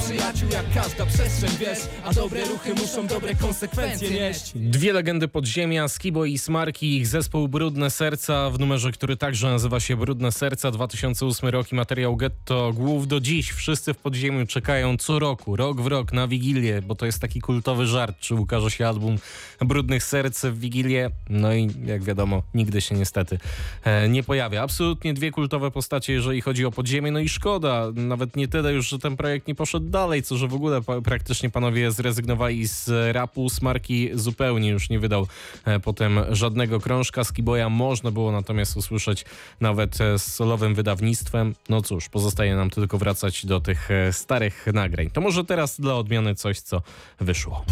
przyjaciół 0.04 0.50
jak 0.50 0.74
każda 0.74 1.06
przestrzeń 1.06 1.50
wiesz. 1.60 1.80
A 2.04 2.14
dobre 2.14 2.46
ruchy 2.46 2.74
muszą 2.74 3.08
dobre 3.08 3.36
konsekwencje 3.36 4.10
nieść. 4.10 4.52
Dwie 4.56 4.94
legendy 4.94 5.28
podziemia, 5.28 5.88
Skibo 5.88 6.26
i 6.26 6.38
Smarki, 6.38 6.98
ich 6.98 7.08
zespół 7.08 7.48
Brudne 7.48 7.90
Serca 7.90 8.50
w 8.50 8.60
numerze, 8.60 8.92
który 8.92 9.18
także 9.18 9.48
nazywa 9.48 9.80
się 9.80 9.98
Brudne 9.98 10.32
Serca 10.32 10.72
2008 10.72 11.50
rok 11.50 11.72
i 11.72 11.76
materiał 11.76 12.16
Getto 12.16 12.74
Głów. 12.74 13.08
Do 13.08 13.20
dziś. 13.20 13.52
Wszyscy 13.52 13.94
w 13.94 13.98
podziemiu 13.98 14.48
czekają 14.48 14.98
co 14.98 15.20
roku, 15.20 15.56
rok 15.56 15.82
w 15.82 15.88
rok 15.88 16.14
na 16.14 16.28
Wigilię, 16.28 16.82
bo 16.82 16.96
to 16.96 17.06
jest 17.06 17.20
taki 17.20 17.42
kultowy 17.42 17.86
żart, 17.86 18.20
czy 18.20 18.36
ukaże 18.36 18.72
się 18.72 18.88
album 18.88 19.16
Brudnych 19.62 20.04
Serc 20.04 20.46
w 20.46 20.60
Wigilię. 20.60 21.10
No 21.30 21.54
i 21.54 21.70
jak 21.86 22.04
wiadomo, 22.04 22.44
nigdy 22.54 22.82
się 22.82 22.96
niestety 22.96 23.40
e, 23.84 24.10
nie 24.10 24.24
pojawia. 24.44 24.64
Absolutnie 24.64 25.14
dwie 25.14 25.32
kultowe 25.32 25.72
postacie, 25.72 26.14
jeżeli 26.14 26.42
chodzi 26.42 26.66
o 26.66 26.72
podziemie, 26.72 27.12
no 27.12 27.20
i 27.20 27.30
szkoda, 27.30 27.92
nawet 27.96 28.36
nie 28.36 28.48
tyle 28.48 28.74
już, 28.74 28.90
że 28.90 29.00
ten 29.00 29.18
projekt 29.18 29.48
nie 29.48 29.56
poszedł 29.56 29.90
dalej, 29.90 30.24
co 30.24 30.38
że 30.38 30.48
w 30.48 30.54
ogóle 30.54 30.82
praktycznie 31.04 31.50
panowie 31.50 31.92
zrezygnowali 31.92 32.68
z 32.68 33.16
rapu, 33.16 33.50
Smarki 33.50 34.10
zupełnie 34.14 34.70
już 34.70 34.90
nie 34.90 35.00
wydał 35.00 35.28
e, 35.66 35.80
potem 35.80 36.20
żadnego 36.30 36.80
krążka, 36.80 37.24
Skiboya 37.24 37.70
można 37.70 38.12
było 38.12 38.32
natomiast 38.32 38.78
usłyszeć 38.78 39.26
nawet 39.62 40.02
e, 40.02 40.20
z 40.20 40.34
solowym 40.34 40.76
wydawnictwem, 40.76 41.56
no 41.70 41.82
cóż, 41.82 42.10
pozostaje 42.10 42.56
nam 42.56 42.70
tylko 42.70 42.98
wracać 42.98 43.46
do 43.46 43.60
tych 43.60 43.92
e, 43.92 44.14
starych 44.14 44.66
nagrań. 44.74 45.10
To 45.10 45.22
może 45.22 45.46
teraz 45.46 45.80
dla 45.80 45.96
odmiany 45.96 46.36
coś, 46.36 46.60
co 46.60 46.82
wyszło. 47.20 47.66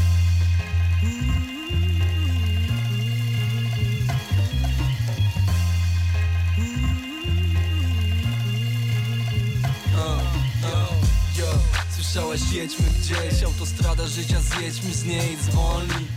Słyszałaś, 12.12 12.41
jedźmy 12.51 12.86
gdzieś 12.99 13.43
Autostrada 13.43 14.07
życia, 14.07 14.41
zjedźmy 14.41 14.93
z 14.93 15.05
niej, 15.05 15.38
zwolnij 15.41 16.07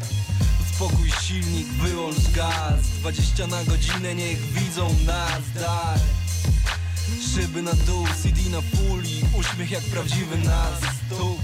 Uspokój 0.62 1.11
silnik, 1.22 1.66
wyłącz 1.66 2.30
gaz. 2.34 2.80
20 3.01 3.47
na 3.47 3.64
godzinę, 3.64 4.14
niech 4.14 4.40
widzą 4.40 4.95
nas, 5.07 5.42
daj. 5.55 6.01
Szyby 7.34 7.62
na 7.62 7.72
dół, 7.72 8.07
CD 8.22 8.51
na 8.51 8.62
puli 8.62 9.20
Uśmiech 9.38 9.70
jak 9.70 9.82
prawdziwy 9.82 10.38
nas. 10.38 10.80
Tu 11.11 11.38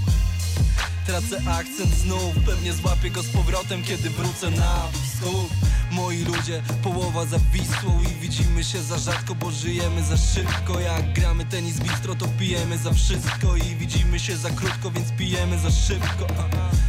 Tracę 1.05 1.41
akcent 1.51 1.95
znów, 1.95 2.35
pewnie 2.45 2.73
złapię 2.73 3.09
go 3.09 3.23
z 3.23 3.27
powrotem, 3.27 3.83
kiedy 3.83 4.09
wrócę 4.09 4.51
na 4.51 4.87
wschód 4.91 5.70
Moi 5.91 6.23
ludzie, 6.23 6.63
połowa 6.83 7.25
za 7.25 7.37
Wisłą 7.53 8.01
i 8.01 8.21
widzimy 8.21 8.63
się 8.63 8.81
za 8.81 8.97
rzadko, 8.97 9.35
bo 9.35 9.51
żyjemy 9.51 10.03
za 10.03 10.17
szybko. 10.17 10.79
Jak 10.79 11.13
gramy 11.13 11.45
tenis 11.45 11.79
bistro, 11.79 12.15
to 12.15 12.27
pijemy 12.27 12.77
za 12.77 12.93
wszystko 12.93 13.55
i 13.55 13.75
widzimy 13.75 14.19
się 14.19 14.37
za 14.37 14.49
krótko, 14.49 14.91
więc 14.91 15.11
pijemy 15.11 15.59
za 15.59 15.71
szybko. 15.71 16.27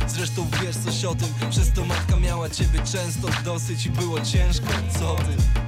Zresztą 0.06 0.46
wiesz 0.62 0.76
coś 0.76 1.04
o 1.04 1.14
tym, 1.14 1.28
przez 1.50 1.72
to 1.72 1.84
matka 1.84 2.16
miała 2.16 2.50
ciebie 2.50 2.82
często 2.92 3.28
dosyć 3.44 3.86
i 3.86 3.90
było 3.90 4.20
ciężko, 4.20 4.68
co 4.98 5.14
ty? 5.14 5.62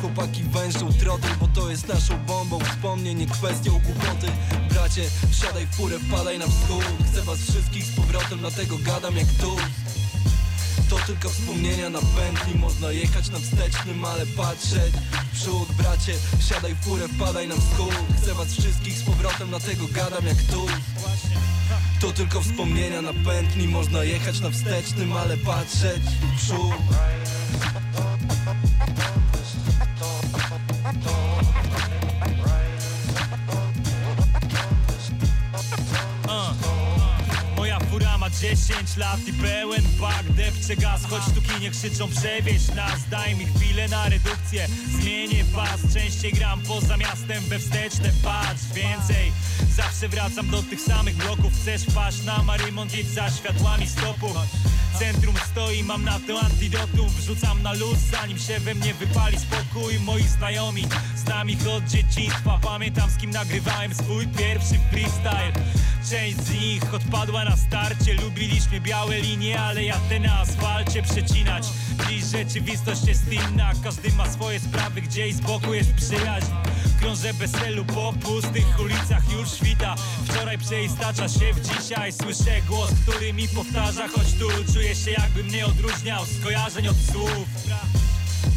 Chłopaki 0.00 0.42
wężą 0.42 0.92
trotyl, 0.92 1.30
bo 1.40 1.48
to 1.48 1.70
jest 1.70 1.88
naszą 1.88 2.24
bombą. 2.26 2.58
Wspomnień, 2.60 3.18
nie 3.18 3.26
kwestią 3.26 3.70
głupoty. 3.70 4.26
Bracie, 4.70 5.02
wsiadaj 5.30 5.66
w 5.66 5.74
furę, 5.74 5.98
wpadaj 5.98 6.38
na 6.38 6.46
wschód 6.46 6.84
Chcę 7.12 7.22
was 7.22 7.38
wszystkich 7.38 7.84
z 7.84 7.96
powrotem, 7.96 8.38
dlatego 8.38 8.78
gadam 8.78 9.16
jak 9.16 9.26
tu 9.26 9.56
to 10.90 10.96
tylko 11.06 11.30
wspomnienia 11.30 11.90
na 11.90 11.98
pętli. 11.98 12.58
Można 12.58 12.92
jechać 12.92 13.28
na 13.30 13.38
wstecznym, 13.38 14.04
ale 14.04 14.26
patrzeć 14.26 14.94
w 15.32 15.40
przód 15.40 15.72
Bracie, 15.72 16.14
wsiadaj 16.38 16.74
w 16.74 16.78
furę, 16.78 17.08
wpadaj 17.08 17.48
na 17.48 17.54
wschód 17.54 17.94
Chcę 18.16 18.34
was 18.34 18.52
wszystkich 18.52 18.98
z 18.98 19.02
powrotem, 19.02 19.48
dlatego 19.48 19.86
gadam 19.92 20.26
jak 20.26 20.42
tu. 20.42 20.66
To 22.00 22.12
tylko 22.12 22.40
wspomnienia 22.40 23.02
na 23.02 23.12
pętli. 23.12 23.68
Można 23.68 24.04
jechać 24.04 24.40
na 24.40 24.50
wstecznym, 24.50 25.12
ale 25.12 25.36
patrzeć 25.36 26.02
w 26.02 26.36
przód 26.36 26.74
10 38.40 38.96
lat 38.96 39.20
i 39.28 39.32
pełen 39.32 39.82
bak 40.00 40.32
Depcze 40.32 40.76
gaz, 40.76 41.04
choć 41.04 41.22
sztuki 41.22 41.60
nie 41.60 41.70
krzyczą 41.70 42.08
przewieź 42.08 42.68
nas. 42.68 43.08
Daj 43.10 43.34
mi 43.36 43.46
chwilę 43.46 43.88
na 43.88 44.08
redukcję, 44.08 44.68
zmienię 45.00 45.44
pas. 45.54 45.94
Częściej 45.94 46.32
gram 46.32 46.60
poza 46.60 46.96
miastem, 46.96 47.44
we 47.44 47.58
wsteczne. 47.58 48.10
Patrz 48.24 48.62
Więcej, 48.74 49.32
zawsze 49.76 50.08
wracam 50.08 50.50
do 50.50 50.62
tych 50.62 50.80
samych 50.80 51.16
bloków. 51.16 51.52
Chcesz 51.62 51.84
paść 51.94 52.24
na 52.24 52.42
Marymont, 52.42 52.94
jedź 52.94 53.08
za 53.08 53.30
światłami 53.30 53.88
stopu. 53.88 54.26
Centrum 54.98 55.34
stoi, 55.50 55.82
mam 55.82 56.04
na 56.04 56.20
to 56.20 56.40
antidotum. 56.40 57.08
Wrzucam 57.08 57.62
na 57.62 57.72
luz, 57.72 57.98
zanim 58.10 58.38
się 58.38 58.60
we 58.60 58.74
mnie 58.74 58.94
wypali 58.94 59.36
spokój. 59.38 59.98
Moi 59.98 60.22
znajomi, 60.22 60.84
znam 61.16 61.50
ich 61.50 61.68
od 61.68 61.84
dzieciństwa. 61.84 62.58
Pamiętam 62.62 63.10
z 63.10 63.16
kim 63.16 63.30
nagrywałem 63.30 63.94
swój 63.94 64.28
pierwszy 64.28 64.74
freestyle 64.90 65.52
Część 66.08 66.36
z 66.36 66.50
nich 66.50 66.94
odpadła 66.94 67.44
na 67.44 67.56
starcie. 67.56 68.14
Lubiliśmy 68.14 68.80
białe 68.80 69.20
linie, 69.20 69.60
ale 69.60 69.84
ja 69.84 69.96
te 70.08 70.20
na 70.20 70.40
asfalcie 70.40 71.02
przecinać. 71.02 71.64
Dziś 72.08 72.24
rzeczywistość 72.24 73.04
jest 73.06 73.32
inna. 73.32 73.72
Każdy 73.84 74.12
ma 74.12 74.30
swoje 74.30 74.60
sprawy, 74.60 75.02
gdzieś 75.02 75.34
z 75.34 75.40
boku 75.40 75.74
jest 75.74 75.94
przyjaźń. 75.94 76.50
Krążę 77.00 77.34
bez 77.34 77.52
celu 77.52 77.84
po 77.84 78.12
pustych 78.12 78.80
ulicach. 78.80 79.32
Już 79.32 79.50
świta. 79.50 79.94
Wczoraj 80.24 80.58
przeistacza 80.58 81.28
się 81.28 81.54
w 81.54 81.60
dzisiaj. 81.60 82.12
Słyszę 82.12 82.60
głos, 82.68 82.90
który 83.06 83.32
mi 83.32 83.48
powtarza. 83.48 84.08
Choć 84.08 84.32
tu 84.32 84.72
czuję 84.72 84.94
się 84.94 85.10
jakbym 85.10 85.48
nie 85.48 85.66
odróżniał 85.66 86.24
Skojarzeń 86.40 86.88
od 86.88 86.96
słów 87.12 87.48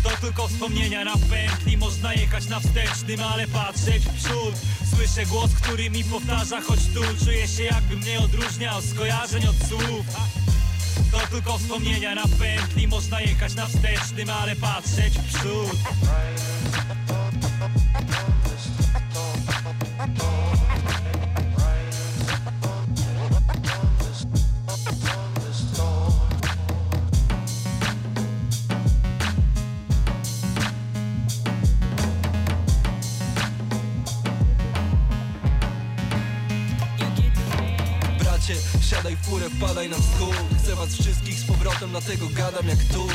to 0.03 0.09
tylko 0.21 0.47
wspomnienia 0.47 1.05
na 1.05 1.13
pętli. 1.13 1.77
Można 1.77 2.13
jechać 2.13 2.47
na 2.47 2.59
wstecznym, 2.59 3.19
ale 3.21 3.47
patrzeć 3.47 4.03
w 4.03 4.23
przód. 4.23 4.55
Słyszę 4.95 5.25
głos, 5.25 5.51
który 5.61 5.89
mi 5.89 6.03
powtarza 6.03 6.61
Choć 6.61 6.79
tu 6.93 7.25
czuję 7.25 7.47
się 7.47 7.63
jakbym 7.63 7.99
nie 7.99 8.19
odróżniał 8.19 8.81
Skojarzeń 8.81 9.47
od 9.47 9.67
słów. 9.69 10.05
To 11.11 11.19
tylko 11.31 11.57
wspomnienia 11.57 12.15
na 12.15 12.23
pętli. 12.39 12.87
Można 12.87 13.21
jechać 13.21 13.55
na 13.55 13.67
wstecznym, 13.67 14.29
ale 14.29 14.55
patrzeć 14.55 15.13
w 15.13 15.33
przód 15.33 15.77
furę, 39.43 39.55
wpadaj 39.55 39.89
wschód 39.89 40.35
Chcę 40.59 40.75
was 40.75 40.93
wszystkich 40.93 41.39
z 41.39 41.43
powrotem, 41.43 41.89
dlatego 41.89 42.27
gadam 42.29 42.67
jak 42.67 42.83
tu. 42.83 43.07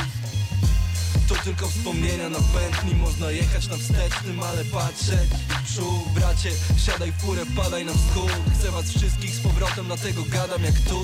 To 1.27 1.35
tylko 1.43 1.67
wspomnienia 1.67 2.29
na 2.29 2.37
pętli 2.39 2.95
Można 2.95 3.31
jechać 3.31 3.67
na 3.67 3.77
wstecznym, 3.77 4.39
ale 4.39 4.65
patrzeć 4.65 5.29
przód 5.65 6.13
Bracie, 6.13 6.51
siadaj 6.85 7.11
w 7.11 7.15
furę, 7.15 7.45
wpadaj 7.45 7.85
na 7.85 7.93
wschód 7.93 8.31
Chcę 8.59 8.71
was 8.71 8.89
wszystkich 8.89 9.35
z 9.35 9.39
powrotem, 9.39 9.85
dlatego 9.85 10.23
gadam 10.29 10.63
jak 10.63 10.79
tu. 10.79 11.03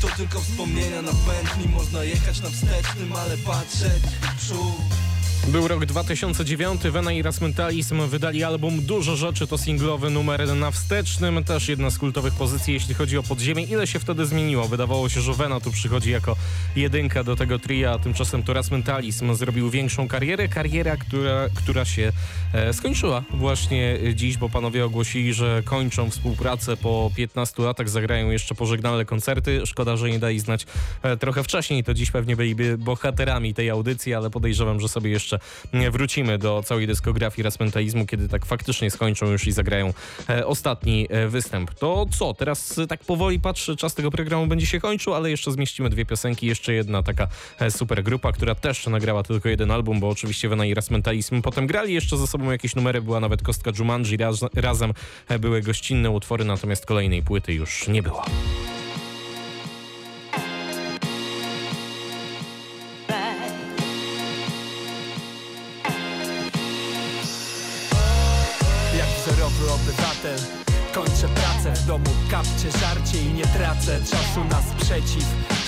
To 0.00 0.08
tylko 0.16 0.40
wspomnienia 0.40 1.02
na 1.02 1.12
pętli 1.12 1.68
Można 1.68 2.04
jechać 2.04 2.40
na 2.40 2.50
wstecznym, 2.50 3.12
ale 3.12 3.36
patrzeć 3.36 4.02
przód 4.38 5.11
Był 5.48 5.68
rok 5.68 5.86
2009, 5.86 6.82
Vena 6.82 7.12
i 7.12 7.22
Rasmentalizm 7.22 8.08
wydali 8.08 8.44
album 8.44 8.80
Dużo 8.80 9.16
Rzeczy, 9.16 9.46
to 9.46 9.58
singlowy 9.58 10.10
numer 10.10 10.56
na 10.56 10.70
wstecznym, 10.70 11.44
też 11.44 11.68
jedna 11.68 11.90
z 11.90 11.98
kultowych 11.98 12.34
pozycji, 12.34 12.74
jeśli 12.74 12.94
chodzi 12.94 13.18
o 13.18 13.22
podziemie. 13.22 13.62
Ile 13.62 13.86
się 13.86 13.98
wtedy 13.98 14.26
zmieniło? 14.26 14.68
Wydawało 14.68 15.08
się, 15.08 15.20
że 15.20 15.32
Vena 15.32 15.60
tu 15.60 15.70
przychodzi 15.70 16.10
jako 16.10 16.36
jedynka 16.76 17.24
do 17.24 17.36
tego 17.36 17.58
tria, 17.58 17.92
a 17.92 17.98
tymczasem 17.98 18.42
to 18.42 18.52
Rasmentalizm 18.52 19.34
zrobił 19.34 19.70
większą 19.70 20.08
karierę, 20.08 20.48
kariera, 20.48 20.96
która, 20.96 21.48
która 21.54 21.84
się 21.84 22.12
e, 22.52 22.72
skończyła 22.72 23.22
właśnie 23.30 23.98
dziś, 24.14 24.36
bo 24.36 24.48
panowie 24.48 24.84
ogłosili, 24.84 25.34
że 25.34 25.62
kończą 25.64 26.10
współpracę 26.10 26.76
po 26.76 27.10
15 27.16 27.62
latach, 27.62 27.88
zagrają 27.88 28.30
jeszcze 28.30 28.54
pożegnalne 28.54 29.04
koncerty. 29.04 29.60
Szkoda, 29.66 29.96
że 29.96 30.10
nie 30.10 30.18
dali 30.18 30.40
znać 30.40 30.66
e, 31.02 31.16
trochę 31.16 31.42
wcześniej, 31.42 31.84
to 31.84 31.94
dziś 31.94 32.10
pewnie 32.10 32.36
byliby 32.36 32.78
bohaterami 32.78 33.54
tej 33.54 33.70
audycji, 33.70 34.14
ale 34.14 34.30
podejrzewam, 34.30 34.80
że 34.80 34.88
sobie 34.88 35.10
jeszcze 35.10 35.31
wrócimy 35.90 36.38
do 36.38 36.62
całej 36.62 36.86
dyskografii 36.86 37.42
Rasmentalizmu, 37.42 38.06
kiedy 38.06 38.28
tak 38.28 38.46
faktycznie 38.46 38.90
skończą 38.90 39.26
już 39.26 39.46
i 39.46 39.52
zagrają 39.52 39.94
e, 40.28 40.46
ostatni 40.46 41.06
e, 41.10 41.28
występ. 41.28 41.74
To 41.74 42.06
co? 42.18 42.34
Teraz 42.34 42.78
e, 42.78 42.86
tak 42.86 43.04
powoli 43.04 43.40
patrzę, 43.40 43.76
czas 43.76 43.94
tego 43.94 44.10
programu 44.10 44.46
będzie 44.46 44.66
się 44.66 44.80
kończył, 44.80 45.14
ale 45.14 45.30
jeszcze 45.30 45.52
zmieścimy 45.52 45.90
dwie 45.90 46.06
piosenki. 46.06 46.46
Jeszcze 46.46 46.72
jedna 46.72 47.02
taka 47.02 47.28
super 47.70 48.02
grupa, 48.02 48.32
która 48.32 48.54
też 48.54 48.86
nagrała 48.86 49.22
tylko 49.22 49.48
jeden 49.48 49.70
album, 49.70 50.00
bo 50.00 50.08
oczywiście 50.08 50.48
Vena 50.48 50.66
i 50.66 50.74
Rasmentalizm 50.74 51.42
potem 51.42 51.66
grali 51.66 51.94
jeszcze 51.94 52.16
ze 52.16 52.26
sobą 52.26 52.50
jakieś 52.50 52.74
numery, 52.74 53.02
była 53.02 53.20
nawet 53.20 53.42
Kostka 53.42 53.70
Jumanji, 53.78 54.16
raz, 54.16 54.40
razem 54.54 54.92
były 55.40 55.62
gościnne 55.62 56.10
utwory, 56.10 56.44
natomiast 56.44 56.86
kolejnej 56.86 57.22
płyty 57.22 57.52
już 57.54 57.88
nie 57.88 58.02
było. 58.02 58.24
Domu, 71.92 72.10
kapcie 72.30 72.78
żarcie 72.80 73.22
i 73.22 73.34
nie 73.34 73.46
tracę 73.46 73.98
czasu 74.10 74.44
na 74.50 74.62
sprzeciw. 74.62 75.24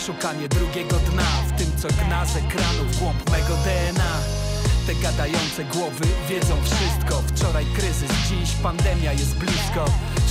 Szukanie 0.07 0.49
drugiego 0.49 0.97
dna 0.97 1.27
w 1.49 1.59
tym 1.59 1.73
co 1.77 1.89
gna 2.05 2.27
z 2.27 2.37
ekranu 2.37 2.85
w 2.91 2.99
głąb 2.99 3.31
mego 3.31 3.55
DNA 3.65 4.44
Te 4.87 4.95
gadające 4.95 5.65
głowy 5.65 6.05
wiedzą 6.29 6.57
wszystko. 6.65 7.23
Wczoraj 7.35 7.65
kryzys, 7.77 8.11
dziś 8.29 8.51
pandemia 8.63 9.13
jest 9.13 9.37
blisko. 9.37 9.85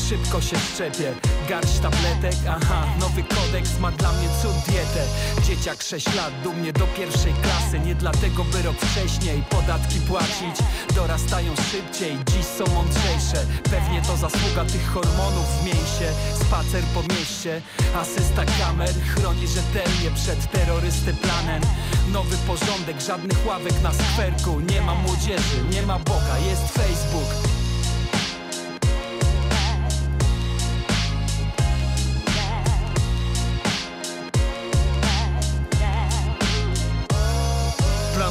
Szybko 0.10 0.41
się 0.41 0.58
szczepię, 0.60 1.14
garść 1.49 1.80
tabletek 1.80 2.36
Aha, 2.49 2.86
nowy 2.99 3.24
kodeks 3.24 3.80
ma 3.80 3.91
dla 3.91 4.12
mnie 4.12 4.28
cud 4.41 4.56
dietę. 4.68 5.04
Dzieciak 5.47 5.84
6 5.84 6.16
lat, 6.16 6.34
dumnie 6.43 6.74
do 6.74 6.88
pierwszej 6.88 7.34
klasy 7.34 7.80
Nie 7.80 7.95
dlatego 7.95 8.43
by 8.43 8.62
rok 8.62 8.76
wcześniej 8.76 9.43
podatki 9.49 9.99
płacić. 9.99 10.56
Dorastają 10.95 11.56
szybciej, 11.72 12.18
dziś 12.32 12.45
są 12.45 12.74
mądrzejsze. 12.74 13.45
Pewnie 13.64 14.01
to 14.01 14.18
zasługa 14.18 14.66
tych 14.66 14.88
hormonów 14.93 15.45
w 15.62 15.66
mięsie. 15.66 16.08
Spacer 16.41 16.84
po 16.93 17.01
mieście, 17.14 17.62
asysta 17.95 18.43
kamer 18.60 18.93
Chroni 19.16 19.47
rzetelnie 19.47 20.10
przed 20.16 20.51
terrorysty 20.51 21.14
planem. 21.14 21.62
Nowy 22.12 22.38
porządek, 22.38 23.01
żadnych 23.01 23.47
ławek 23.47 23.82
na 23.84 23.91
skwerku 23.93 24.43
Nie 24.52 24.82
ma 24.82 24.96
młodzieży, 24.96 25.64
nie 25.72 25.82
ma 25.82 26.00
Boga, 26.00 26.38
jest 26.50 26.74
Facebook. 26.74 27.54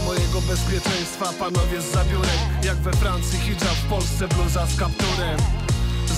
Mojego 0.05 0.41
bezpieczeństwa 0.41 1.33
panowie 1.39 1.81
z 1.81 1.93
zabiórek 1.93 2.39
Jak 2.65 2.77
we 2.77 2.93
Francji 2.93 3.39
hijab, 3.39 3.75
w 3.75 3.89
Polsce 3.89 4.29
bluza 4.29 4.67
z 4.67 4.77
kapturem. 4.77 5.39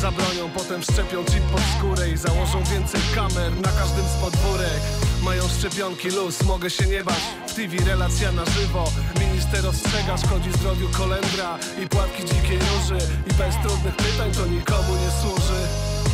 Zabronią, 0.00 0.50
potem 0.54 0.82
szczepią 0.82 1.24
chip 1.24 1.42
pod 1.42 1.60
skórę 1.78 2.10
I 2.10 2.16
założą 2.16 2.64
więcej 2.64 3.00
kamer 3.14 3.52
na 3.60 3.68
każdym 3.68 4.04
z 4.04 4.22
podwórek. 4.22 4.80
Mają 5.22 5.42
szczepionki 5.58 6.10
luz, 6.10 6.42
mogę 6.42 6.70
się 6.70 6.86
nie 6.86 7.04
bać 7.04 7.43
TV 7.54 7.84
relacja 7.84 8.32
na 8.32 8.44
żywo. 8.44 8.84
Minister 9.20 9.66
ostrzega, 9.66 10.16
szkodzi 10.16 10.52
zdrowiu 10.52 10.88
kolendra 10.88 11.58
I 11.82 11.88
płatki 11.88 12.24
dzikiej 12.24 12.58
róży. 12.58 12.98
I 13.30 13.34
bez 13.34 13.54
trudnych 13.62 13.96
pytań 13.96 14.32
to 14.32 14.46
nikomu 14.46 14.92
nie 15.02 15.10
służy. 15.20 15.60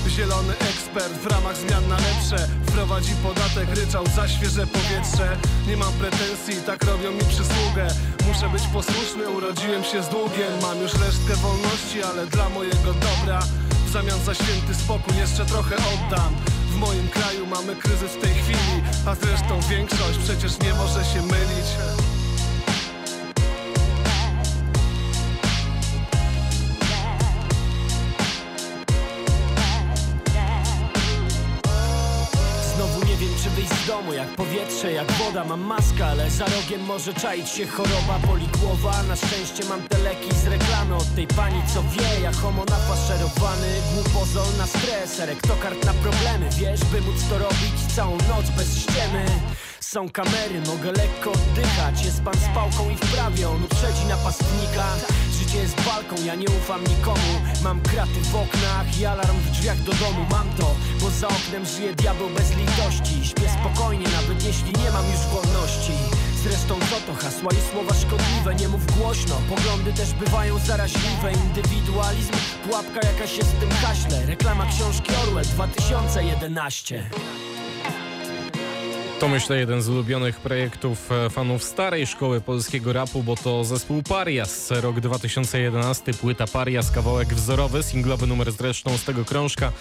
Zielony 0.08 0.54
ekspert 0.58 1.12
w 1.12 1.26
ramach 1.26 1.56
zmian 1.56 1.88
na 1.88 1.96
lepsze 1.96 2.48
Wprowadzi 2.66 3.14
podatek 3.14 3.68
ryczał 3.76 4.06
za 4.06 4.28
świeże 4.28 4.66
powietrze. 4.66 5.36
Nie 5.68 5.76
mam 5.76 5.92
pretensji, 5.92 6.54
tak 6.66 6.84
robią 6.84 7.12
mi 7.12 7.24
przysługę. 7.34 7.86
Muszę 8.26 8.48
być 8.48 8.62
posłuszny, 8.62 9.28
urodziłem 9.28 9.84
się 9.84 10.02
z 10.02 10.08
długiem. 10.08 10.52
Mam 10.62 10.78
już 10.78 10.92
resztkę 10.92 11.36
wolności, 11.36 12.02
ale 12.02 12.26
dla 12.26 12.48
mojego 12.48 12.92
dobra 13.08 13.40
W 13.86 13.90
zamian 13.92 14.20
za 14.24 14.34
święty 14.34 14.74
spokój 14.74 15.16
jeszcze 15.16 15.46
trochę 15.46 15.76
oddam 15.76 16.34
W 16.70 16.76
moim 16.76 17.08
kraju 17.08 17.46
mamy 17.46 17.76
kryzys 17.76 18.12
w 18.12 18.20
tej 18.20 18.34
chwili 18.34 18.82
A 19.06 19.14
zresztą 19.14 19.60
większość 19.70 20.18
przecież 20.24 20.58
nie 20.60 20.74
może 20.74 21.04
się 21.04 21.22
mylić 21.22 21.66
powietrze, 34.36 34.92
jak 34.92 35.12
woda. 35.12 35.44
Mam 35.44 35.60
maskę, 35.60 36.06
ale 36.06 36.30
za 36.30 36.44
rogiem 36.44 36.84
może 36.84 37.14
czaić 37.14 37.48
się 37.48 37.66
choroba. 37.66 38.18
Boli 38.26 38.46
głowa, 38.60 39.02
na 39.02 39.16
szczęście 39.16 39.64
mam 39.68 39.82
te 39.82 39.98
leki 39.98 40.34
z 40.34 40.46
reklamy. 40.46 40.94
Od 40.96 41.14
tej 41.14 41.26
pani 41.26 41.62
co 41.74 41.82
wie, 41.82 42.20
jak 42.22 42.34
homo 42.34 42.64
nafaszerowany 42.64 43.68
Głupozol 43.94 44.56
na 44.58 44.66
stres, 44.66 45.20
erektokard 45.20 45.84
na 45.84 45.92
problemy 45.92 46.48
Wiesz, 46.58 46.84
by 46.84 47.00
móc 47.00 47.28
to 47.30 47.38
robić 47.38 47.94
całą 47.96 48.12
noc 48.12 48.50
bez 48.56 48.78
ściemy. 48.78 49.24
Są 49.80 50.10
kamery, 50.10 50.60
mogę 50.66 50.92
lekko 50.92 51.32
oddychać. 51.32 52.04
Jest 52.04 52.22
pan 52.22 52.34
z 52.34 52.54
pałką 52.54 52.90
i 52.90 52.96
wprawie, 52.96 53.48
on 53.48 53.64
uprzedzi 53.64 54.04
napastnika 54.08 54.86
Życie 55.50 55.62
jest 55.62 55.80
walką, 55.80 56.16
ja 56.24 56.34
nie 56.34 56.46
ufam 56.46 56.80
nikomu. 56.84 57.32
Mam 57.64 57.80
kraty 57.80 58.20
w 58.32 58.34
oknach 58.34 59.00
i 59.00 59.06
alarm 59.06 59.36
w 59.36 59.50
drzwiach 59.50 59.82
do 59.82 59.92
domu. 59.92 60.26
Mam 60.30 60.48
to, 60.58 60.74
bo 61.00 61.10
za 61.10 61.28
oknem 61.28 61.66
żyje 61.66 61.94
diabeł 61.94 62.28
bez 62.28 62.56
litości. 62.56 63.24
Śpię 63.24 63.48
spokojnie, 63.60 64.06
nawet 64.08 64.44
jeśli 64.44 64.72
nie 64.84 64.90
mam 64.90 65.06
już 65.10 65.20
wolności. 65.20 65.92
Zresztą 66.42 66.74
co 66.90 66.96
to 67.06 67.14
hasła 67.14 67.50
i 67.52 67.72
słowa 67.72 67.94
szkodliwe? 67.94 68.54
Nie 68.54 68.68
mów 68.68 68.98
głośno, 68.98 69.34
poglądy 69.48 69.92
też 69.92 70.12
bywają 70.12 70.58
zaraźliwe. 70.58 71.32
Indywidualizm, 71.32 72.32
pułapka 72.64 73.00
jakaś 73.08 73.36
jest 73.36 73.50
w 73.50 73.60
tym 73.60 73.70
haśle 73.70 74.26
Reklama 74.26 74.66
książki 74.66 75.12
Orwell 75.22 75.44
2011 75.44 77.10
To 79.20 79.28
myślę 79.28 79.58
jeden 79.58 79.82
z 79.82 79.88
ulubionych 79.88 80.40
projektów 80.40 81.12
e, 81.12 81.30
fanów 81.30 81.62
starej 81.64 82.06
szkoły 82.06 82.40
polskiego 82.40 82.92
rapu, 82.92 83.22
bo 83.22 83.36
to 83.36 83.64
zespół 83.64 84.02
Parias, 84.02 84.70
rok 84.70 85.00
2011, 85.00 86.14
płyta 86.14 86.46
Parias, 86.46 86.90
kawałek 86.90 87.34
wzorowy, 87.34 87.82
singlowy 87.82 88.26
numer 88.26 88.52
zresztą 88.52 88.98
z 88.98 89.04
tego 89.04 89.24
krążka. 89.24 89.72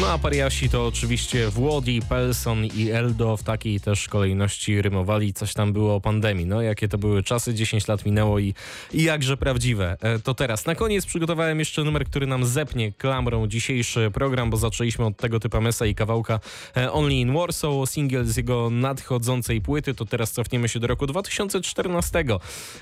No 0.00 0.06
a 0.06 0.18
Pariasi 0.18 0.68
to 0.68 0.86
oczywiście 0.86 1.48
Włodi, 1.48 2.00
Pelson 2.08 2.64
i 2.64 2.90
Eldo 2.90 3.36
w 3.36 3.42
takiej 3.42 3.80
też 3.80 4.08
kolejności 4.08 4.82
rymowali, 4.82 5.32
coś 5.32 5.54
tam 5.54 5.72
było 5.72 5.94
o 5.94 6.00
pandemii. 6.00 6.46
No 6.46 6.62
jakie 6.62 6.88
to 6.88 6.98
były 6.98 7.22
czasy, 7.22 7.54
10 7.54 7.88
lat 7.88 8.06
minęło 8.06 8.38
i, 8.38 8.54
i 8.92 9.02
jakże 9.02 9.36
prawdziwe. 9.36 9.96
E, 10.00 10.18
To 10.18 10.34
teraz, 10.34 10.66
na 10.66 10.74
koniec 10.74 11.06
przygotowałem 11.06 11.58
jeszcze 11.58 11.84
numer, 11.84 12.04
który 12.04 12.26
nam 12.26 12.46
zepnie 12.46 12.92
klamrą 12.92 13.46
dzisiejszy 13.46 14.10
program, 14.14 14.50
bo 14.50 14.56
zaczęliśmy 14.56 15.06
od 15.06 15.16
tego 15.16 15.40
typa 15.40 15.60
Mesa 15.60 15.86
i 15.86 15.94
kawałka 15.94 16.40
e, 16.76 16.92
Only 16.92 17.14
in 17.14 17.34
Warsaw, 17.34 17.90
singiel 17.90 18.24
z 18.24 18.36
jego 18.36 18.70
nadchodzącej 18.80 19.60
płyty, 19.60 19.94
to 19.94 20.04
teraz 20.04 20.32
cofniemy 20.32 20.68
się 20.68 20.80
do 20.80 20.86
roku 20.86 21.06
2014 21.06 22.24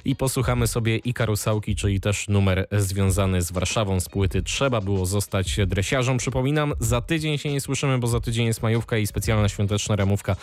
i 0.05 0.17
posłuchamy 0.17 0.67
sobie 0.67 0.97
i 0.97 1.15
Karusałki, 1.15 1.77
czyli 1.77 2.01
też 2.01 2.29
numer 2.29 2.67
związany 2.73 3.43
z 3.43 3.53
Warszawą 3.53 4.01
z 4.01 4.09
płyty 4.09 4.43
Trzeba 4.43 4.81
było 4.81 5.07
zostać 5.07 5.57
dresiarzem. 5.67 6.17
Przypominam, 6.17 6.73
za 6.81 7.01
tydzień 7.01 7.39
się 7.39 7.53
nie 7.53 7.61
słyszymy, 7.61 7.99
bo 7.99 8.07
za 8.07 8.21
tydzień 8.21 8.47
jest 8.47 8.63
majówka 8.63 8.99
i 8.99 9.07
specjalna 9.07 9.49
świąteczna 9.49 9.97
ramówka 9.97 10.37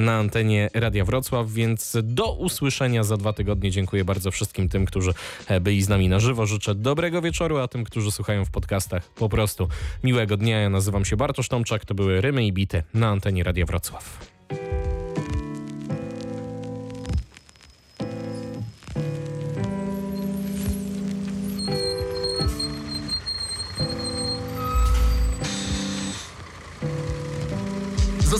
na 0.00 0.16
antenie 0.16 0.70
Radia 0.74 1.04
Wrocław, 1.04 1.50
więc 1.50 1.96
do 2.02 2.32
usłyszenia 2.32 3.04
za 3.04 3.16
dwa 3.16 3.32
tygodnie. 3.32 3.70
Dziękuję 3.70 4.04
bardzo 4.04 4.30
wszystkim 4.30 4.68
tym, 4.68 4.86
którzy 4.86 5.14
byli 5.60 5.82
z 5.82 5.88
nami 5.88 6.08
na 6.08 6.20
żywo. 6.20 6.46
Życzę 6.46 6.74
dobrego 6.74 7.22
wieczoru, 7.22 7.58
a 7.58 7.68
tym, 7.68 7.84
którzy 7.84 8.12
słuchają 8.12 8.44
w 8.44 8.50
podcastach, 8.50 9.08
po 9.14 9.28
prostu 9.28 9.68
miłego 10.04 10.36
dnia. 10.36 10.60
Ja 10.60 10.70
nazywam 10.70 11.04
się 11.04 11.16
Bartosz 11.16 11.48
Tomczak, 11.48 11.84
to 11.84 11.94
były 11.94 12.20
Rymy 12.20 12.46
i 12.46 12.52
Bity 12.52 12.82
na 12.94 13.08
antenie 13.08 13.44
Radia 13.44 13.66
Wrocław. 13.66 14.18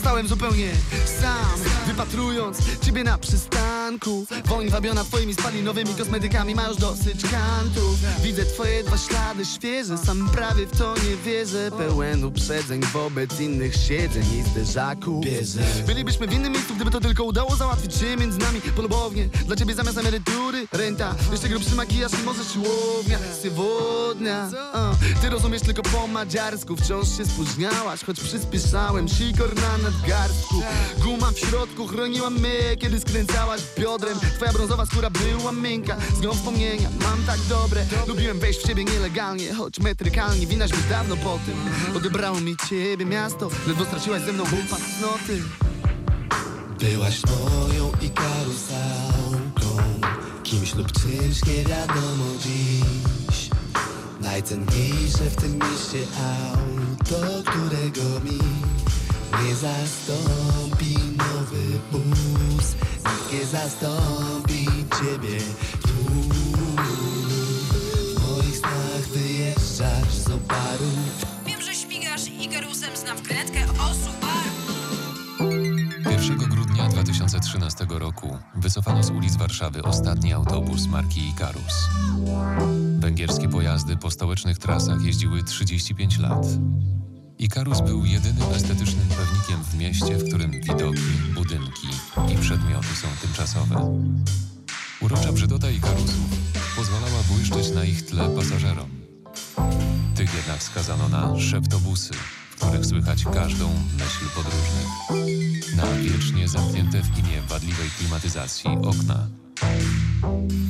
Zostałem 0.07 0.29
zupełnie 0.29 0.71
sam, 1.21 1.61
wypatrując 1.87 2.81
ciebie 2.81 3.05
na 3.05 3.19
przystanku 3.97 4.27
Woń 4.45 4.69
wabiona 4.69 5.05
twoimi 5.05 5.35
spalinowymi 5.35 5.95
kosmetykami, 5.95 6.55
ma 6.55 6.69
już 6.69 6.77
dosyć 6.77 7.23
kantów. 7.23 7.99
Widzę 8.23 8.45
twoje 8.45 8.85
dwa 8.85 8.99
ślady 8.99 9.45
świeże, 9.45 9.99
sam 9.99 10.29
prawie 10.31 10.67
w 10.67 10.79
to 10.79 10.95
nie 10.95 11.17
wierzę. 11.17 11.71
Pełen 11.79 12.25
uprzedzeń 12.25 12.81
wobec 12.93 13.41
innych 13.41 13.75
siedzeń 13.75 14.25
i 14.35 14.43
zderzaków 14.43 15.25
Bylibyśmy 15.87 16.27
w 16.27 16.33
innym 16.33 16.53
miejscu, 16.53 16.75
gdyby 16.75 16.91
to 16.91 17.01
tylko 17.01 17.25
udało 17.25 17.57
załatwić 17.57 17.95
się 17.95 18.17
między 18.17 18.39
nami 18.39 18.61
polubownie. 18.61 19.29
Dla 19.47 19.57
ciebie 19.57 19.75
zamiast 19.75 19.99
emerytury, 19.99 20.67
renta, 20.73 21.15
jeszcze 21.33 21.49
grubszy 21.49 21.75
makijaż 21.75 22.13
i 22.13 22.25
może 22.25 22.45
siłownia. 22.45 23.19
Sywodnia, 23.43 24.51
uh. 24.75 25.21
ty 25.23 25.31
rozumiesz 25.31 25.63
tylko 25.63 25.83
po 25.83 26.07
madziarsku 26.07 26.77
Wciąż 26.77 27.17
się 27.17 27.27
spóźniałaś, 27.27 28.05
choć 28.05 28.21
przyspieszałem 28.21 29.09
Sikor 29.09 29.55
na 29.55 29.79
nadgarstku. 29.79 30.63
Guma 30.99 31.31
w 31.31 31.39
środku 31.39 31.87
chroniła 31.87 32.31
mnie, 32.31 32.77
kiedy 32.79 33.01
skręcałaś 33.01 33.61
biodrem. 33.87 34.19
Twoja 34.37 34.53
brązowa 34.53 34.87
skóra 34.87 35.11
była 35.11 35.53
miękka, 35.53 35.97
z 36.17 36.21
nią 36.21 36.33
wspomnienia 36.33 36.89
mam 37.03 37.23
tak 37.27 37.41
dobre. 37.49 37.87
Lubiłem 38.07 38.39
wejść 38.39 38.61
w 38.61 38.67
ciebie 38.67 38.85
nielegalnie, 38.85 39.55
choć 39.55 39.79
metrykalnie 39.79 40.47
winaś 40.47 40.71
już 40.71 40.83
dawno 40.91 41.17
po 41.17 41.39
tym. 41.47 41.55
Odebrało 41.97 42.41
mi 42.41 42.57
ciebie 42.69 43.07
miasto, 43.07 43.51
ledwo 43.67 43.85
straciłaś 43.85 44.23
ze 44.23 44.33
mną 44.33 44.45
bufa 44.45 44.77
cnoty 44.77 45.43
Byłaś 46.81 47.21
moją 47.27 47.93
i 48.03 48.11
karuzałką 48.11 50.01
Kimś 50.43 50.75
lub 50.75 50.93
czymś 50.93 51.45
nie 51.47 51.65
wiadomo 51.65 52.25
dziś. 52.43 53.51
Najcenniejsze 54.21 55.25
w 55.31 55.37
tym 55.37 55.53
mieście 55.53 56.07
auto, 56.21 57.51
którego 57.51 58.21
mi 58.25 58.39
nie 59.45 59.55
zastąpi 59.55 60.99
nowy 61.19 61.79
bus 61.93 62.86
Nie 63.33 63.47
zastąpi 63.47 64.67
ciebie 64.67 65.39
tu 65.83 65.89
W 68.15 68.29
moich 68.29 68.57
snach 68.59 69.07
wyjeżdżasz 69.15 70.15
z 70.15 70.27
oparu 70.27 70.91
Wiem, 71.47 71.63
że 71.63 71.75
śmigasz 71.75 72.29
Igerusem, 72.29 72.97
znam 72.97 73.17
wkrętkę 73.19 73.61
o 73.61 73.95
Subaru 73.95 74.57
1 76.11 76.37
grudnia 76.39 76.89
2013 76.89 77.37
2013 77.47 77.87
roku 77.89 78.39
wycofano 78.55 79.03
z 79.03 79.11
ulic 79.11 79.37
Warszawy 79.37 79.83
ostatni 79.83 80.33
autobus 80.33 80.87
marki 80.87 81.29
Ikarus. 81.29 81.89
Węgierskie 82.99 83.49
pojazdy 83.49 83.97
po 83.97 84.11
stołecznych 84.11 84.59
trasach 84.59 85.03
jeździły 85.03 85.43
35 85.43 86.19
lat. 86.19 86.47
Ikarus 87.39 87.81
był 87.81 88.05
jedynym 88.05 88.53
estetycznym 88.55 89.09
pewnikiem 89.09 89.65
w 89.65 89.75
mieście, 89.75 90.19
w 90.19 90.29
którym 90.29 90.51
widoki, 90.51 91.01
budynki 91.35 91.89
i 92.35 92.39
przedmioty 92.39 92.87
są 92.87 93.09
tymczasowe. 93.23 94.05
Urocza 95.01 95.33
brzydota 95.33 95.71
Ikarusów 95.71 96.31
pozwalała 96.77 97.23
błyszczeć 97.31 97.75
na 97.75 97.85
ich 97.85 98.07
tle 98.07 98.29
pasażerom. 98.29 98.91
Tych 100.15 100.35
jednak 100.35 100.63
skazano 100.63 101.09
na 101.09 101.41
szeptobusy, 101.41 102.15
w 102.51 102.57
których 102.57 102.87
słychać 102.87 103.25
każdą 103.25 103.69
myśl 103.99 104.27
podróżnych. 104.35 104.89
Na 105.77 105.87
wiecznie 105.87 106.49
zamknięte 106.49 107.03
w 107.03 107.19
imię 107.19 107.43
wadliwej 107.49 107.91
klimatyzacji 107.99 108.71
okna. 108.71 109.27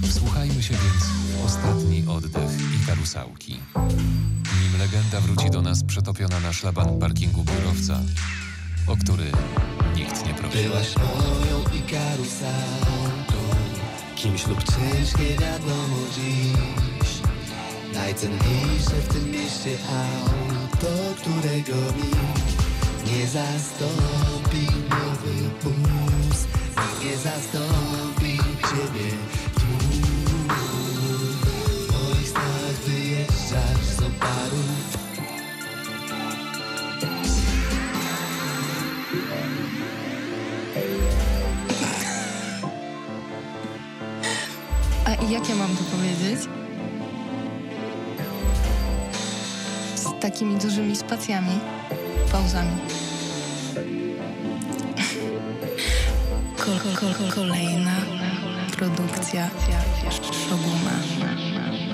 Wsłuchajmy 0.09 0.63
się 0.63 0.75
więc 0.75 1.05
w 1.05 1.45
ostatni 1.45 2.05
oddech 2.09 2.51
Ikarusałki. 2.83 3.57
Legenda 4.79 5.21
wróci 5.21 5.51
do 5.51 5.63
nas 5.63 5.85
przetopiona 5.85 6.41
na 6.41 6.53
szlaban 6.53 6.99
parkingu 6.99 7.45
biurowca, 7.45 8.01
o 8.87 8.97
który 8.97 9.25
nikt 9.97 10.27
nie 10.27 10.35
prosił. 10.35 10.63
Byłaś 10.63 10.97
moją 10.97 11.61
Ikarusałką 11.75 13.41
Kimś 14.17 14.47
lub 14.47 14.65
czymś 14.65 15.17
nie 15.19 15.37
wiadomo 15.37 15.97
dziś 16.15 17.13
Najcenniejsze 17.95 18.97
w 19.09 19.09
tym 19.13 19.31
mieście 19.31 19.79
auto 19.91 20.93
Którego 21.21 21.77
nikt 21.97 22.57
nie 23.07 23.27
zastąpi 23.27 24.67
Nowy 24.91 25.51
bus 25.63 26.47
nie 27.05 27.17
zastąpi 27.17 28.39
ciebie 28.69 29.11
i 45.23 45.33
jak 45.33 45.49
ja 45.49 45.55
mam 45.55 45.77
to 45.77 45.85
powiedzieć? 45.85 46.49
Z 49.95 50.21
takimi 50.21 50.57
dużymi 50.57 50.97
spacjami, 50.97 51.61
pauzami. 52.33 52.77
Kol, 56.57 56.79
kol, 56.83 56.95
kol, 57.01 57.15
kol, 57.15 57.33
kolejna 57.33 57.97
produkcja 58.77 59.51
Szoguna. 60.49 61.86